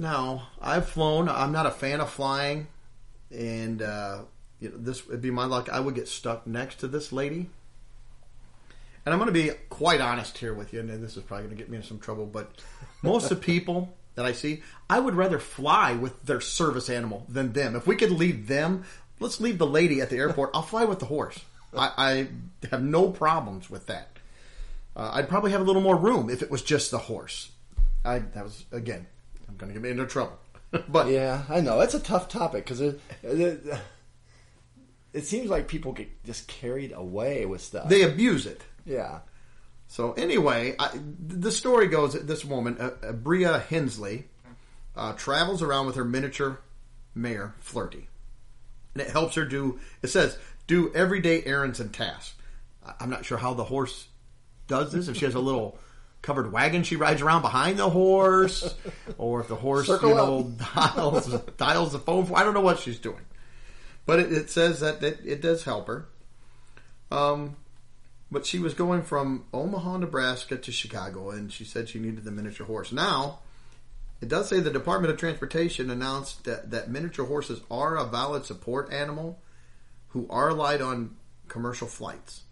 now 0.00 0.48
I've 0.60 0.88
flown. 0.88 1.28
I'm 1.28 1.52
not 1.52 1.66
a 1.66 1.70
fan 1.70 2.00
of 2.00 2.10
flying, 2.10 2.66
and 3.30 3.82
uh, 3.82 4.22
you 4.58 4.70
know, 4.70 4.76
this 4.78 5.06
would 5.06 5.22
be 5.22 5.30
my 5.30 5.44
luck. 5.44 5.68
I 5.68 5.80
would 5.80 5.94
get 5.94 6.08
stuck 6.08 6.46
next 6.46 6.80
to 6.80 6.88
this 6.88 7.12
lady. 7.12 7.48
And 9.04 9.14
I'm 9.14 9.18
going 9.18 9.32
to 9.32 9.32
be 9.32 9.50
quite 9.70 10.00
honest 10.00 10.36
here 10.38 10.52
with 10.52 10.72
you, 10.72 10.80
and 10.80 10.88
this 11.02 11.16
is 11.16 11.22
probably 11.22 11.46
going 11.46 11.56
to 11.56 11.62
get 11.62 11.70
me 11.70 11.78
in 11.78 11.82
some 11.82 11.98
trouble, 11.98 12.26
but 12.26 12.50
most 13.02 13.30
of 13.30 13.40
the 13.40 13.44
people 13.44 13.96
that 14.14 14.26
I 14.26 14.32
see, 14.32 14.62
I 14.90 15.00
would 15.00 15.14
rather 15.14 15.38
fly 15.38 15.94
with 15.94 16.22
their 16.26 16.40
service 16.40 16.90
animal 16.90 17.24
than 17.28 17.52
them. 17.52 17.74
If 17.76 17.86
we 17.86 17.96
could 17.96 18.10
leave 18.10 18.46
them, 18.46 18.84
let's 19.18 19.40
leave 19.40 19.56
the 19.56 19.66
lady 19.66 20.00
at 20.00 20.10
the 20.10 20.18
airport. 20.18 20.50
I'll 20.52 20.62
fly 20.62 20.84
with 20.84 20.98
the 20.98 21.06
horse. 21.06 21.40
I, 21.74 21.92
I 21.96 22.66
have 22.70 22.82
no 22.82 23.08
problems 23.10 23.70
with 23.70 23.86
that. 23.86 24.10
Uh, 24.94 25.12
I'd 25.14 25.28
probably 25.28 25.52
have 25.52 25.60
a 25.60 25.64
little 25.64 25.82
more 25.82 25.96
room 25.96 26.28
if 26.28 26.42
it 26.42 26.50
was 26.50 26.62
just 26.62 26.90
the 26.90 26.98
horse. 26.98 27.50
I 28.04 28.18
that 28.18 28.44
was 28.44 28.64
again. 28.72 29.06
I'm 29.50 29.56
going 29.56 29.72
to 29.72 29.74
get 29.74 29.82
me 29.82 29.90
into 29.90 30.06
trouble, 30.06 30.38
but 30.88 31.08
Yeah, 31.08 31.42
I 31.48 31.60
know. 31.60 31.80
It's 31.80 31.94
a 31.94 32.00
tough 32.00 32.28
topic 32.28 32.64
because 32.64 32.80
it, 32.80 33.00
it, 33.22 33.64
it 35.12 35.26
seems 35.26 35.50
like 35.50 35.68
people 35.68 35.92
get 35.92 36.08
just 36.24 36.46
carried 36.48 36.92
away 36.92 37.44
with 37.46 37.60
stuff. 37.60 37.88
they 37.88 38.02
abuse 38.02 38.46
it. 38.46 38.62
yeah. 38.84 39.20
So 39.88 40.12
anyway, 40.12 40.76
I, 40.78 40.90
the 41.26 41.50
story 41.50 41.88
goes 41.88 42.12
that 42.12 42.28
this 42.28 42.44
woman, 42.44 42.76
uh, 42.78 42.90
uh, 43.02 43.10
Bria 43.10 43.58
Hensley, 43.58 44.26
uh, 44.94 45.14
travels 45.14 45.62
around 45.62 45.86
with 45.86 45.96
her 45.96 46.04
miniature 46.04 46.60
mare, 47.12 47.54
Flirty, 47.58 48.06
and 48.94 49.02
it 49.02 49.10
helps 49.10 49.34
her 49.34 49.44
do. 49.44 49.80
It 50.00 50.06
says 50.08 50.38
do 50.68 50.94
everyday 50.94 51.42
errands 51.44 51.80
and 51.80 51.92
tasks. 51.92 52.34
I'm 53.00 53.10
not 53.10 53.24
sure 53.24 53.38
how 53.38 53.52
the 53.54 53.64
horse 53.64 54.06
does 54.68 54.92
this. 54.92 55.08
If 55.08 55.16
she 55.16 55.24
has 55.24 55.34
a 55.34 55.40
little 55.40 55.76
covered 56.22 56.52
wagon 56.52 56.82
she 56.82 56.96
rides 56.96 57.22
around 57.22 57.42
behind 57.42 57.78
the 57.78 57.90
horse, 57.90 58.74
or 59.18 59.40
if 59.40 59.48
the 59.48 59.56
horse 59.56 59.86
Circle 59.86 60.10
you 60.10 60.14
know 60.14 60.54
dials 60.74 61.26
dials 61.56 61.92
the 61.92 61.98
phone. 61.98 62.26
For, 62.26 62.36
I 62.36 62.44
don't 62.44 62.54
know 62.54 62.60
what 62.60 62.78
she's 62.78 62.98
doing, 62.98 63.24
but 64.06 64.20
it, 64.20 64.32
it 64.32 64.50
says 64.50 64.80
that, 64.80 65.00
that 65.00 65.24
it 65.24 65.40
does 65.40 65.64
help 65.64 65.86
her. 65.86 66.06
Um, 67.10 67.56
but 68.30 68.46
she 68.46 68.58
was 68.58 68.74
going 68.74 69.02
from 69.02 69.44
Omaha, 69.52 69.98
Nebraska 69.98 70.56
to 70.56 70.72
Chicago, 70.72 71.30
and 71.30 71.52
she 71.52 71.64
said 71.64 71.88
she 71.88 71.98
needed 71.98 72.24
the 72.24 72.30
miniature 72.30 72.66
horse. 72.66 72.92
Now, 72.92 73.40
it 74.20 74.28
does 74.28 74.48
say 74.48 74.60
the 74.60 74.70
Department 74.70 75.12
of 75.12 75.18
Transportation 75.18 75.90
announced 75.90 76.44
that, 76.44 76.70
that 76.70 76.90
miniature 76.90 77.26
horses 77.26 77.60
are 77.70 77.96
a 77.96 78.04
valid 78.04 78.44
support 78.44 78.92
animal 78.92 79.40
who 80.08 80.26
are 80.30 80.48
allowed 80.48 80.80
on 80.80 81.16
commercial 81.48 81.88
flights. 81.88 82.42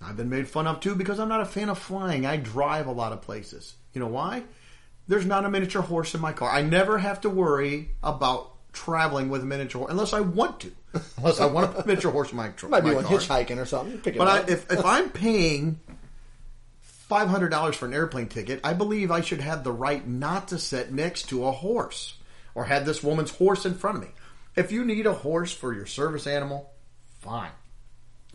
I've 0.00 0.16
been 0.16 0.30
made 0.30 0.48
fun 0.48 0.66
of 0.66 0.80
too 0.80 0.94
because 0.94 1.18
I'm 1.18 1.28
not 1.28 1.40
a 1.40 1.44
fan 1.46 1.68
of 1.68 1.78
flying. 1.78 2.24
I 2.24 2.36
drive 2.36 2.86
a 2.86 2.92
lot 2.92 3.12
of 3.12 3.22
places. 3.22 3.74
You 3.92 4.00
know 4.00 4.06
why? 4.06 4.44
There's 5.08 5.26
not 5.26 5.44
a 5.44 5.50
miniature 5.50 5.82
horse 5.82 6.14
in 6.14 6.20
my 6.20 6.32
car. 6.32 6.50
I 6.50 6.62
never 6.62 6.98
have 6.98 7.22
to 7.22 7.30
worry 7.30 7.90
about 8.02 8.52
traveling 8.72 9.28
with 9.28 9.42
a 9.42 9.46
miniature 9.46 9.80
horse 9.80 9.90
unless 9.90 10.12
I 10.12 10.20
want 10.20 10.60
to. 10.60 10.72
Unless 11.18 11.38
I 11.38 11.44
want 11.46 11.76
a 11.76 11.86
miniature 11.86 12.10
horse 12.10 12.30
in 12.30 12.38
my, 12.38 12.48
tr- 12.48 12.66
Might 12.68 12.80
be 12.80 12.88
my 12.88 12.94
one 12.94 13.04
car. 13.04 13.18
hitchhiking 13.18 13.58
or 13.58 13.66
something. 13.66 13.98
Pick 13.98 14.14
it 14.14 14.18
But 14.18 14.28
I, 14.28 14.50
if 14.50 14.72
if 14.72 14.84
I'm 14.86 15.10
paying 15.10 15.80
five 16.80 17.28
hundred 17.28 17.50
dollars 17.50 17.76
for 17.76 17.84
an 17.86 17.92
airplane 17.92 18.28
ticket, 18.28 18.60
I 18.64 18.72
believe 18.72 19.10
I 19.10 19.20
should 19.20 19.40
have 19.40 19.64
the 19.64 19.72
right 19.72 20.06
not 20.06 20.48
to 20.48 20.58
sit 20.58 20.90
next 20.92 21.28
to 21.28 21.44
a 21.44 21.52
horse 21.52 22.14
or 22.54 22.64
have 22.64 22.86
this 22.86 23.02
woman's 23.02 23.30
horse 23.30 23.66
in 23.66 23.74
front 23.74 23.98
of 23.98 24.02
me. 24.04 24.10
If 24.56 24.72
you 24.72 24.84
need 24.84 25.06
a 25.06 25.12
horse 25.12 25.52
for 25.52 25.74
your 25.74 25.86
service 25.86 26.26
animal, 26.26 26.70
fine. 27.20 27.52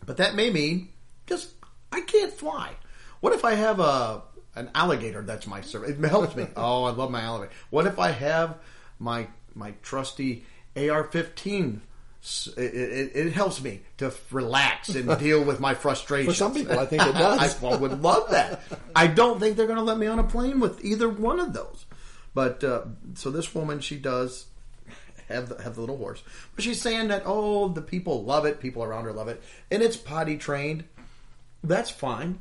But 0.06 0.18
that 0.18 0.34
may 0.36 0.50
mean 0.50 0.90
just 1.26 1.53
I 1.94 2.00
can't 2.00 2.32
fly. 2.32 2.72
What 3.20 3.32
if 3.32 3.44
I 3.44 3.54
have 3.54 3.78
a 3.78 4.22
an 4.56 4.70
alligator 4.74 5.22
that's 5.22 5.46
my 5.46 5.60
service? 5.60 5.90
It 5.90 6.04
helps 6.04 6.34
me. 6.34 6.48
oh, 6.56 6.84
I 6.84 6.90
love 6.90 7.10
my 7.10 7.20
alligator. 7.20 7.52
What 7.70 7.86
if 7.86 8.00
I 8.00 8.10
have 8.10 8.56
my 8.98 9.28
my 9.54 9.74
trusty 9.82 10.44
AR-15? 10.76 11.80
It, 12.56 12.58
it, 12.58 13.12
it 13.14 13.32
helps 13.34 13.62
me 13.62 13.82
to 13.98 14.12
relax 14.30 14.88
and 14.88 15.18
deal 15.20 15.44
with 15.44 15.60
my 15.60 15.74
frustration. 15.74 16.32
For 16.32 16.34
some 16.34 16.54
people, 16.54 16.78
I 16.78 16.86
think 16.86 17.02
it 17.02 17.12
does. 17.18 17.62
I 17.62 17.76
would 17.76 18.02
love 18.02 18.30
that. 18.30 18.62
I 18.96 19.06
don't 19.06 19.38
think 19.38 19.56
they're 19.56 19.66
going 19.66 19.78
to 19.78 19.84
let 19.84 19.98
me 19.98 20.06
on 20.06 20.18
a 20.18 20.24
plane 20.24 20.58
with 20.58 20.82
either 20.84 21.08
one 21.08 21.38
of 21.38 21.52
those. 21.52 21.84
But 22.32 22.64
uh, 22.64 22.86
so 23.14 23.30
this 23.30 23.54
woman, 23.54 23.80
she 23.80 23.98
does 23.98 24.46
have 25.28 25.50
the, 25.50 25.62
have 25.62 25.74
the 25.74 25.82
little 25.82 25.98
horse, 25.98 26.22
but 26.54 26.64
she's 26.64 26.80
saying 26.80 27.08
that 27.08 27.22
oh, 27.26 27.68
the 27.68 27.82
people 27.82 28.24
love 28.24 28.46
it, 28.46 28.58
people 28.58 28.82
around 28.82 29.04
her 29.04 29.12
love 29.12 29.28
it, 29.28 29.42
and 29.70 29.82
it's 29.82 29.96
potty 29.96 30.36
trained. 30.36 30.84
That's 31.68 31.90
fine. 31.90 32.38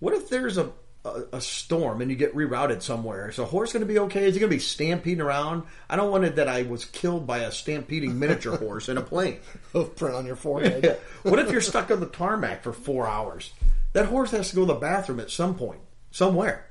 What 0.00 0.14
if 0.14 0.28
there's 0.28 0.58
a 0.58 0.70
a, 1.04 1.22
a 1.34 1.40
storm 1.40 2.00
and 2.02 2.10
you 2.10 2.16
get 2.16 2.34
rerouted 2.34 2.82
somewhere. 2.82 3.28
Is 3.28 3.38
a 3.38 3.44
horse 3.44 3.72
going 3.72 3.86
to 3.86 3.92
be 3.92 4.00
okay? 4.00 4.24
Is 4.26 4.34
he 4.34 4.40
going 4.40 4.50
to 4.50 4.56
be 4.56 4.60
stampeding 4.60 5.20
around? 5.20 5.62
I 5.88 5.94
don't 5.94 6.10
want 6.10 6.24
it 6.24 6.36
that 6.36 6.48
I 6.48 6.62
was 6.62 6.84
killed 6.84 7.24
by 7.26 7.38
a 7.38 7.52
stampeding 7.52 8.18
miniature 8.18 8.56
horse 8.58 8.88
in 8.88 8.96
a 8.98 9.00
plane. 9.00 9.38
Print 9.72 10.14
on 10.16 10.26
your 10.26 10.34
forehead. 10.36 10.98
what 11.22 11.38
if 11.38 11.52
you're 11.52 11.60
stuck 11.60 11.90
on 11.92 12.00
the 12.00 12.06
tarmac 12.06 12.64
for 12.64 12.72
four 12.72 13.06
hours? 13.06 13.52
That 13.92 14.06
horse 14.06 14.32
has 14.32 14.50
to 14.50 14.56
go 14.56 14.62
to 14.62 14.72
the 14.74 14.78
bathroom 14.80 15.20
at 15.20 15.30
some 15.30 15.54
point, 15.54 15.80
somewhere. 16.10 16.66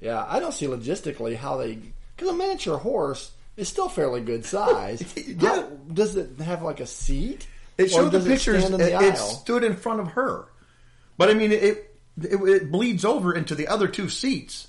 yeah, 0.00 0.24
I 0.26 0.38
don't 0.40 0.54
see 0.54 0.66
logistically 0.66 1.36
how 1.36 1.56
they 1.58 1.78
because 2.16 2.32
a 2.32 2.36
miniature 2.36 2.78
horse 2.78 3.32
is 3.56 3.68
still 3.68 3.88
fairly 3.88 4.20
good 4.20 4.44
size. 4.46 5.02
Yeah. 5.26 5.48
How- 5.56 5.62
does 5.92 6.16
it 6.16 6.38
have 6.40 6.62
like 6.62 6.78
a 6.80 6.86
seat? 6.86 7.46
It 7.78 7.90
showed 7.90 8.06
the 8.06 8.18
does 8.18 8.26
it 8.26 8.30
pictures. 8.30 8.64
stand 8.64 8.80
It, 8.80 8.86
in 8.92 8.92
the 9.00 9.06
it 9.06 9.14
aisle? 9.14 9.16
stood 9.16 9.64
in 9.64 9.76
front 9.76 10.00
of 10.00 10.08
her, 10.12 10.46
but 11.16 11.30
I 11.30 11.34
mean, 11.34 11.52
it, 11.52 11.62
it 11.62 11.92
it 12.20 12.70
bleeds 12.70 13.04
over 13.04 13.34
into 13.34 13.54
the 13.54 13.68
other 13.68 13.88
two 13.88 14.08
seats. 14.08 14.68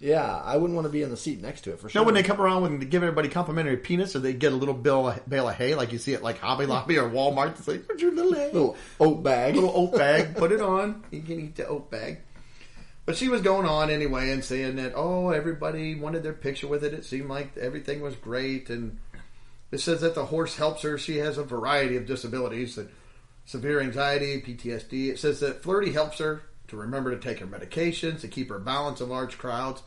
Yeah, 0.00 0.42
I 0.44 0.56
wouldn't 0.58 0.74
want 0.74 0.86
to 0.86 0.92
be 0.92 1.02
in 1.02 1.08
the 1.08 1.16
seat 1.16 1.40
next 1.40 1.62
to 1.62 1.72
it 1.72 1.80
for 1.80 1.88
sure. 1.88 2.02
Know, 2.02 2.04
when 2.04 2.14
they 2.14 2.22
come 2.22 2.38
around 2.38 2.64
and 2.64 2.82
they 2.82 2.84
give 2.84 3.02
everybody 3.02 3.30
complimentary 3.30 3.78
peanuts, 3.78 4.12
so 4.12 4.18
they 4.18 4.34
get 4.34 4.52
a 4.52 4.56
little 4.56 4.74
bale, 4.74 5.16
bale 5.26 5.48
of 5.48 5.54
hay, 5.54 5.74
like 5.74 5.92
you 5.92 5.98
see 5.98 6.12
it 6.12 6.22
like 6.22 6.38
Hobby 6.40 6.66
Lobby 6.66 6.98
or 6.98 7.08
Walmart. 7.08 7.58
It's 7.58 7.66
like, 7.66 7.84
your 7.98 8.12
little 8.12 8.34
hay? 8.34 8.52
little 8.52 8.76
oat 9.00 9.22
bag. 9.22 9.54
little 9.54 9.72
oat 9.74 9.96
bag. 9.96 10.36
Put 10.36 10.52
it 10.52 10.60
on. 10.60 11.04
You 11.10 11.22
can 11.22 11.40
eat 11.40 11.56
the 11.56 11.66
oat 11.66 11.90
bag. 11.90 12.18
But 13.06 13.16
she 13.16 13.28
was 13.28 13.40
going 13.40 13.66
on 13.66 13.88
anyway 13.88 14.30
and 14.30 14.44
saying 14.44 14.76
that, 14.76 14.92
oh, 14.94 15.30
everybody 15.30 15.94
wanted 15.94 16.22
their 16.22 16.32
picture 16.32 16.66
with 16.66 16.84
it. 16.84 16.92
It 16.94 17.04
seemed 17.04 17.28
like 17.28 17.56
everything 17.56 18.00
was 18.00 18.16
great. 18.16 18.70
And 18.70 18.98
it 19.70 19.80
says 19.80 20.00
that 20.00 20.14
the 20.14 20.26
horse 20.26 20.56
helps 20.56 20.82
her. 20.82 20.98
She 20.98 21.18
has 21.18 21.38
a 21.38 21.44
variety 21.44 21.96
of 21.96 22.06
disabilities, 22.06 22.76
that 22.76 22.90
severe 23.44 23.80
anxiety, 23.80 24.40
PTSD. 24.40 25.10
It 25.10 25.18
says 25.18 25.40
that 25.40 25.62
Flirty 25.62 25.92
helps 25.92 26.18
her 26.18 26.42
to 26.68 26.76
remember 26.76 27.10
to 27.10 27.20
take 27.20 27.40
her 27.40 27.46
medications, 27.46 28.20
to 28.20 28.28
keep 28.28 28.48
her 28.48 28.58
balance 28.58 29.00
in 29.00 29.08
large 29.08 29.38
crowds. 29.38 29.82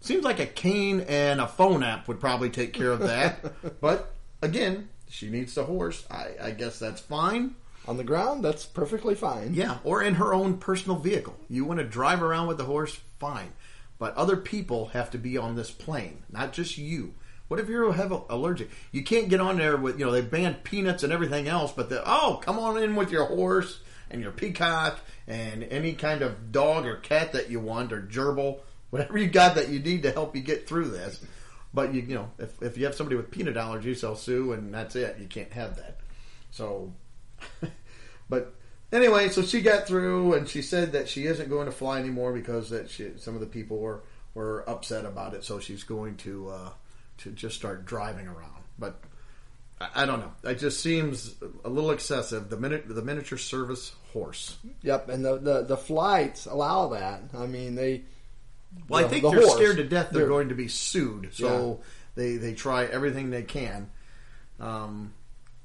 Seems 0.00 0.24
like 0.24 0.38
a 0.38 0.46
cane 0.46 1.00
and 1.02 1.40
a 1.40 1.48
phone 1.48 1.82
app 1.82 2.06
would 2.08 2.20
probably 2.20 2.50
take 2.50 2.72
care 2.72 2.90
of 2.90 3.00
that. 3.00 3.80
but 3.80 4.14
again, 4.42 4.88
she 5.08 5.28
needs 5.28 5.54
the 5.54 5.64
horse. 5.64 6.04
I, 6.10 6.30
I 6.40 6.50
guess 6.52 6.78
that's 6.78 7.00
fine. 7.00 7.56
on 7.86 7.96
the 7.96 8.04
ground, 8.04 8.44
that's 8.44 8.66
perfectly 8.66 9.14
fine. 9.14 9.54
Yeah, 9.54 9.78
or 9.82 10.02
in 10.02 10.14
her 10.14 10.34
own 10.34 10.58
personal 10.58 10.98
vehicle. 10.98 11.36
You 11.48 11.64
want 11.64 11.80
to 11.80 11.86
drive 11.86 12.22
around 12.22 12.46
with 12.46 12.58
the 12.58 12.64
horse, 12.64 13.00
fine. 13.18 13.52
But 13.98 14.14
other 14.14 14.36
people 14.36 14.86
have 14.88 15.10
to 15.10 15.18
be 15.18 15.36
on 15.36 15.56
this 15.56 15.70
plane, 15.70 16.22
not 16.30 16.52
just 16.52 16.78
you. 16.78 17.14
What 17.48 17.60
if 17.60 17.68
you're 17.68 17.92
have 17.92 18.12
allergic? 18.28 18.70
You 18.92 19.02
can't 19.02 19.28
get 19.28 19.40
on 19.40 19.58
there 19.58 19.76
with 19.76 19.98
you 19.98 20.06
know 20.06 20.12
they 20.12 20.20
banned 20.20 20.64
peanuts 20.64 21.02
and 21.02 21.12
everything 21.12 21.48
else, 21.48 21.72
but 21.72 21.88
the 21.88 22.02
oh 22.06 22.40
come 22.42 22.58
on 22.58 22.82
in 22.82 22.94
with 22.94 23.10
your 23.10 23.24
horse 23.24 23.80
and 24.10 24.22
your 24.22 24.32
peacock 24.32 25.00
and 25.26 25.64
any 25.64 25.92
kind 25.94 26.22
of 26.22 26.52
dog 26.52 26.86
or 26.86 26.96
cat 26.96 27.32
that 27.32 27.50
you 27.50 27.60
want 27.60 27.92
or 27.92 28.02
gerbil, 28.02 28.60
whatever 28.90 29.18
you 29.18 29.28
got 29.28 29.54
that 29.56 29.68
you 29.68 29.78
need 29.78 30.02
to 30.02 30.12
help 30.12 30.36
you 30.36 30.42
get 30.42 30.68
through 30.68 30.88
this. 30.88 31.24
But 31.74 31.94
you 31.94 32.02
you 32.02 32.14
know 32.14 32.30
if 32.38 32.62
if 32.62 32.78
you 32.78 32.84
have 32.84 32.94
somebody 32.94 33.16
with 33.16 33.30
peanut 33.30 33.56
allergies, 33.56 34.02
they'll 34.02 34.16
sue 34.16 34.52
and 34.52 34.72
that's 34.72 34.96
it. 34.96 35.16
You 35.18 35.26
can't 35.26 35.52
have 35.52 35.76
that. 35.76 36.00
So 36.50 36.92
but 38.28 38.54
anyway, 38.92 39.28
so 39.28 39.42
she 39.42 39.60
got 39.60 39.86
through, 39.86 40.34
and 40.34 40.48
she 40.48 40.62
said 40.62 40.92
that 40.92 41.08
she 41.08 41.26
isn't 41.26 41.48
going 41.48 41.66
to 41.66 41.72
fly 41.72 41.98
anymore 41.98 42.32
because 42.32 42.70
that 42.70 42.90
she, 42.90 43.12
some 43.16 43.34
of 43.34 43.40
the 43.40 43.46
people 43.46 43.78
were 43.78 44.02
were 44.34 44.68
upset 44.68 45.04
about 45.04 45.34
it. 45.34 45.44
So 45.44 45.58
she's 45.58 45.84
going 45.84 46.16
to 46.18 46.48
uh, 46.50 46.70
to 47.18 47.30
just 47.30 47.56
start 47.56 47.84
driving 47.86 48.26
around. 48.26 48.62
But 48.78 49.00
I, 49.80 50.02
I 50.02 50.06
don't 50.06 50.20
know. 50.20 50.32
It 50.50 50.58
just 50.58 50.80
seems 50.80 51.34
a 51.64 51.68
little 51.68 51.90
excessive. 51.90 52.48
The 52.50 52.56
minute 52.56 52.84
the 52.88 53.02
miniature 53.02 53.38
service 53.38 53.92
horse. 54.12 54.56
Yep, 54.82 55.08
and 55.08 55.24
the, 55.24 55.38
the, 55.38 55.62
the 55.62 55.76
flights 55.76 56.46
allow 56.46 56.88
that. 56.88 57.22
I 57.36 57.46
mean, 57.46 57.74
they. 57.74 58.02
Well, 58.88 59.04
I 59.04 59.08
think 59.08 59.22
the 59.22 59.30
they're 59.30 59.40
horse, 59.40 59.54
scared 59.54 59.76
to 59.78 59.84
death. 59.84 60.10
They're, 60.10 60.20
they're- 60.22 60.28
going 60.28 60.50
to 60.50 60.54
be 60.54 60.68
sued. 60.68 61.30
So 61.32 61.80
they 62.14 62.36
they 62.36 62.54
try 62.54 62.84
everything 62.84 63.30
they 63.30 63.42
can. 63.42 63.90
Um, 64.60 65.14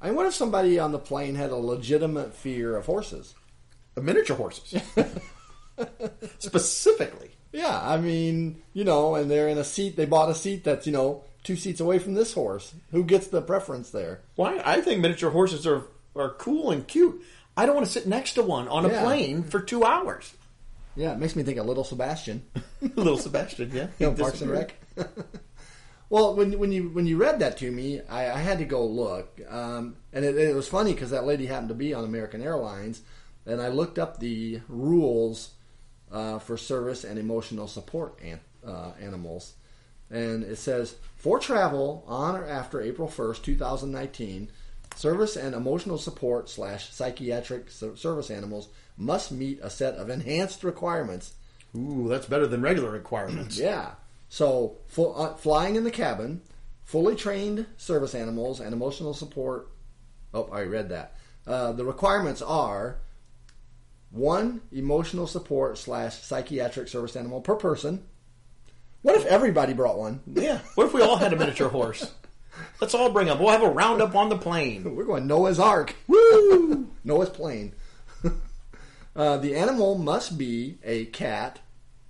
I 0.01 0.07
mean, 0.07 0.15
what 0.15 0.25
if 0.25 0.33
somebody 0.33 0.79
on 0.79 0.91
the 0.91 0.99
plane 0.99 1.35
had 1.35 1.49
a 1.51 1.55
legitimate 1.55 2.33
fear 2.35 2.75
of 2.75 2.85
horses? 2.85 3.33
miniature 3.95 4.35
horses, 4.35 4.81
specifically. 6.39 7.31
Yeah, 7.51 7.79
I 7.81 7.97
mean, 7.97 8.61
you 8.73 8.83
know, 8.83 9.15
and 9.15 9.29
they're 9.29 9.47
in 9.47 9.57
a 9.57 9.63
seat. 9.63 9.95
They 9.95 10.05
bought 10.05 10.29
a 10.29 10.35
seat 10.35 10.63
that's 10.63 10.87
you 10.87 10.93
know 10.93 11.23
two 11.43 11.55
seats 11.55 11.79
away 11.79 11.99
from 11.99 12.13
this 12.13 12.33
horse. 12.33 12.73
Who 12.91 13.03
gets 13.03 13.27
the 13.27 13.41
preference 13.41 13.89
there? 13.91 14.21
Why? 14.35 14.61
I 14.63 14.81
think 14.81 15.01
miniature 15.01 15.31
horses 15.31 15.65
are 15.67 15.83
are 16.15 16.29
cool 16.29 16.71
and 16.71 16.87
cute. 16.87 17.21
I 17.55 17.65
don't 17.65 17.75
want 17.75 17.85
to 17.87 17.91
sit 17.91 18.07
next 18.07 18.33
to 18.33 18.43
one 18.43 18.67
on 18.67 18.85
a 18.85 18.89
Yeah. 18.89 19.03
plane 19.03 19.43
for 19.43 19.59
two 19.59 19.83
hours. 19.83 20.33
Yeah, 20.95 21.11
it 21.13 21.19
makes 21.19 21.35
me 21.35 21.43
think 21.43 21.57
of 21.57 21.65
Little 21.65 21.83
Sebastian. 21.83 22.43
Little 22.81 23.17
Sebastian, 23.17 23.71
yeah. 23.73 23.87
You 23.99 24.07
know, 24.07 24.13
Parks 24.13 24.41
and 24.41 24.51
Rec. 24.51 24.75
well, 26.09 26.35
when 26.35 26.57
when 26.59 26.71
you 26.71 26.89
when 26.89 27.07
you 27.07 27.17
read 27.17 27.39
that 27.39 27.57
to 27.57 27.71
me, 27.71 28.01
I, 28.09 28.31
I 28.31 28.37
had 28.37 28.59
to 28.59 28.65
go 28.65 28.85
look, 28.85 29.39
um, 29.49 29.95
and 30.11 30.23
it, 30.23 30.37
it 30.37 30.55
was 30.55 30.67
funny 30.67 30.93
because 30.93 31.09
that 31.11 31.25
lady 31.25 31.45
happened 31.47 31.69
to 31.69 31.75
be 31.75 31.93
on 31.93 32.03
American 32.03 32.41
Airlines, 32.43 33.01
and 33.45 33.61
I 33.61 33.69
looked 33.69 33.97
up 33.97 34.19
the 34.19 34.61
rules 34.67 35.51
uh, 36.11 36.37
for 36.39 36.57
service 36.57 37.03
and 37.03 37.17
emotional 37.17 37.67
support 37.67 38.19
an, 38.21 38.39
uh, 38.65 38.91
animals, 39.01 39.53
and 40.13 40.43
it 40.43 40.57
says 40.57 40.95
for 41.17 41.39
travel 41.39 42.03
on 42.07 42.35
or 42.35 42.45
after 42.45 42.81
April 42.81 43.07
first, 43.07 43.43
two 43.43 43.55
thousand 43.55 43.91
nineteen. 43.91 44.49
Service 44.95 45.35
and 45.35 45.55
emotional 45.55 45.97
support 45.97 46.47
slash 46.47 46.91
psychiatric 46.91 47.71
service 47.71 48.29
animals 48.29 48.67
must 48.95 49.31
meet 49.31 49.59
a 49.63 49.69
set 49.69 49.95
of 49.95 50.07
enhanced 50.07 50.63
requirements 50.63 51.33
Ooh, 51.75 52.07
that's 52.07 52.27
better 52.27 52.47
than 52.47 52.61
regular 52.61 52.91
requirements. 52.91 53.57
yeah. 53.59 53.91
So, 54.29 54.77
full, 54.87 55.19
uh, 55.19 55.35
flying 55.35 55.75
in 55.75 55.83
the 55.83 55.91
cabin, 55.91 56.41
fully 56.83 57.15
trained 57.15 57.65
service 57.77 58.15
animals, 58.15 58.59
and 58.59 58.73
emotional 58.73 59.13
support. 59.13 59.69
Oh, 60.33 60.49
I 60.51 60.63
read 60.63 60.89
that. 60.89 61.15
Uh, 61.45 61.71
the 61.71 61.85
requirements 61.85 62.41
are 62.41 62.97
one 64.11 64.61
emotional 64.71 65.27
support 65.27 65.77
slash 65.77 66.21
psychiatric 66.21 66.87
service 66.87 67.15
animal 67.15 67.41
per 67.41 67.55
person. 67.55 68.03
What 69.03 69.15
if 69.15 69.25
everybody 69.25 69.73
brought 69.73 69.97
one? 69.97 70.21
Yeah. 70.25 70.59
What 70.75 70.87
if 70.87 70.93
we 70.93 71.01
all 71.01 71.17
had 71.17 71.31
a 71.33 71.35
miniature 71.35 71.69
horse? 71.69 72.11
Let's 72.81 72.93
all 72.93 73.11
bring 73.11 73.27
them. 73.27 73.37
We'll 73.39 73.49
have 73.49 73.61
a 73.63 73.69
roundup 73.69 74.15
on 74.15 74.29
the 74.29 74.37
plane. 74.37 74.83
We're 74.95 75.03
going 75.05 75.27
Noah's 75.27 75.59
Ark. 75.59 75.95
Woo! 76.07 76.89
Noah's 77.03 77.29
plane. 77.29 77.73
uh, 79.15 79.37
the 79.37 79.55
animal 79.55 79.97
must 79.97 80.37
be 80.37 80.77
a 80.83 81.05
cat 81.05 81.59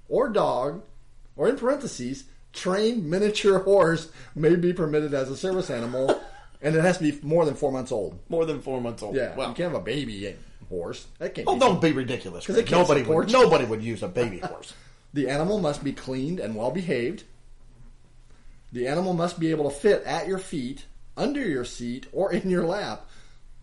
or 0.07 0.29
dog, 0.29 0.83
or 1.35 1.49
in 1.49 1.57
parentheses, 1.57 2.25
trained 2.53 3.09
miniature 3.09 3.59
horse 3.59 4.09
may 4.35 4.55
be 4.55 4.71
permitted 4.73 5.13
as 5.13 5.29
a 5.29 5.35
service 5.37 5.69
animal, 5.71 6.21
and 6.61 6.75
it 6.75 6.81
has 6.81 6.99
to 6.99 7.11
be 7.11 7.19
more 7.25 7.45
than 7.45 7.55
four 7.55 7.71
months 7.71 7.91
old. 7.91 8.19
More 8.29 8.45
than 8.45 8.61
four 8.61 8.79
months 8.79 9.01
old. 9.01 9.15
Yeah, 9.15 9.35
Well, 9.35 9.49
you 9.49 9.55
can't 9.55 9.71
have 9.71 9.81
a 9.81 9.83
baby 9.83 10.35
horse. 10.69 11.07
That 11.19 11.33
can't 11.33 11.47
oh, 11.47 11.55
be. 11.55 11.59
don't 11.59 11.81
be 11.81 11.91
ridiculous. 11.91 12.45
'Cause 12.45 12.57
it 12.57 12.67
can't 12.67 12.81
Nobody 12.87 13.01
would. 13.01 13.31
Nobody 13.31 13.65
would 13.65 13.81
use 13.83 14.03
a 14.03 14.07
baby 14.07 14.37
horse. 14.39 14.73
The 15.13 15.29
animal 15.29 15.59
must 15.59 15.83
be 15.83 15.93
cleaned 15.93 16.39
and 16.39 16.55
well 16.55 16.71
behaved. 16.71 17.23
The 18.71 18.87
animal 18.87 19.13
must 19.13 19.39
be 19.39 19.51
able 19.51 19.69
to 19.69 19.75
fit 19.75 20.03
at 20.03 20.27
your 20.27 20.39
feet, 20.39 20.85
under 21.15 21.41
your 21.41 21.63
seat, 21.63 22.07
or 22.11 22.33
in 22.33 22.49
your 22.49 22.65
lap. 22.65 23.07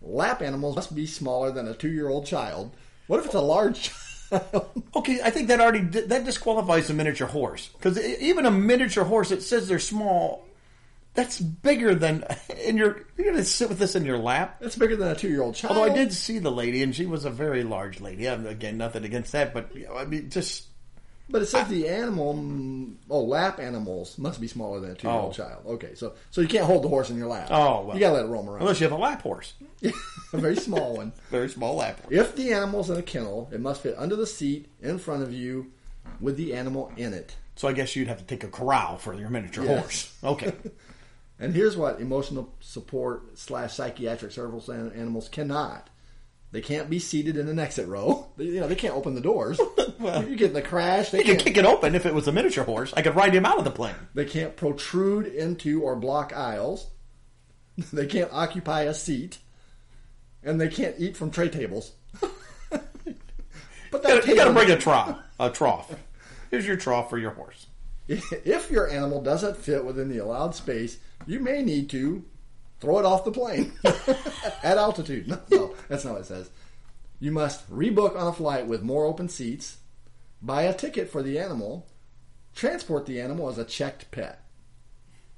Lap 0.01 0.41
animals 0.41 0.77
must 0.77 0.95
be 0.95 1.05
smaller 1.05 1.51
than 1.51 1.67
a 1.67 1.73
two 1.73 1.91
year 1.91 2.07
old 2.07 2.25
child. 2.25 2.71
What 3.07 3.19
if 3.19 3.25
it's 3.25 3.35
a 3.35 3.41
large 3.41 3.91
child? 4.29 4.83
Okay, 4.95 5.19
I 5.21 5.29
think 5.29 5.49
that 5.49 5.59
already 5.59 5.81
that 5.81 6.23
disqualifies 6.23 6.89
a 6.89 6.93
miniature 6.93 7.27
horse 7.27 7.67
because 7.73 7.99
even 7.99 8.45
a 8.45 8.51
miniature 8.51 9.03
horse, 9.03 9.31
it 9.31 9.43
says 9.43 9.67
they're 9.67 9.79
small. 9.79 10.45
That's 11.13 11.41
bigger 11.41 11.93
than, 11.93 12.23
and 12.65 12.77
you're 12.77 13.05
you're 13.17 13.25
going 13.25 13.35
to 13.35 13.43
sit 13.43 13.67
with 13.67 13.79
this 13.79 13.97
in 13.97 14.05
your 14.05 14.17
lap. 14.17 14.61
That's 14.61 14.77
bigger 14.77 14.95
than 14.95 15.09
a 15.09 15.15
two 15.15 15.27
year 15.27 15.41
old 15.41 15.55
child. 15.55 15.75
Although 15.75 15.91
I 15.91 15.93
did 15.93 16.13
see 16.13 16.39
the 16.39 16.51
lady, 16.51 16.81
and 16.83 16.95
she 16.95 17.05
was 17.05 17.25
a 17.25 17.29
very 17.29 17.63
large 17.63 17.99
lady. 17.99 18.29
I'm, 18.29 18.47
again, 18.47 18.77
nothing 18.77 19.03
against 19.03 19.33
that, 19.33 19.53
but 19.53 19.75
you 19.75 19.87
know, 19.87 19.97
I 19.97 20.05
mean, 20.05 20.29
just 20.29 20.70
But 21.31 21.41
it 21.41 21.45
says 21.47 21.67
the 21.69 21.87
animal, 21.87 22.33
mm, 22.35 22.95
oh, 23.09 23.21
lap 23.23 23.59
animals 23.59 24.17
must 24.17 24.41
be 24.41 24.47
smaller 24.47 24.79
than 24.79 24.91
a 24.91 24.95
two 24.95 25.07
year 25.07 25.15
old 25.17 25.31
Oh. 25.31 25.35
child. 25.35 25.65
Okay, 25.65 25.95
so 25.95 26.13
so 26.29 26.41
you 26.41 26.47
can't 26.47 26.65
hold 26.65 26.83
the 26.83 26.89
horse 26.89 27.09
in 27.09 27.17
your 27.17 27.27
lap. 27.27 27.47
Oh, 27.51 27.85
well. 27.85 27.95
you 27.95 27.99
gotta 28.01 28.15
let 28.15 28.25
it 28.25 28.29
roam 28.29 28.49
around. 28.49 28.61
unless 28.61 28.79
you 28.79 28.85
have 28.85 28.97
a 28.97 29.01
lap 29.01 29.21
horse, 29.21 29.53
a 29.83 29.91
very 30.37 30.55
small 30.57 30.95
one. 30.97 31.13
very 31.31 31.49
small 31.49 31.75
lap 31.75 32.01
horse. 32.01 32.13
If 32.13 32.35
the 32.35 32.51
animal's 32.53 32.89
in 32.89 32.97
a 32.97 33.01
kennel, 33.03 33.49
it 33.53 33.61
must 33.61 33.81
fit 33.81 33.95
under 33.97 34.15
the 34.15 34.27
seat 34.27 34.67
in 34.81 34.97
front 34.99 35.23
of 35.23 35.33
you 35.33 35.71
with 36.19 36.35
the 36.37 36.53
animal 36.53 36.91
in 36.97 37.13
it. 37.13 37.35
So 37.55 37.67
I 37.67 37.73
guess 37.73 37.95
you'd 37.95 38.07
have 38.07 38.17
to 38.19 38.23
take 38.25 38.43
a 38.43 38.47
corral 38.47 38.97
for 38.97 39.13
your 39.13 39.29
miniature 39.29 39.63
Yes. 39.65 39.79
horse. 39.79 40.13
Okay, 40.23 40.53
And 41.39 41.55
here's 41.55 41.75
what 41.75 41.99
emotional 41.99 42.53
support 42.59 43.37
slash 43.37 43.73
psychiatric 43.73 44.31
service 44.31 44.67
an- 44.67 44.91
animals 44.93 45.27
cannot. 45.29 45.89
They 46.51 46.61
can't 46.61 46.89
be 46.89 46.99
seated 46.99 47.37
in 47.37 47.47
an 47.47 47.59
exit 47.59 47.87
row. 47.87 48.27
They, 48.37 48.45
you 48.45 48.59
know, 48.59 48.67
they 48.67 48.75
can't 48.75 48.95
open 48.95 49.13
the 49.13 49.21
doors. 49.21 49.59
you 49.79 50.35
get 50.35 50.49
in 50.49 50.53
the 50.53 50.61
crash. 50.61 51.11
They 51.11 51.23
can't, 51.23 51.39
kick 51.39 51.57
it 51.57 51.65
open 51.65 51.95
if 51.95 52.05
it 52.05 52.13
was 52.13 52.27
a 52.27 52.31
miniature 52.31 52.63
horse. 52.63 52.93
I 52.95 53.01
could 53.01 53.15
ride 53.15 53.35
him 53.35 53.45
out 53.45 53.57
of 53.57 53.65
the 53.65 53.71
plane. 53.71 53.95
they 54.13 54.25
can't 54.25 54.55
protrude 54.55 55.27
into 55.27 55.83
or 55.83 55.95
block 55.95 56.33
aisles. 56.33 56.87
They 57.93 58.05
can't 58.05 58.31
occupy 58.31 58.81
a 58.83 58.93
seat. 58.93 59.39
And 60.43 60.59
they 60.59 60.67
can't 60.67 60.95
eat 60.97 61.15
from 61.17 61.31
tray 61.31 61.49
tables. 61.49 61.93
but 62.69 62.83
You 63.03 63.99
gotta, 64.01 64.27
you 64.27 64.35
gotta 64.35 64.53
bring 64.53 64.71
a 64.71 64.77
trough. 64.77 65.17
A 65.39 65.49
trough. 65.49 65.93
Here's 66.49 66.65
your 66.67 66.77
trough 66.77 67.09
for 67.09 67.17
your 67.17 67.31
horse. 67.31 67.67
If 68.07 68.69
your 68.69 68.89
animal 68.89 69.21
doesn't 69.21 69.57
fit 69.57 69.85
within 69.85 70.09
the 70.09 70.17
allowed 70.17 70.53
space, 70.55 70.97
you 71.25 71.39
may 71.39 71.61
need 71.61 71.89
to 71.91 72.25
throw 72.81 72.99
it 72.99 73.05
off 73.05 73.23
the 73.23 73.31
plane 73.31 73.71
at 74.63 74.77
altitude. 74.77 75.27
No, 75.27 75.39
no, 75.51 75.75
that's 75.87 76.03
not 76.03 76.13
what 76.13 76.21
it 76.21 76.25
says. 76.27 76.49
You 77.19 77.31
must 77.31 77.69
rebook 77.71 78.17
on 78.19 78.27
a 78.27 78.33
flight 78.33 78.67
with 78.67 78.81
more 78.81 79.05
open 79.05 79.29
seats, 79.29 79.77
buy 80.41 80.63
a 80.63 80.73
ticket 80.73 81.09
for 81.09 81.21
the 81.23 81.37
animal, 81.39 81.87
transport 82.55 83.05
the 83.05 83.21
animal 83.21 83.47
as 83.47 83.57
a 83.59 83.63
checked 83.63 84.09
pet. 84.11 84.43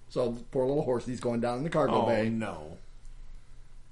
So 0.09 0.37
poor 0.51 0.65
little 0.65 0.83
horse, 0.83 1.05
he's 1.05 1.19
going 1.19 1.41
down 1.41 1.57
in 1.57 1.63
the 1.63 1.69
cargo 1.69 2.03
Oh 2.03 2.05
bay. 2.05 2.29
no. 2.29 2.77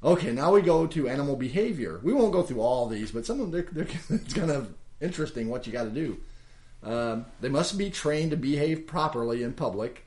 Okay, 0.04 0.32
now 0.32 0.52
we 0.54 0.62
go 0.62 0.88
to 0.88 1.08
animal 1.10 1.36
behavior. 1.36 2.00
We 2.04 2.14
won't 2.14 2.32
go 2.32 2.42
through 2.42 2.62
all 2.62 2.88
these, 2.88 3.12
but 3.12 3.26
some 3.26 3.40
of 3.40 3.52
them, 3.52 3.68
they're, 3.74 3.86
they're, 3.86 3.96
it's 4.18 4.34
kind 4.34 4.50
of 4.52 4.74
interesting 5.00 5.50
what 5.50 5.68
you 5.68 5.74
got 5.74 5.84
to 5.84 5.90
do. 5.90 6.18
Um, 6.84 7.26
they 7.42 7.50
must 7.50 7.78
be 7.78 7.90
trained 7.92 8.32
to 8.32 8.38
behave 8.38 8.88
properly 8.88 9.44
in 9.44 9.54
public, 9.54 10.04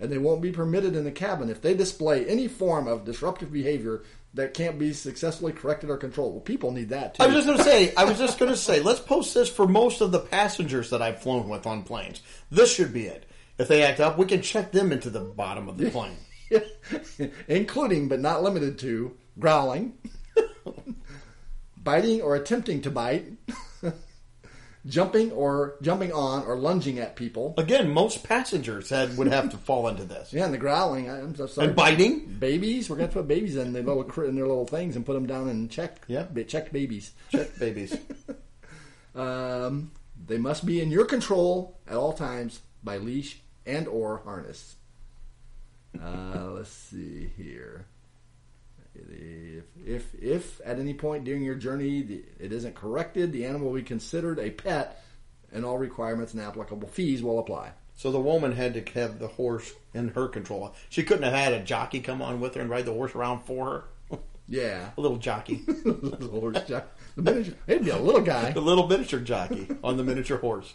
and 0.00 0.10
they 0.10 0.18
won't 0.18 0.42
be 0.42 0.50
permitted 0.50 0.96
in 0.96 1.04
the 1.04 1.10
cabin 1.10 1.50
if 1.50 1.60
they 1.60 1.74
display 1.74 2.24
any 2.26 2.48
form 2.48 2.88
of 2.88 3.04
disruptive 3.04 3.52
behavior 3.52 4.02
that 4.34 4.54
can't 4.54 4.78
be 4.78 4.92
successfully 4.92 5.52
corrected 5.52 5.90
or 5.90 5.96
controlled. 5.96 6.32
Well, 6.32 6.40
people 6.40 6.70
need 6.70 6.90
that 6.90 7.14
too. 7.14 7.22
I 7.22 7.26
was 7.26 7.34
just 7.36 7.46
going 7.46 7.58
to 7.58 7.64
say. 7.64 7.94
I 7.96 8.04
was 8.04 8.18
just 8.18 8.38
going 8.38 8.50
to 8.50 8.56
say. 8.56 8.80
Let's 8.80 9.00
post 9.00 9.34
this 9.34 9.48
for 9.48 9.66
most 9.66 10.00
of 10.00 10.12
the 10.12 10.20
passengers 10.20 10.90
that 10.90 11.02
I've 11.02 11.20
flown 11.20 11.48
with 11.48 11.66
on 11.66 11.82
planes. 11.82 12.22
This 12.50 12.72
should 12.72 12.92
be 12.92 13.06
it. 13.06 13.26
If 13.58 13.68
they 13.68 13.82
act 13.82 14.00
up, 14.00 14.16
we 14.16 14.26
can 14.26 14.40
check 14.40 14.72
them 14.72 14.92
into 14.92 15.10
the 15.10 15.20
bottom 15.20 15.68
of 15.68 15.76
the 15.76 15.90
plane. 15.90 16.16
including 17.48 18.08
but 18.08 18.20
not 18.20 18.42
limited 18.42 18.78
to 18.78 19.16
growling, 19.38 19.94
biting 21.76 22.20
or 22.22 22.36
attempting 22.36 22.82
to 22.82 22.90
bite, 22.90 23.26
jumping 24.86 25.32
or 25.32 25.76
jumping 25.82 26.12
on 26.12 26.44
or 26.44 26.56
lunging 26.56 26.98
at 26.98 27.16
people. 27.16 27.54
Again, 27.58 27.90
most 27.90 28.24
passengers 28.24 28.90
had 28.90 29.16
would 29.16 29.28
have 29.28 29.50
to 29.50 29.56
fall 29.56 29.88
into 29.88 30.04
this. 30.04 30.32
Yeah, 30.32 30.44
and 30.44 30.54
the 30.54 30.58
growling. 30.58 31.10
I'm 31.10 31.34
so 31.34 31.46
sorry. 31.46 31.68
And 31.68 31.76
biting. 31.76 32.26
Babies, 32.38 32.88
we're 32.88 32.96
gonna 32.96 33.08
put 33.08 33.28
babies 33.28 33.56
in 33.56 33.72
their 33.72 33.82
little 33.82 34.04
cr- 34.04 34.24
in 34.24 34.34
their 34.36 34.46
little 34.46 34.66
things 34.66 34.96
and 34.96 35.04
put 35.04 35.14
them 35.14 35.26
down 35.26 35.48
and 35.48 35.70
check. 35.70 36.00
Yeah. 36.06 36.26
checked 36.46 36.72
babies. 36.72 37.12
Check 37.30 37.58
babies. 37.58 37.96
Um, 39.12 39.90
they 40.26 40.38
must 40.38 40.64
be 40.64 40.80
in 40.80 40.90
your 40.90 41.04
control 41.04 41.78
at 41.88 41.96
all 41.96 42.12
times 42.12 42.60
by 42.84 42.98
leash 42.98 43.40
and 43.66 43.88
or 43.88 44.18
harness. 44.18 44.76
Uh, 46.00 46.50
let's 46.52 46.70
see 46.70 47.30
here. 47.36 47.86
If, 48.94 49.64
if 49.86 50.14
if 50.20 50.60
at 50.64 50.78
any 50.78 50.94
point 50.94 51.24
during 51.24 51.42
your 51.42 51.54
journey 51.54 52.02
the, 52.02 52.22
it 52.38 52.52
isn't 52.52 52.74
corrected, 52.74 53.32
the 53.32 53.46
animal 53.46 53.68
will 53.68 53.76
be 53.76 53.82
considered 53.82 54.38
a 54.38 54.50
pet, 54.50 55.02
and 55.52 55.64
all 55.64 55.78
requirements 55.78 56.32
and 56.34 56.42
applicable 56.42 56.88
fees 56.88 57.22
will 57.22 57.38
apply. 57.38 57.72
So 57.96 58.10
the 58.10 58.20
woman 58.20 58.52
had 58.52 58.74
to 58.74 58.92
have 59.00 59.18
the 59.18 59.28
horse 59.28 59.72
in 59.94 60.08
her 60.08 60.26
control. 60.28 60.74
She 60.88 61.02
couldn't 61.02 61.22
have 61.24 61.34
had 61.34 61.52
a 61.52 61.62
jockey 61.62 62.00
come 62.00 62.22
on 62.22 62.40
with 62.40 62.54
her 62.54 62.60
and 62.62 62.70
ride 62.70 62.86
the 62.86 62.92
horse 62.94 63.14
around 63.14 63.42
for 63.42 63.66
her. 64.10 64.18
Yeah, 64.48 64.90
A 64.96 65.00
little 65.00 65.18
jockey, 65.18 65.62
Little 65.84 66.40
horse 66.40 66.60
jock- 66.66 66.88
the 67.14 67.22
miniature, 67.22 67.54
it'd 67.68 67.84
be 67.84 67.90
a 67.90 67.96
little 67.98 68.20
guy. 68.22 68.50
a 68.56 68.58
little 68.58 68.88
miniature 68.88 69.20
jockey 69.20 69.68
on 69.84 69.96
the 69.96 70.02
miniature 70.02 70.38
horse. 70.38 70.74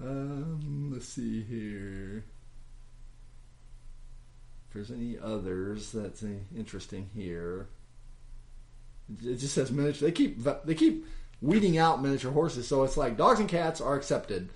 Um, 0.00 0.90
let's 0.92 1.08
see 1.08 1.42
here. 1.42 2.24
There's 4.74 4.90
any 4.90 5.16
others 5.22 5.92
that's 5.92 6.22
uh, 6.22 6.28
interesting 6.56 7.08
here, 7.14 7.68
it 9.22 9.36
just 9.36 9.54
says 9.54 9.70
miniature. 9.70 10.08
They 10.08 10.12
keep 10.12 10.38
they 10.64 10.74
keep 10.74 11.06
weeding 11.40 11.78
out 11.78 12.02
miniature 12.02 12.32
horses, 12.32 12.66
so 12.66 12.84
it's 12.84 12.96
like 12.96 13.16
dogs 13.16 13.40
and 13.40 13.48
cats 13.48 13.80
are 13.80 13.94
accepted. 13.94 14.50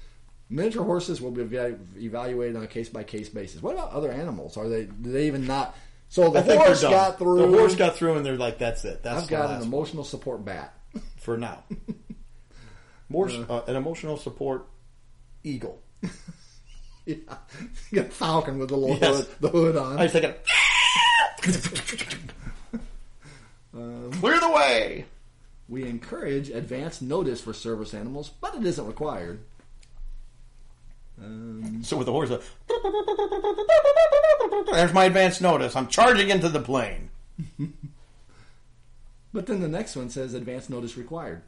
Miniature 0.51 0.85
horses 0.85 1.21
will 1.21 1.31
be 1.31 1.43
evaluated 1.43 2.57
on 2.57 2.63
a 2.63 2.67
case 2.67 2.89
by 2.89 3.05
case 3.05 3.29
basis. 3.29 3.63
What 3.63 3.75
about 3.75 3.93
other 3.93 4.11
animals? 4.11 4.57
Are 4.57 4.69
they 4.69 4.85
do 4.85 5.13
they 5.13 5.27
even 5.27 5.47
not? 5.47 5.77
So 6.09 6.31
the 6.31 6.43
horse 6.43 6.83
got 6.83 7.19
through. 7.19 7.51
The 7.51 7.59
horse 7.59 7.75
got 7.75 7.97
through, 7.97 8.17
and 8.17 8.25
they're 8.25 8.37
like, 8.37 8.59
"That's 8.59 8.85
it. 8.85 9.03
That's 9.03 9.25
I've 9.25 9.29
got 9.29 9.45
an 9.45 9.51
last 9.51 9.59
one 9.61 9.69
emotional 9.69 10.05
support 10.05 10.45
bat. 10.45 10.75
for 11.19 11.37
now." 11.37 11.65
More 13.11 13.29
uh, 13.29 13.63
an 13.67 13.77
emotional 13.77 14.17
support 14.17 14.67
eagle. 15.45 15.83
yeah, 17.09 17.17
got 17.93 18.13
falcon 18.13 18.59
with 18.59 18.69
the 18.69 18.77
little 18.77 18.97
Yes. 18.99 19.17
hood, 19.17 19.29
the 19.41 19.49
hood 19.49 19.77
on. 19.77 19.99
I 19.99 20.03
was 20.05 20.13
thinking, 20.13 20.35
clear 24.21 24.41
the 24.41 24.51
way. 24.55 25.05
We 25.69 25.85
encourage 25.89 26.49
advance 26.51 27.01
notice 27.03 27.41
for 27.41 27.53
service 27.53 27.93
animals, 27.95 28.31
but 28.41 28.55
it 28.55 28.65
isn't 28.65 28.87
required. 28.87 29.41
Um, 31.23 31.83
So 31.83 31.97
with 31.97 32.07
the 32.07 32.13
horse, 32.13 32.31
uh, 32.31 32.41
there's 34.73 34.93
my 34.95 35.05
advance 35.05 35.41
notice. 35.41 35.75
I'm 35.77 35.89
charging 35.89 36.31
into 36.31 36.49
the 36.49 36.61
plane. 36.61 37.11
but 39.33 39.47
then 39.47 39.61
the 39.61 39.69
next 39.69 39.97
one 39.97 40.09
says 40.11 40.33
advance 40.35 40.69
notice 40.71 40.97
required. 40.97 41.43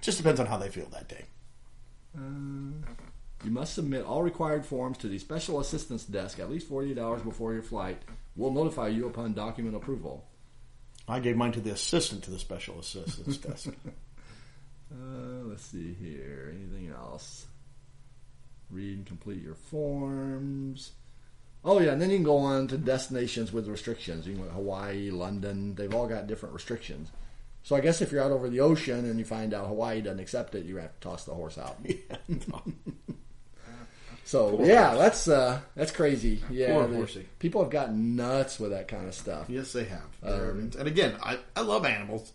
Just 0.00 0.18
depends 0.18 0.40
on 0.40 0.46
how 0.46 0.56
they 0.58 0.68
feel 0.68 0.86
that 0.92 1.08
day. 1.08 1.24
You 3.44 3.50
must 3.50 3.74
submit 3.74 4.04
all 4.04 4.22
required 4.22 4.64
forms 4.64 4.98
to 4.98 5.08
the 5.08 5.18
special 5.18 5.60
assistance 5.60 6.04
desk 6.04 6.38
at 6.38 6.50
least 6.50 6.68
48 6.68 6.98
hours 6.98 7.22
before 7.22 7.52
your 7.52 7.62
flight. 7.62 8.00
We'll 8.36 8.52
notify 8.52 8.88
you 8.88 9.06
upon 9.06 9.34
document 9.34 9.76
approval. 9.76 10.24
I 11.08 11.20
gave 11.20 11.36
mine 11.36 11.52
to 11.52 11.60
the 11.60 11.72
assistant 11.72 12.22
to 12.24 12.30
the 12.30 12.38
special 12.38 12.78
assistance 12.78 13.36
desk. 13.36 13.70
Uh, 14.92 15.44
let's 15.44 15.64
see 15.64 15.94
here. 15.94 16.54
Anything 16.54 16.92
else? 16.94 17.46
Read 18.68 18.98
and 18.98 19.06
complete 19.06 19.42
your 19.42 19.54
forms. 19.54 20.92
Oh 21.64 21.80
yeah, 21.80 21.92
and 21.92 22.02
then 22.02 22.10
you 22.10 22.16
can 22.16 22.24
go 22.24 22.36
on 22.36 22.68
to 22.68 22.76
destinations 22.76 23.54
with 23.54 23.68
restrictions. 23.68 24.26
You 24.26 24.34
can 24.34 24.42
go 24.42 24.48
to 24.48 24.54
Hawaii, 24.54 25.10
London. 25.10 25.74
They've 25.76 25.94
all 25.94 26.06
got 26.06 26.26
different 26.26 26.54
restrictions. 26.54 27.08
So 27.62 27.76
I 27.76 27.80
guess 27.80 28.02
if 28.02 28.10
you're 28.10 28.22
out 28.22 28.32
over 28.32 28.48
the 28.50 28.60
ocean 28.60 29.08
and 29.08 29.18
you 29.18 29.24
find 29.24 29.54
out 29.54 29.68
Hawaii 29.68 30.00
doesn't 30.00 30.20
accept 30.20 30.54
it, 30.54 30.66
you 30.66 30.76
have 30.76 30.92
to 30.92 31.00
toss 31.00 31.24
the 31.24 31.32
horse 31.34 31.56
out. 31.56 31.78
So 34.24 34.62
yeah, 34.64 34.94
that's 34.94 35.26
uh, 35.28 35.60
that's 35.74 35.90
crazy. 35.90 36.42
Yeah, 36.50 36.72
Poor 36.74 36.86
the- 36.86 36.94
horsey. 36.96 37.26
people 37.38 37.62
have 37.62 37.70
gotten 37.70 38.14
nuts 38.16 38.58
with 38.60 38.70
that 38.70 38.88
kind 38.88 39.06
of 39.08 39.14
stuff. 39.14 39.46
yes, 39.48 39.72
they 39.72 39.84
have. 39.84 40.02
Um, 40.22 40.70
and 40.78 40.86
again, 40.88 41.16
I, 41.22 41.38
I 41.56 41.62
love 41.62 41.84
animals. 41.84 42.32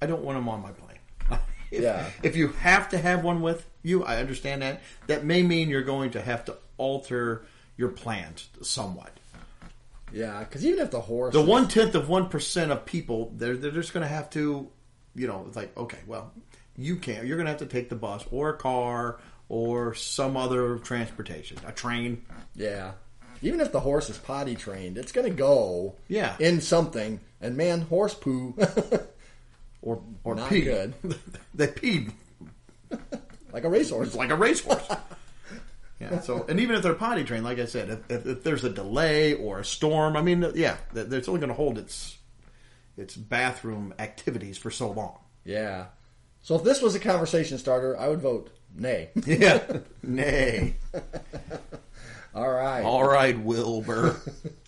I 0.00 0.06
don't 0.06 0.22
want 0.22 0.38
them 0.38 0.48
on 0.48 0.62
my 0.62 0.70
plane. 0.72 0.98
if, 1.70 1.82
Yeah. 1.82 2.06
If 2.22 2.36
you 2.36 2.48
have 2.48 2.88
to 2.90 2.98
have 2.98 3.22
one 3.22 3.42
with 3.42 3.66
you, 3.82 4.02
I 4.04 4.16
understand 4.16 4.62
that. 4.62 4.80
That 5.06 5.24
may 5.24 5.42
mean 5.42 5.68
you're 5.68 5.82
going 5.82 6.12
to 6.12 6.22
have 6.22 6.46
to 6.46 6.56
alter 6.78 7.44
your 7.76 7.90
plans 7.90 8.48
somewhat. 8.62 9.10
Yeah, 10.12 10.40
because 10.40 10.64
even 10.64 10.78
if 10.80 10.90
the 10.90 11.00
horse, 11.00 11.34
The 11.34 11.42
one 11.42 11.68
tenth 11.68 11.94
of 11.94 12.08
one 12.08 12.28
percent 12.28 12.70
of 12.70 12.84
people, 12.86 13.32
they're 13.36 13.56
they're 13.56 13.70
just 13.72 13.92
going 13.92 14.02
to 14.06 14.08
have 14.12 14.30
to, 14.30 14.68
you 15.14 15.26
know, 15.26 15.44
it's 15.48 15.56
like 15.56 15.76
okay, 15.76 15.98
well, 16.06 16.32
you 16.76 16.96
can't. 16.96 17.26
You're 17.26 17.36
going 17.36 17.46
to 17.46 17.50
have 17.52 17.60
to 17.60 17.66
take 17.66 17.88
the 17.88 17.96
bus 17.96 18.24
or 18.30 18.50
a 18.50 18.56
car 18.56 19.18
or 19.48 19.94
some 19.94 20.36
other 20.36 20.78
transportation, 20.78 21.58
a 21.66 21.72
train. 21.72 22.24
Yeah. 22.54 22.92
Even 23.42 23.60
if 23.60 23.72
the 23.72 23.80
horse 23.80 24.08
is 24.08 24.16
potty 24.18 24.54
trained, 24.56 24.96
it's 24.96 25.12
going 25.12 25.28
to 25.28 25.34
go 25.34 25.96
Yeah. 26.08 26.34
in 26.38 26.60
something. 26.60 27.20
And 27.40 27.56
man, 27.56 27.82
horse 27.82 28.14
poo, 28.14 28.54
Or 29.82 30.02
or 30.24 30.34
Not 30.34 30.48
pee. 30.48 30.62
good. 30.62 30.94
they 31.54 31.66
peed 31.66 32.12
like 33.52 33.64
a 33.64 33.68
racehorse. 33.68 34.14
like 34.14 34.30
a 34.30 34.34
racehorse. 34.34 34.82
yeah. 36.00 36.20
So, 36.20 36.46
and 36.48 36.58
even 36.58 36.74
if 36.76 36.82
they're 36.82 36.94
potty 36.94 37.22
trained, 37.22 37.44
like 37.44 37.58
I 37.58 37.66
said, 37.66 37.90
if, 37.90 38.10
if, 38.10 38.26
if 38.26 38.44
there's 38.44 38.64
a 38.64 38.70
delay 38.70 39.34
or 39.34 39.58
a 39.58 39.64
storm, 39.64 40.16
I 40.16 40.22
mean, 40.22 40.40
yeah, 40.54 40.78
th- 40.94 41.08
it's 41.12 41.28
only 41.28 41.40
going 41.40 41.48
to 41.48 41.54
hold 41.54 41.76
its 41.76 42.16
its 42.96 43.14
bathroom 43.14 43.92
activities 43.98 44.56
for 44.56 44.70
so 44.70 44.90
long. 44.90 45.18
Yeah. 45.44 45.86
So 46.40 46.54
if 46.56 46.62
this 46.64 46.80
was 46.80 46.94
a 46.94 47.00
conversation 47.00 47.58
starter, 47.58 47.98
I 47.98 48.08
would 48.08 48.20
vote 48.22 48.53
nay. 48.76 49.10
Yeah. 49.26 49.62
Nay. 50.02 50.74
All 52.34 52.50
right. 52.50 52.82
All 52.82 53.06
right, 53.06 53.38
Wilbur. 53.38 54.16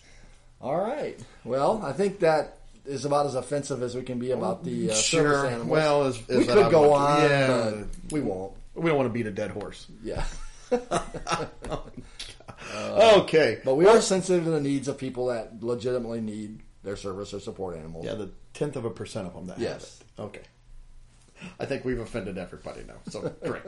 All 0.61 0.77
right. 0.79 1.19
Well, 1.43 1.81
I 1.83 1.91
think 1.93 2.19
that 2.19 2.57
is 2.85 3.03
about 3.05 3.25
as 3.25 3.35
offensive 3.35 3.83
as 3.83 3.93
we 3.95 4.01
can 4.03 4.17
be 4.19 4.31
about 4.31 4.63
the 4.63 4.91
uh, 4.91 4.93
Sure. 4.95 5.23
service 5.33 5.51
animals. 5.51 5.69
Well, 5.69 6.03
as- 6.05 6.29
as 6.29 6.37
we 6.37 6.45
could 6.45 6.71
go 6.71 6.93
on, 6.93 7.21
yeah. 7.21 7.71
but 7.71 8.11
we 8.11 8.21
won't. 8.21 8.53
We 8.73 8.87
don't 8.89 8.97
want 8.97 9.09
to 9.09 9.13
beat 9.13 9.25
a 9.27 9.31
dead 9.31 9.51
horse. 9.51 9.87
Yeah. 10.03 10.23
okay. 12.73 13.59
But 13.63 13.75
we 13.75 13.87
are 13.87 14.01
sensitive 14.01 14.43
to 14.45 14.51
the 14.51 14.61
needs 14.61 14.87
of 14.87 14.97
people 14.97 15.27
that 15.27 15.63
legitimately 15.63 16.21
need 16.21 16.61
their 16.83 16.95
service 16.95 17.33
or 17.33 17.39
support 17.39 17.75
animals. 17.77 18.05
Yeah, 18.05 18.13
the 18.15 18.29
tenth 18.53 18.75
of 18.75 18.85
a 18.85 18.89
percent 18.89 19.27
of 19.27 19.33
them 19.33 19.47
that 19.47 19.59
Yes. 19.59 20.01
have 20.17 20.25
it. 20.25 20.29
Okay. 20.37 20.45
I 21.59 21.65
think 21.65 21.85
we've 21.85 21.99
offended 21.99 22.37
everybody 22.37 22.83
now. 22.87 22.95
So 23.09 23.33
great. 23.43 23.63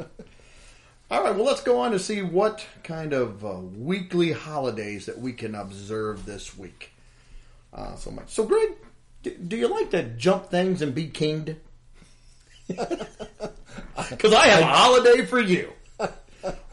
All 1.12 1.24
right. 1.24 1.36
Well, 1.36 1.46
let's 1.46 1.62
go 1.62 1.80
on 1.80 1.92
to 1.92 2.00
see 2.00 2.22
what 2.22 2.66
kind 2.84 3.14
of 3.14 3.44
uh, 3.44 3.60
weekly 3.60 4.32
holidays 4.32 5.06
that 5.08 5.18
we 5.18 5.34
can 5.34 5.56
observe 5.56 6.26
this 6.26 6.58
week. 6.58 6.92
Uh, 7.74 7.96
so 7.96 8.12
much. 8.12 8.30
So, 8.30 8.46
Greg, 8.46 8.70
do, 9.24 9.32
do 9.36 9.58
you 9.58 9.68
like 9.68 9.92
to 9.92 10.04
jump 10.04 10.50
things 10.50 10.82
and 10.82 10.94
be 10.94 11.08
kinged? 11.08 11.56
because 12.68 14.34
I 14.34 14.48
have 14.48 14.62
a 14.62 14.66
holiday 14.66 15.26
for 15.26 15.40
you. 15.40 15.74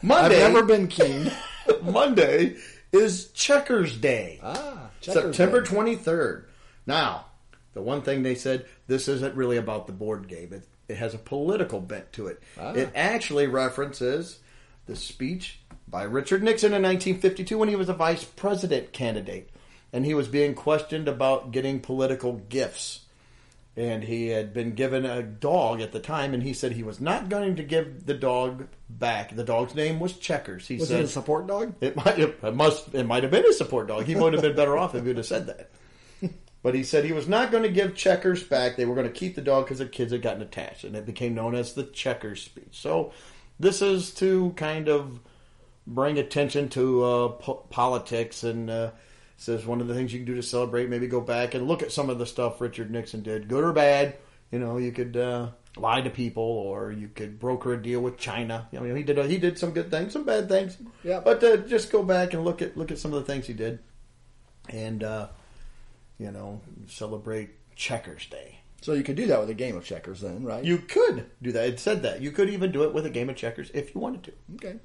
Monday. 0.01 0.43
I've 0.43 0.53
never 0.53 0.65
been 0.65 0.87
keen. 0.87 1.31
Monday 1.81 2.55
is 2.91 3.31
Checkers 3.31 3.97
Day. 3.97 4.39
Ah, 4.43 4.89
Checkers 5.01 5.35
September 5.35 5.63
23rd. 5.63 6.45
Now, 6.85 7.25
the 7.73 7.81
one 7.81 8.01
thing 8.01 8.23
they 8.23 8.35
said, 8.35 8.65
this 8.87 9.07
isn't 9.07 9.35
really 9.35 9.57
about 9.57 9.87
the 9.87 9.93
board 9.93 10.27
game. 10.27 10.53
It, 10.53 10.67
it 10.87 10.97
has 10.97 11.13
a 11.13 11.17
political 11.19 11.79
bent 11.79 12.13
to 12.13 12.27
it. 12.27 12.41
Ah. 12.59 12.73
It 12.73 12.89
actually 12.95 13.47
references 13.47 14.39
the 14.85 14.95
speech 14.95 15.59
by 15.87 16.03
Richard 16.03 16.43
Nixon 16.43 16.73
in 16.73 16.81
1952 16.83 17.57
when 17.57 17.69
he 17.69 17.75
was 17.75 17.89
a 17.89 17.93
vice 17.93 18.23
president 18.23 18.93
candidate. 18.93 19.49
And 19.93 20.05
he 20.05 20.13
was 20.13 20.27
being 20.27 20.53
questioned 20.53 21.07
about 21.07 21.51
getting 21.51 21.79
political 21.79 22.33
gifts. 22.33 23.01
And 23.75 24.03
he 24.03 24.29
had 24.29 24.53
been 24.53 24.73
given 24.73 25.05
a 25.05 25.21
dog 25.21 25.81
at 25.81 25.91
the 25.91 25.99
time, 25.99 26.33
and 26.33 26.41
he 26.41 26.53
said 26.53 26.71
he 26.71 26.81
was 26.81 26.99
not 26.99 27.29
going 27.29 27.57
to 27.57 27.63
give 27.63 28.07
the 28.07 28.15
dog 28.15 28.67
back. 28.89 29.35
The 29.35 29.43
dog's 29.43 29.75
name 29.75 29.99
was 29.99 30.13
Checkers. 30.13 30.67
He 30.67 30.77
Was 30.77 30.87
said, 30.89 31.01
it 31.01 31.05
a 31.05 31.07
support 31.07 31.45
dog? 31.45 31.75
it 31.79 31.95
might 31.95 32.17
it 32.17 32.55
must 32.55 32.95
it 32.95 33.05
might 33.05 33.21
have 33.21 33.31
been 33.31 33.45
a 33.45 33.53
support 33.53 33.87
dog. 33.87 34.05
He 34.05 34.15
would 34.15 34.33
have 34.33 34.41
been 34.41 34.55
better 34.55 34.75
off 34.77 34.95
if 34.95 35.03
he 35.03 35.09
would 35.09 35.17
have 35.17 35.27
said 35.27 35.45
that. 35.47 35.69
But 36.67 36.75
he 36.75 36.83
said 36.83 37.05
he 37.05 37.13
was 37.13 37.29
not 37.29 37.49
going 37.49 37.63
to 37.63 37.69
give 37.69 37.95
Checkers 37.95 38.43
back. 38.43 38.75
They 38.75 38.83
were 38.83 38.93
going 38.93 39.07
to 39.07 39.13
keep 39.13 39.35
the 39.35 39.41
dog 39.41 39.63
because 39.63 39.79
the 39.79 39.85
kids 39.85 40.11
had 40.11 40.21
gotten 40.21 40.41
attached, 40.41 40.83
and 40.83 40.97
it 40.97 41.05
became 41.05 41.33
known 41.33 41.55
as 41.55 41.71
the 41.71 41.83
Checkers 41.83 42.43
speech. 42.43 42.71
So 42.71 43.13
this 43.57 43.81
is 43.81 44.13
to 44.15 44.51
kind 44.57 44.89
of 44.89 45.21
bring 45.85 46.17
attention 46.17 46.67
to 46.69 47.03
uh, 47.03 47.27
po- 47.29 47.65
politics 47.69 48.43
and. 48.43 48.69
Uh, 48.69 48.91
Says 49.39 49.67
one 49.67 49.81
of 49.81 49.87
the 49.87 49.93
things 49.93 50.11
you 50.11 50.17
can 50.17 50.25
do 50.25 50.33
to 50.33 50.41
celebrate, 50.41 50.89
maybe 50.89 51.05
go 51.05 51.21
back 51.21 51.53
and 51.53 51.67
look 51.67 51.83
at 51.83 51.91
some 51.91 52.09
of 52.09 52.17
the 52.17 52.25
stuff 52.25 52.59
Richard 52.59 52.89
Nixon 52.89 53.21
did, 53.21 53.47
good 53.47 53.63
or 53.63 53.71
bad. 53.71 54.15
You 54.51 54.57
know, 54.57 54.77
you 54.79 54.91
could 54.91 55.15
uh, 55.15 55.51
lie 55.75 56.01
to 56.01 56.09
people, 56.09 56.41
or 56.41 56.91
you 56.91 57.07
could 57.07 57.37
broker 57.39 57.73
a 57.73 57.79
deal 57.79 57.99
with 58.01 58.17
China. 58.17 58.67
I 58.75 58.79
mean, 58.79 58.95
he 58.95 59.03
did 59.03 59.23
he 59.29 59.37
did 59.37 59.59
some 59.59 59.73
good 59.73 59.91
things, 59.91 60.13
some 60.13 60.23
bad 60.23 60.49
things. 60.49 60.75
Yeah. 61.03 61.19
But 61.19 61.43
uh, 61.43 61.57
just 61.57 61.91
go 61.91 62.01
back 62.01 62.33
and 62.33 62.43
look 62.43 62.63
at 62.63 62.75
look 62.75 62.89
at 62.89 62.97
some 62.97 63.13
of 63.13 63.19
the 63.19 63.31
things 63.31 63.45
he 63.45 63.53
did, 63.53 63.77
and 64.69 65.03
uh, 65.03 65.27
you 66.19 66.31
know, 66.31 66.61
celebrate 66.87 67.49
Checkers 67.75 68.25
Day. 68.27 68.59
So 68.81 68.93
you 68.93 69.03
could 69.03 69.15
do 69.15 69.27
that 69.27 69.39
with 69.39 69.49
a 69.49 69.53
game 69.55 69.75
of 69.75 69.83
checkers, 69.85 70.21
then, 70.21 70.43
right? 70.43 70.63
You 70.63 70.77
could 70.77 71.25
do 71.41 71.51
that. 71.51 71.67
It 71.67 71.79
said 71.79 72.03
that 72.03 72.21
you 72.21 72.31
could 72.31 72.49
even 72.49 72.71
do 72.71 72.83
it 72.83 72.93
with 72.93 73.05
a 73.05 73.09
game 73.09 73.29
of 73.29 73.35
checkers 73.35 73.71
if 73.73 73.93
you 73.95 74.01
wanted 74.01 74.23
to. 74.23 74.33
Okay. 74.55 74.79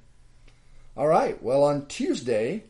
All 0.96 1.06
right. 1.06 1.40
Well, 1.42 1.62
on 1.64 1.86
Tuesday, 1.86 2.64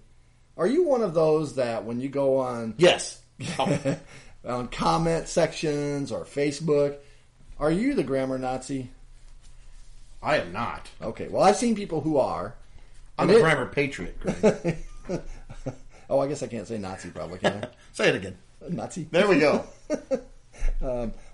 are 0.57 0.67
you 0.67 0.83
one 0.85 1.03
of 1.03 1.15
those 1.15 1.55
that 1.57 1.85
when 1.85 2.01
you 2.01 2.09
go 2.09 2.39
on 2.39 2.75
Yes. 2.77 3.21
Oh, 3.59 3.97
on 4.45 4.69
comment 4.69 5.29
sections 5.29 6.11
or 6.13 6.25
Facebook, 6.25 6.97
are 7.59 7.71
you 7.71 7.95
the 7.95 8.03
grammar 8.05 8.39
Nazi? 8.39 8.91
I 10.23 10.39
am 10.39 10.53
not. 10.53 10.89
Okay. 11.01 11.29
Well, 11.29 11.43
I've 11.43 11.57
seen 11.57 11.75
people 11.75 12.01
who 12.01 12.19
are. 12.19 12.55
I'm 13.19 13.31
a 13.31 13.35
it- 13.35 13.41
grammar 13.41 13.67
patriot. 13.67 14.17
Oh, 16.11 16.19
I 16.21 16.27
guess 16.27 16.43
I 16.43 16.47
can't 16.47 16.69
say 16.69 16.77
Nazi, 16.77 17.09
probably 17.09 17.39
can 17.39 17.67
Say 17.93 18.11
it 18.11 18.15
again. 18.17 18.37
Nazi. 18.69 19.09
There 19.11 19.29
we 19.29 19.39
go. 19.39 19.65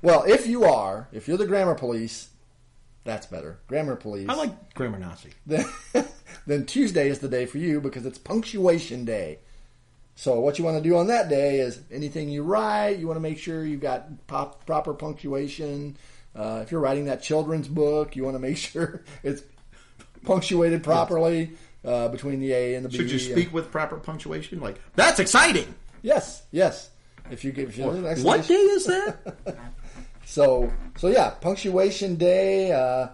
Well, 0.03 0.25
if 0.27 0.47
you 0.47 0.65
are, 0.65 1.09
if 1.13 1.27
you're 1.27 1.39
the 1.39 1.47
grammar 1.47 1.75
police, 1.75 2.29
that's 3.05 3.27
better. 3.27 3.59
Grammar 3.67 3.97
police. 3.97 4.29
I 4.29 4.35
like 4.35 4.75
grammar 4.75 4.99
Nazi. 4.99 5.31
then, 5.47 5.65
then 6.47 6.67
Tuesday 6.67 7.09
is 7.09 7.19
the 7.19 7.29
day 7.29 7.47
for 7.47 7.59
you 7.59 7.81
because 7.81 8.07
it's 8.07 8.19
punctuation 8.19 9.05
day. 9.05 9.39
So 10.15 10.41
what 10.41 10.59
you 10.59 10.65
want 10.65 10.77
to 10.77 10.83
do 10.83 10.97
on 10.97 11.07
that 11.09 11.29
day 11.29 11.61
is 11.61 11.81
anything 11.91 12.29
you 12.29 12.43
write, 12.43 12.99
you 12.99 13.07
want 13.07 13.17
to 13.17 13.21
make 13.23 13.39
sure 13.39 13.65
you've 13.65 13.81
got 13.81 14.27
pop, 14.27 14.67
proper 14.67 14.93
punctuation. 14.93 15.97
Uh, 16.35 16.61
if 16.63 16.71
you're 16.71 16.81
writing 16.81 17.07
that 17.07 17.23
children's 17.23 17.69
book, 17.69 18.15
you 18.15 18.25
want 18.25 18.35
to 18.35 18.41
make 18.41 18.57
sure 18.69 19.05
it's 19.23 19.43
punctuated 20.25 20.83
properly 20.85 21.53
uh, 21.85 22.09
between 22.09 22.41
the 22.41 22.53
A 22.53 22.75
and 22.75 22.85
the 22.85 22.89
B. 22.89 22.97
Should 22.97 23.11
you 23.11 23.19
speak 23.19 23.53
with 23.53 23.71
proper 23.71 23.97
punctuation? 23.97 24.61
Like 24.61 24.81
that's 24.95 25.19
exciting. 25.19 25.75
Yes, 26.03 26.43
yes. 26.51 26.91
If 27.31 27.45
you 27.45 27.53
give 27.53 27.71
if 27.71 27.79
you 27.79 27.91
an 27.91 28.23
What 28.23 28.47
day 28.47 28.55
is 28.55 28.85
that? 28.87 29.37
So, 30.29 30.71
so 30.99 31.09
yeah, 31.09 31.31
punctuation 31.31 32.17
day. 32.17 32.71
Uh, 32.71 33.09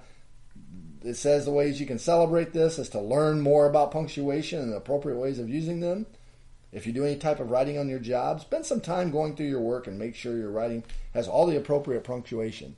it 1.04 1.14
says 1.14 1.44
the 1.44 1.52
ways 1.52 1.78
you 1.78 1.86
can 1.86 2.00
celebrate 2.00 2.52
this 2.52 2.76
is 2.76 2.88
to 2.88 3.00
learn 3.00 3.40
more 3.40 3.66
about 3.66 3.92
punctuation 3.92 4.58
and 4.58 4.72
the 4.72 4.76
appropriate 4.76 5.18
ways 5.18 5.38
of 5.38 5.48
using 5.48 5.78
them. 5.78 6.06
If 6.72 6.88
you 6.88 6.92
do 6.92 7.04
any 7.04 7.14
type 7.14 7.38
of 7.38 7.52
writing 7.52 7.78
on 7.78 7.88
your 7.88 8.00
job, 8.00 8.40
spend 8.40 8.66
some 8.66 8.80
time 8.80 9.12
going 9.12 9.36
through 9.36 9.46
your 9.46 9.60
work 9.60 9.86
and 9.86 9.96
make 9.96 10.16
sure 10.16 10.36
your 10.36 10.50
writing 10.50 10.82
has 11.12 11.28
all 11.28 11.46
the 11.46 11.56
appropriate 11.56 12.02
punctuation. 12.02 12.74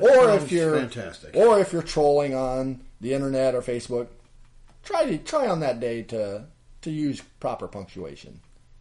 or 0.00 0.30
if 0.30 0.50
you're 0.50 0.80
fantastic. 0.80 1.36
or 1.36 1.60
if 1.60 1.72
you're 1.72 1.80
trolling 1.80 2.34
on 2.34 2.80
the 3.00 3.14
internet 3.14 3.54
or 3.54 3.62
Facebook, 3.62 4.08
try 4.82 5.06
to 5.06 5.16
try 5.18 5.46
on 5.46 5.60
that 5.60 5.78
day 5.78 6.02
to 6.02 6.46
to 6.82 6.90
use 6.90 7.20
proper 7.38 7.68
punctuation. 7.68 8.40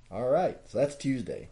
All 0.09 0.27
right, 0.27 0.57
so 0.65 0.79
that's 0.79 0.95
Tuesday. 0.95 1.49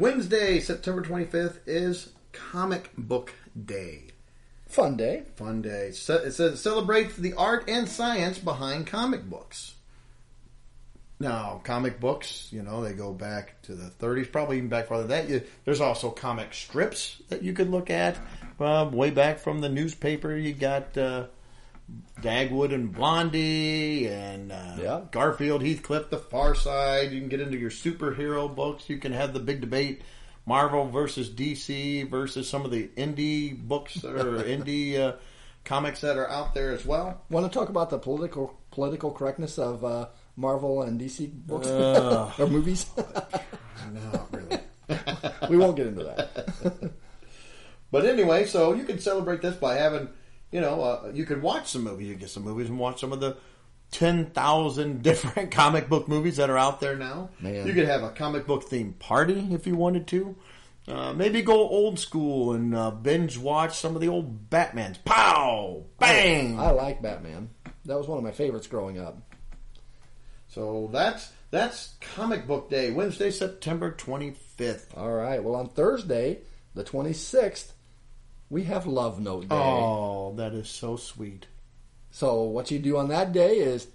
Wednesday, 0.00 0.60
September 0.60 1.02
25th 1.02 1.58
is 1.66 2.08
Comic 2.32 2.90
Book 2.96 3.34
Day. 3.66 4.04
Fun 4.66 4.96
day. 4.96 5.24
Fun 5.36 5.60
day. 5.60 5.88
It 5.88 5.94
says 5.94 6.40
it 6.40 6.56
celebrates 6.56 7.16
the 7.16 7.34
art 7.34 7.68
and 7.68 7.86
science 7.86 8.38
behind 8.38 8.86
comic 8.86 9.28
books. 9.28 9.74
Now, 11.18 11.60
comic 11.64 12.00
books, 12.00 12.48
you 12.50 12.62
know, 12.62 12.82
they 12.82 12.94
go 12.94 13.12
back 13.12 13.60
to 13.64 13.74
the 13.74 13.90
30s, 13.90 14.32
probably 14.32 14.56
even 14.56 14.70
back 14.70 14.88
farther 14.88 15.06
than 15.06 15.26
that. 15.26 15.28
You, 15.28 15.42
there's 15.66 15.82
also 15.82 16.08
comic 16.08 16.54
strips 16.54 17.20
that 17.28 17.42
you 17.42 17.52
could 17.52 17.70
look 17.70 17.90
at. 17.90 18.16
Um, 18.58 18.92
way 18.92 19.10
back 19.10 19.38
from 19.38 19.60
the 19.60 19.68
newspaper, 19.68 20.34
you 20.34 20.54
got 20.54 20.96
uh, 20.96 21.26
Dagwood 22.20 22.74
and 22.74 22.92
Blondie 22.92 24.06
and 24.08 24.52
uh, 24.52 24.76
Yeah. 24.80 25.00
Garfield, 25.10 25.62
Heathcliff, 25.62 26.10
The 26.10 26.18
Far 26.18 26.54
Side. 26.54 27.12
You 27.12 27.20
can 27.20 27.28
get 27.28 27.40
into 27.40 27.58
your 27.58 27.70
superhero 27.70 28.54
books. 28.54 28.88
You 28.90 28.98
can 28.98 29.12
have 29.12 29.32
the 29.32 29.40
big 29.40 29.60
debate 29.60 30.02
Marvel 30.46 30.88
versus 30.88 31.30
DC 31.30 32.08
versus 32.10 32.48
some 32.48 32.64
of 32.64 32.70
the 32.70 32.88
indie 32.96 33.56
books 33.58 34.04
or 34.04 34.38
indie 34.44 34.98
uh, 34.98 35.16
comics 35.64 36.00
that 36.02 36.16
are 36.16 36.28
out 36.28 36.54
there 36.54 36.72
as 36.72 36.84
well. 36.84 37.22
Want 37.30 37.50
to 37.50 37.58
talk 37.58 37.68
about 37.68 37.90
the 37.90 37.98
political 37.98 38.58
political 38.70 39.10
correctness 39.10 39.58
of 39.58 39.84
uh, 39.84 40.06
Marvel 40.36 40.82
and 40.82 41.00
DC 41.00 41.30
books 41.46 41.66
Ugh. 41.68 42.32
or 42.38 42.46
movies? 42.46 42.86
No, 43.92 44.26
really. 44.30 44.60
we 45.48 45.56
won't 45.56 45.74
get 45.74 45.86
into 45.88 46.04
that. 46.04 46.92
But 47.90 48.04
anyway, 48.06 48.44
so 48.44 48.72
you 48.74 48.84
can 48.84 49.00
celebrate 49.00 49.42
this 49.42 49.56
by 49.56 49.74
having, 49.74 50.08
you 50.52 50.60
know, 50.60 50.82
uh, 50.82 51.10
you 51.14 51.24
could 51.24 51.42
watch 51.42 51.68
some 51.68 51.84
movies. 51.84 52.08
You 52.08 52.14
get 52.14 52.30
some 52.30 52.44
movies 52.44 52.68
and 52.68 52.78
watch 52.78 53.00
some 53.00 53.12
of 53.12 53.20
the 53.20 53.36
10,000 53.92 55.02
different 55.02 55.50
comic 55.50 55.88
book 55.88 56.08
movies 56.08 56.36
that 56.36 56.50
are 56.50 56.58
out 56.58 56.80
there 56.80 56.96
now. 56.96 57.30
Man. 57.40 57.66
You 57.66 57.72
could 57.72 57.86
have 57.86 58.02
a 58.02 58.10
comic 58.10 58.46
book 58.46 58.68
themed 58.68 58.98
party 58.98 59.48
if 59.52 59.66
you 59.66 59.76
wanted 59.76 60.06
to. 60.08 60.36
Uh, 60.88 61.12
maybe 61.12 61.42
go 61.42 61.68
old 61.68 61.98
school 61.98 62.52
and 62.52 62.74
uh, 62.74 62.90
binge 62.90 63.38
watch 63.38 63.78
some 63.78 63.94
of 63.94 64.00
the 64.00 64.08
old 64.08 64.50
Batmans. 64.50 65.02
Pow! 65.04 65.84
Bang! 65.98 66.58
I 66.58 66.70
like 66.70 67.02
Batman. 67.02 67.50
That 67.84 67.96
was 67.96 68.08
one 68.08 68.18
of 68.18 68.24
my 68.24 68.32
favorites 68.32 68.66
growing 68.66 68.98
up. 68.98 69.18
So 70.48 70.88
that's 70.92 71.32
that's 71.50 71.94
Comic 72.00 72.46
Book 72.46 72.70
Day, 72.70 72.90
Wednesday, 72.90 73.30
September 73.30 73.92
25th. 73.92 74.96
All 74.96 75.12
right. 75.12 75.42
Well, 75.42 75.54
on 75.54 75.68
Thursday, 75.68 76.40
the 76.74 76.82
twenty 76.82 77.12
sixth, 77.12 77.72
we 78.50 78.64
have 78.64 78.86
Love 78.86 79.20
Note 79.20 79.42
Day. 79.48 79.56
Oh, 79.56 80.34
that 80.36 80.52
is 80.52 80.68
so 80.68 80.96
sweet. 80.96 81.46
So 82.10 82.42
what 82.42 82.70
you 82.70 82.78
do 82.80 82.96
on 82.96 83.08
that 83.08 83.32
day 83.32 83.58
is 83.58 83.86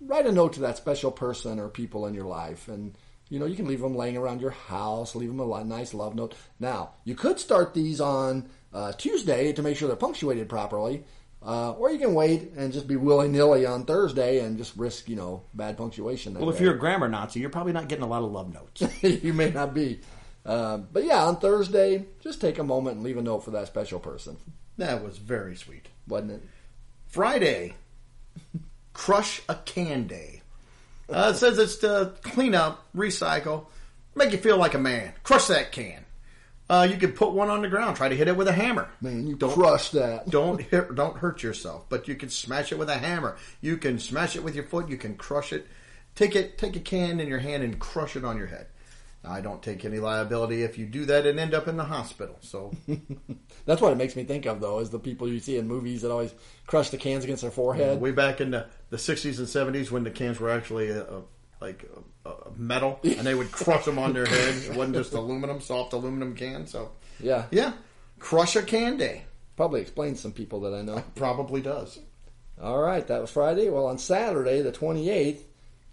write 0.00 0.26
a 0.26 0.32
note 0.32 0.54
to 0.54 0.60
that 0.60 0.76
special 0.76 1.10
person 1.10 1.58
or 1.58 1.68
people 1.68 2.06
in 2.06 2.14
your 2.14 2.24
life, 2.24 2.68
and 2.68 2.96
you 3.28 3.38
know 3.38 3.46
you 3.46 3.56
can 3.56 3.66
leave 3.66 3.80
them 3.80 3.96
laying 3.96 4.16
around 4.16 4.40
your 4.40 4.50
house. 4.50 5.14
Leave 5.16 5.28
them 5.28 5.40
a 5.40 5.64
nice 5.64 5.92
love 5.92 6.14
note. 6.14 6.34
Now 6.60 6.92
you 7.04 7.14
could 7.14 7.40
start 7.40 7.74
these 7.74 8.00
on 8.00 8.48
uh, 8.72 8.92
Tuesday 8.92 9.52
to 9.52 9.62
make 9.62 9.76
sure 9.76 9.88
they're 9.88 9.96
punctuated 9.96 10.48
properly, 10.48 11.02
uh, 11.44 11.72
or 11.72 11.90
you 11.90 11.98
can 11.98 12.14
wait 12.14 12.52
and 12.56 12.72
just 12.72 12.86
be 12.86 12.96
willy 12.96 13.28
nilly 13.28 13.66
on 13.66 13.84
Thursday 13.84 14.38
and 14.38 14.56
just 14.56 14.76
risk 14.76 15.08
you 15.08 15.16
know 15.16 15.42
bad 15.52 15.76
punctuation. 15.76 16.34
That 16.34 16.40
Well, 16.40 16.50
if 16.50 16.58
day. 16.58 16.64
you're 16.64 16.74
a 16.74 16.78
grammar 16.78 17.08
Nazi, 17.08 17.40
you're 17.40 17.50
probably 17.50 17.72
not 17.72 17.88
getting 17.88 18.04
a 18.04 18.08
lot 18.08 18.22
of 18.22 18.30
love 18.30 18.54
notes. 18.54 18.82
you 19.02 19.32
may 19.32 19.50
not 19.50 19.74
be. 19.74 20.00
Uh, 20.44 20.78
but 20.78 21.04
yeah, 21.04 21.24
on 21.24 21.36
Thursday, 21.36 22.04
just 22.20 22.40
take 22.40 22.58
a 22.58 22.64
moment 22.64 22.96
and 22.96 23.04
leave 23.04 23.16
a 23.16 23.22
note 23.22 23.40
for 23.44 23.52
that 23.52 23.66
special 23.68 24.00
person, 24.00 24.36
that 24.78 25.02
was 25.04 25.18
very 25.18 25.54
sweet. 25.56 25.88
wasn't 26.08 26.32
it? 26.32 26.42
Friday, 27.06 27.74
crush 28.92 29.42
a 29.48 29.54
can 29.54 30.06
day. 30.06 30.42
Uh, 31.08 31.32
it 31.34 31.38
says 31.38 31.58
it's 31.58 31.76
to 31.76 32.12
clean 32.22 32.54
up, 32.54 32.86
recycle, 32.96 33.66
make 34.14 34.32
you 34.32 34.38
feel 34.38 34.56
like 34.56 34.74
a 34.74 34.78
man. 34.78 35.12
Crush 35.22 35.46
that 35.48 35.72
can. 35.72 36.04
Uh, 36.70 36.88
you 36.90 36.96
can 36.96 37.12
put 37.12 37.32
one 37.32 37.50
on 37.50 37.60
the 37.60 37.68
ground. 37.68 37.96
Try 37.96 38.08
to 38.08 38.16
hit 38.16 38.28
it 38.28 38.36
with 38.36 38.48
a 38.48 38.52
hammer. 38.52 38.88
Man, 39.02 39.26
you 39.26 39.36
Don't- 39.36 39.52
crush 39.52 39.90
that. 39.90 40.30
Don't 40.30 40.60
hit, 40.60 40.94
don't 40.94 41.18
hurt 41.18 41.42
yourself. 41.42 41.84
But 41.90 42.08
you 42.08 42.14
can 42.14 42.30
smash 42.30 42.72
it 42.72 42.78
with 42.78 42.88
a 42.88 42.96
hammer. 42.96 43.36
You 43.60 43.76
can 43.76 43.98
smash 43.98 44.36
it 44.36 44.42
with 44.42 44.54
your 44.54 44.64
foot. 44.64 44.88
You 44.88 44.96
can 44.96 45.16
crush 45.16 45.52
it. 45.52 45.66
Take 46.14 46.34
it. 46.34 46.56
Take 46.56 46.74
a 46.76 46.80
can 46.80 47.20
in 47.20 47.28
your 47.28 47.40
hand 47.40 47.62
and 47.62 47.78
crush 47.78 48.16
it 48.16 48.24
on 48.24 48.38
your 48.38 48.46
head. 48.46 48.68
I 49.24 49.40
don't 49.40 49.62
take 49.62 49.84
any 49.84 49.98
liability 49.98 50.62
if 50.62 50.78
you 50.78 50.86
do 50.86 51.04
that 51.06 51.26
and 51.26 51.38
end 51.38 51.54
up 51.54 51.68
in 51.68 51.76
the 51.76 51.84
hospital. 51.84 52.36
So 52.40 52.72
That's 53.66 53.80
what 53.80 53.92
it 53.92 53.96
makes 53.96 54.16
me 54.16 54.24
think 54.24 54.46
of, 54.46 54.60
though, 54.60 54.80
is 54.80 54.90
the 54.90 54.98
people 54.98 55.28
you 55.28 55.38
see 55.38 55.56
in 55.58 55.68
movies 55.68 56.02
that 56.02 56.10
always 56.10 56.34
crush 56.66 56.90
the 56.90 56.98
cans 56.98 57.24
against 57.24 57.42
their 57.42 57.50
forehead. 57.50 58.00
way 58.00 58.10
back 58.10 58.40
in 58.40 58.50
the, 58.50 58.66
the 58.90 58.96
60s 58.96 59.38
and 59.38 59.74
70s 59.74 59.90
when 59.90 60.02
the 60.02 60.10
cans 60.10 60.40
were 60.40 60.50
actually 60.50 60.90
uh 60.90 61.02
uh 61.04 61.20
like 61.60 61.88
uh 62.26 62.32
metal 62.56 62.98
and 63.04 63.20
they 63.26 63.34
would 63.34 63.52
crush 63.52 63.84
them 63.84 63.98
on 63.98 64.12
their 64.12 64.26
head. 64.26 64.54
It 64.56 64.76
wasn't 64.76 64.96
just 64.96 65.12
aluminum, 65.12 65.60
soft 65.60 65.92
aluminum 65.92 66.34
can. 66.34 66.66
So 66.66 66.90
yeah, 67.20 67.46
yeah, 67.50 67.74
crush 68.18 68.56
a 68.56 68.62
can 68.62 68.96
day 68.96 69.24
probably 69.56 69.80
explains 69.80 70.20
some 70.20 70.32
people 70.32 70.60
that 70.60 70.74
I 70.74 70.82
know. 70.82 71.04
probably 71.14 71.60
does. 71.60 72.00
All 72.60 72.80
right, 72.80 73.06
that 73.06 73.20
was 73.20 73.30
Friday. 73.30 73.68
Well, 73.70 73.86
on 73.86 73.98
Saturday, 73.98 74.62
the 74.62 74.72
28th, 74.72 75.42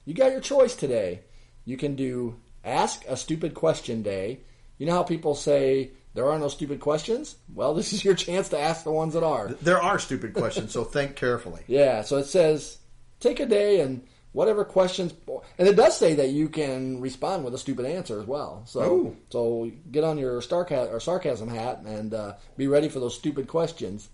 you 0.06 0.14
got 0.14 0.32
your 0.32 0.42
choice 0.42 0.76
today. 0.76 1.22
You 1.66 1.78
can 1.78 1.96
do 1.96 2.36
Ask 2.64 3.06
a 3.08 3.16
Stupid 3.18 3.54
Question 3.54 4.02
Day. 4.02 4.42
You 4.78 4.86
know 4.86 4.94
how 4.94 5.04
people 5.04 5.36
say 5.36 5.92
there 6.14 6.30
are 6.30 6.40
no 6.40 6.48
stupid 6.48 6.80
questions? 6.80 7.36
Well, 7.54 7.74
this 7.76 7.94
is 7.94 8.04
your 8.04 8.16
chance 8.16 8.50
to 8.50 8.60
ask 8.60 8.84
the 8.84 8.92
ones 8.92 9.14
that 9.14 9.24
are. 9.24 9.48
There 9.48 9.82
are 9.82 10.00
stupid 10.00 10.34
questions, 10.34 10.72
so 10.72 10.84
think 10.84 11.16
carefully. 11.16 11.64
Yeah, 11.68 12.02
so 12.02 12.18
it 12.18 12.26
says 12.26 12.78
take 13.20 13.40
a 13.40 13.46
day 13.46 13.82
and 13.82 14.06
whatever 14.32 14.64
questions, 14.64 15.14
and 15.58 15.68
it 15.68 15.76
does 15.76 15.98
say 15.98 16.16
that 16.16 16.30
you 16.30 16.50
can 16.50 17.02
respond 17.02 17.44
with 17.44 17.54
a 17.54 17.58
stupid 17.58 17.86
answer 17.86 18.20
as 18.20 18.28
well. 18.28 18.64
So, 18.66 18.82
Ooh. 18.82 19.18
so 19.30 19.72
get 19.92 20.04
on 20.04 20.18
your 20.18 20.42
sarcasm, 20.42 20.94
or 20.94 21.00
sarcasm 21.00 21.50
hat 21.50 21.82
and 21.86 22.14
uh, 22.14 22.36
be 22.58 22.68
ready 22.68 22.90
for 22.90 23.00
those 23.00 23.16
stupid 23.16 23.48
questions. 23.48 24.10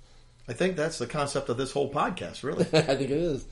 I 0.48 0.54
think 0.54 0.76
that's 0.76 1.00
the 1.00 1.08
concept 1.08 1.50
of 1.50 1.58
this 1.58 1.72
whole 1.72 1.92
podcast, 1.92 2.44
really. 2.44 2.66
I 2.74 2.96
think 2.96 3.02
it 3.02 3.12
is. 3.12 3.46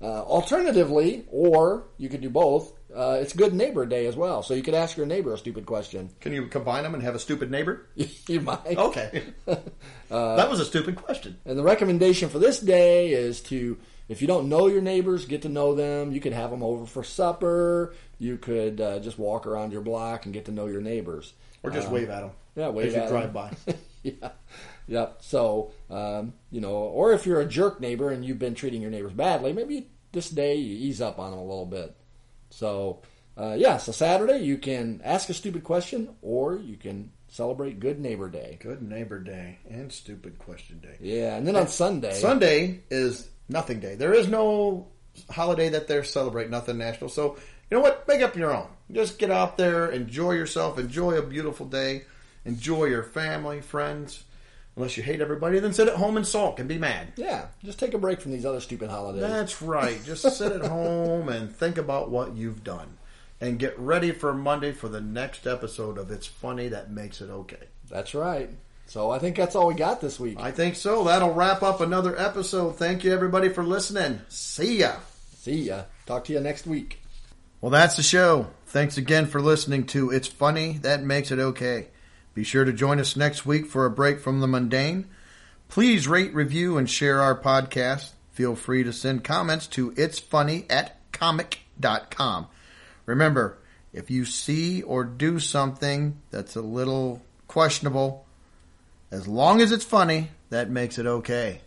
Uh, 0.00 0.22
alternatively, 0.22 1.24
or 1.30 1.84
you 1.98 2.08
could 2.08 2.20
do 2.20 2.30
both. 2.30 2.72
Uh, 2.98 3.18
it's 3.20 3.32
Good 3.32 3.54
Neighbor 3.54 3.86
Day 3.86 4.06
as 4.06 4.16
well, 4.16 4.42
so 4.42 4.54
you 4.54 4.62
could 4.62 4.74
ask 4.74 4.96
your 4.96 5.06
neighbor 5.06 5.32
a 5.32 5.38
stupid 5.38 5.66
question. 5.66 6.10
Can 6.20 6.32
you 6.32 6.48
combine 6.48 6.82
them 6.82 6.94
and 6.94 7.02
have 7.04 7.14
a 7.14 7.20
stupid 7.20 7.48
neighbor? 7.48 7.86
you 8.26 8.40
might. 8.40 8.76
Okay. 8.76 9.22
that 9.46 10.50
was 10.50 10.58
a 10.58 10.64
stupid 10.64 10.96
question. 10.96 11.38
And 11.44 11.56
the 11.56 11.62
recommendation 11.62 12.28
for 12.28 12.40
this 12.40 12.58
day 12.58 13.12
is 13.12 13.40
to, 13.42 13.78
if 14.08 14.20
you 14.20 14.26
don't 14.26 14.48
know 14.48 14.66
your 14.66 14.82
neighbors, 14.82 15.26
get 15.26 15.42
to 15.42 15.48
know 15.48 15.76
them. 15.76 16.10
You 16.10 16.18
could 16.18 16.32
have 16.32 16.50
them 16.50 16.64
over 16.64 16.86
for 16.86 17.04
supper. 17.04 17.94
You 18.18 18.36
could 18.36 18.80
uh, 18.80 18.98
just 18.98 19.16
walk 19.16 19.46
around 19.46 19.70
your 19.70 19.82
block 19.82 20.24
and 20.24 20.34
get 20.34 20.46
to 20.46 20.52
know 20.52 20.66
your 20.66 20.80
neighbors. 20.80 21.34
Or 21.62 21.70
just 21.70 21.90
wave 21.90 22.10
at 22.10 22.22
them. 22.22 22.30
Yeah, 22.56 22.70
wave 22.70 22.88
as 22.88 22.94
you 22.96 23.08
drive 23.08 23.26
'em. 23.26 23.32
by. 23.32 23.52
yeah. 24.02 24.30
Yep. 24.88 25.18
So, 25.20 25.70
um, 25.88 26.32
you 26.50 26.60
know, 26.60 26.72
or 26.72 27.12
if 27.12 27.26
you're 27.26 27.40
a 27.40 27.46
jerk 27.46 27.80
neighbor 27.80 28.10
and 28.10 28.24
you've 28.24 28.40
been 28.40 28.56
treating 28.56 28.82
your 28.82 28.90
neighbors 28.90 29.12
badly, 29.12 29.52
maybe 29.52 29.86
this 30.10 30.30
day 30.30 30.56
you 30.56 30.76
ease 30.88 31.00
up 31.00 31.20
on 31.20 31.30
them 31.30 31.38
a 31.38 31.44
little 31.44 31.66
bit. 31.66 31.94
So, 32.50 33.02
uh, 33.36 33.54
yeah, 33.56 33.76
so 33.76 33.92
Saturday 33.92 34.38
you 34.38 34.58
can 34.58 35.00
ask 35.04 35.28
a 35.28 35.34
stupid 35.34 35.64
question 35.64 36.08
or 36.22 36.56
you 36.56 36.76
can 36.76 37.12
celebrate 37.28 37.80
Good 37.80 38.00
Neighbor 38.00 38.28
Day. 38.28 38.58
Good 38.60 38.82
neighbor 38.82 39.20
day 39.20 39.58
and 39.68 39.92
stupid 39.92 40.38
question 40.38 40.80
day. 40.80 40.96
Yeah, 41.00 41.36
and 41.36 41.46
then 41.46 41.56
on 41.56 41.68
Sunday, 41.68 42.14
Sunday 42.14 42.80
is 42.90 43.28
nothing 43.48 43.80
day. 43.80 43.94
There 43.94 44.14
is 44.14 44.28
no 44.28 44.88
holiday 45.30 45.68
that 45.70 45.88
they're 45.88 46.04
celebrating, 46.04 46.50
nothing 46.50 46.78
national. 46.78 47.10
So, 47.10 47.36
you 47.70 47.76
know 47.76 47.82
what? 47.82 48.08
Make 48.08 48.22
up 48.22 48.36
your 48.36 48.54
own. 48.54 48.68
Just 48.90 49.18
get 49.18 49.30
out 49.30 49.56
there, 49.56 49.90
enjoy 49.90 50.32
yourself, 50.32 50.78
enjoy 50.78 51.18
a 51.18 51.22
beautiful 51.22 51.66
day, 51.66 52.04
enjoy 52.44 52.86
your 52.86 53.02
family, 53.02 53.60
friends. 53.60 54.24
Unless 54.78 54.96
you 54.96 55.02
hate 55.02 55.20
everybody, 55.20 55.58
then 55.58 55.72
sit 55.72 55.88
at 55.88 55.96
home 55.96 56.16
and 56.16 56.24
sulk 56.24 56.60
and 56.60 56.68
be 56.68 56.78
mad. 56.78 57.08
yeah, 57.16 57.46
just 57.64 57.80
take 57.80 57.94
a 57.94 57.98
break 57.98 58.20
from 58.20 58.30
these 58.30 58.46
other 58.46 58.60
stupid 58.60 58.88
holidays. 58.90 59.22
That's 59.22 59.60
right. 59.60 59.98
Just 60.04 60.22
sit 60.38 60.52
at 60.52 60.64
home 60.64 61.28
and 61.28 61.52
think 61.54 61.78
about 61.78 62.10
what 62.12 62.36
you've 62.36 62.62
done. 62.62 62.96
And 63.40 63.58
get 63.58 63.76
ready 63.76 64.12
for 64.12 64.32
Monday 64.32 64.70
for 64.70 64.88
the 64.88 65.00
next 65.00 65.48
episode 65.48 65.98
of 65.98 66.12
It's 66.12 66.26
Funny 66.28 66.68
That 66.68 66.92
Makes 66.92 67.20
It 67.20 67.28
Okay. 67.28 67.66
That's 67.90 68.14
right. 68.14 68.50
So 68.86 69.10
I 69.10 69.18
think 69.18 69.36
that's 69.36 69.56
all 69.56 69.66
we 69.66 69.74
got 69.74 70.00
this 70.00 70.20
week. 70.20 70.38
I 70.40 70.52
think 70.52 70.76
so. 70.76 71.02
That'll 71.04 71.34
wrap 71.34 71.62
up 71.64 71.80
another 71.80 72.16
episode. 72.16 72.76
Thank 72.76 73.02
you, 73.02 73.12
everybody, 73.12 73.48
for 73.48 73.64
listening. 73.64 74.20
See 74.28 74.78
ya. 74.78 74.94
See 75.36 75.62
ya. 75.64 75.82
Talk 76.06 76.24
to 76.26 76.32
you 76.32 76.38
next 76.40 76.68
week. 76.68 77.00
Well, 77.60 77.70
that's 77.70 77.96
the 77.96 78.02
show. 78.04 78.46
Thanks 78.66 78.96
again 78.96 79.26
for 79.26 79.40
listening 79.40 79.86
to 79.88 80.10
It's 80.10 80.28
Funny 80.28 80.78
That 80.82 81.02
Makes 81.02 81.32
It 81.32 81.40
Okay. 81.40 81.88
Be 82.38 82.44
sure 82.44 82.64
to 82.64 82.72
join 82.72 83.00
us 83.00 83.16
next 83.16 83.44
week 83.44 83.66
for 83.66 83.84
a 83.84 83.90
break 83.90 84.20
from 84.20 84.38
the 84.38 84.46
mundane. 84.46 85.08
Please 85.66 86.06
rate, 86.06 86.32
review, 86.32 86.78
and 86.78 86.88
share 86.88 87.20
our 87.20 87.36
podcast. 87.36 88.10
Feel 88.30 88.54
free 88.54 88.84
to 88.84 88.92
send 88.92 89.24
comments 89.24 89.66
to 89.66 89.92
it's 89.96 90.20
funny 90.20 90.64
at 90.70 91.00
comic.com. 91.10 92.46
Remember, 93.06 93.58
if 93.92 94.08
you 94.08 94.24
see 94.24 94.82
or 94.82 95.02
do 95.02 95.40
something 95.40 96.22
that's 96.30 96.54
a 96.54 96.62
little 96.62 97.22
questionable, 97.48 98.24
as 99.10 99.26
long 99.26 99.60
as 99.60 99.72
it's 99.72 99.84
funny, 99.84 100.30
that 100.50 100.70
makes 100.70 100.96
it 100.96 101.06
okay. 101.06 101.62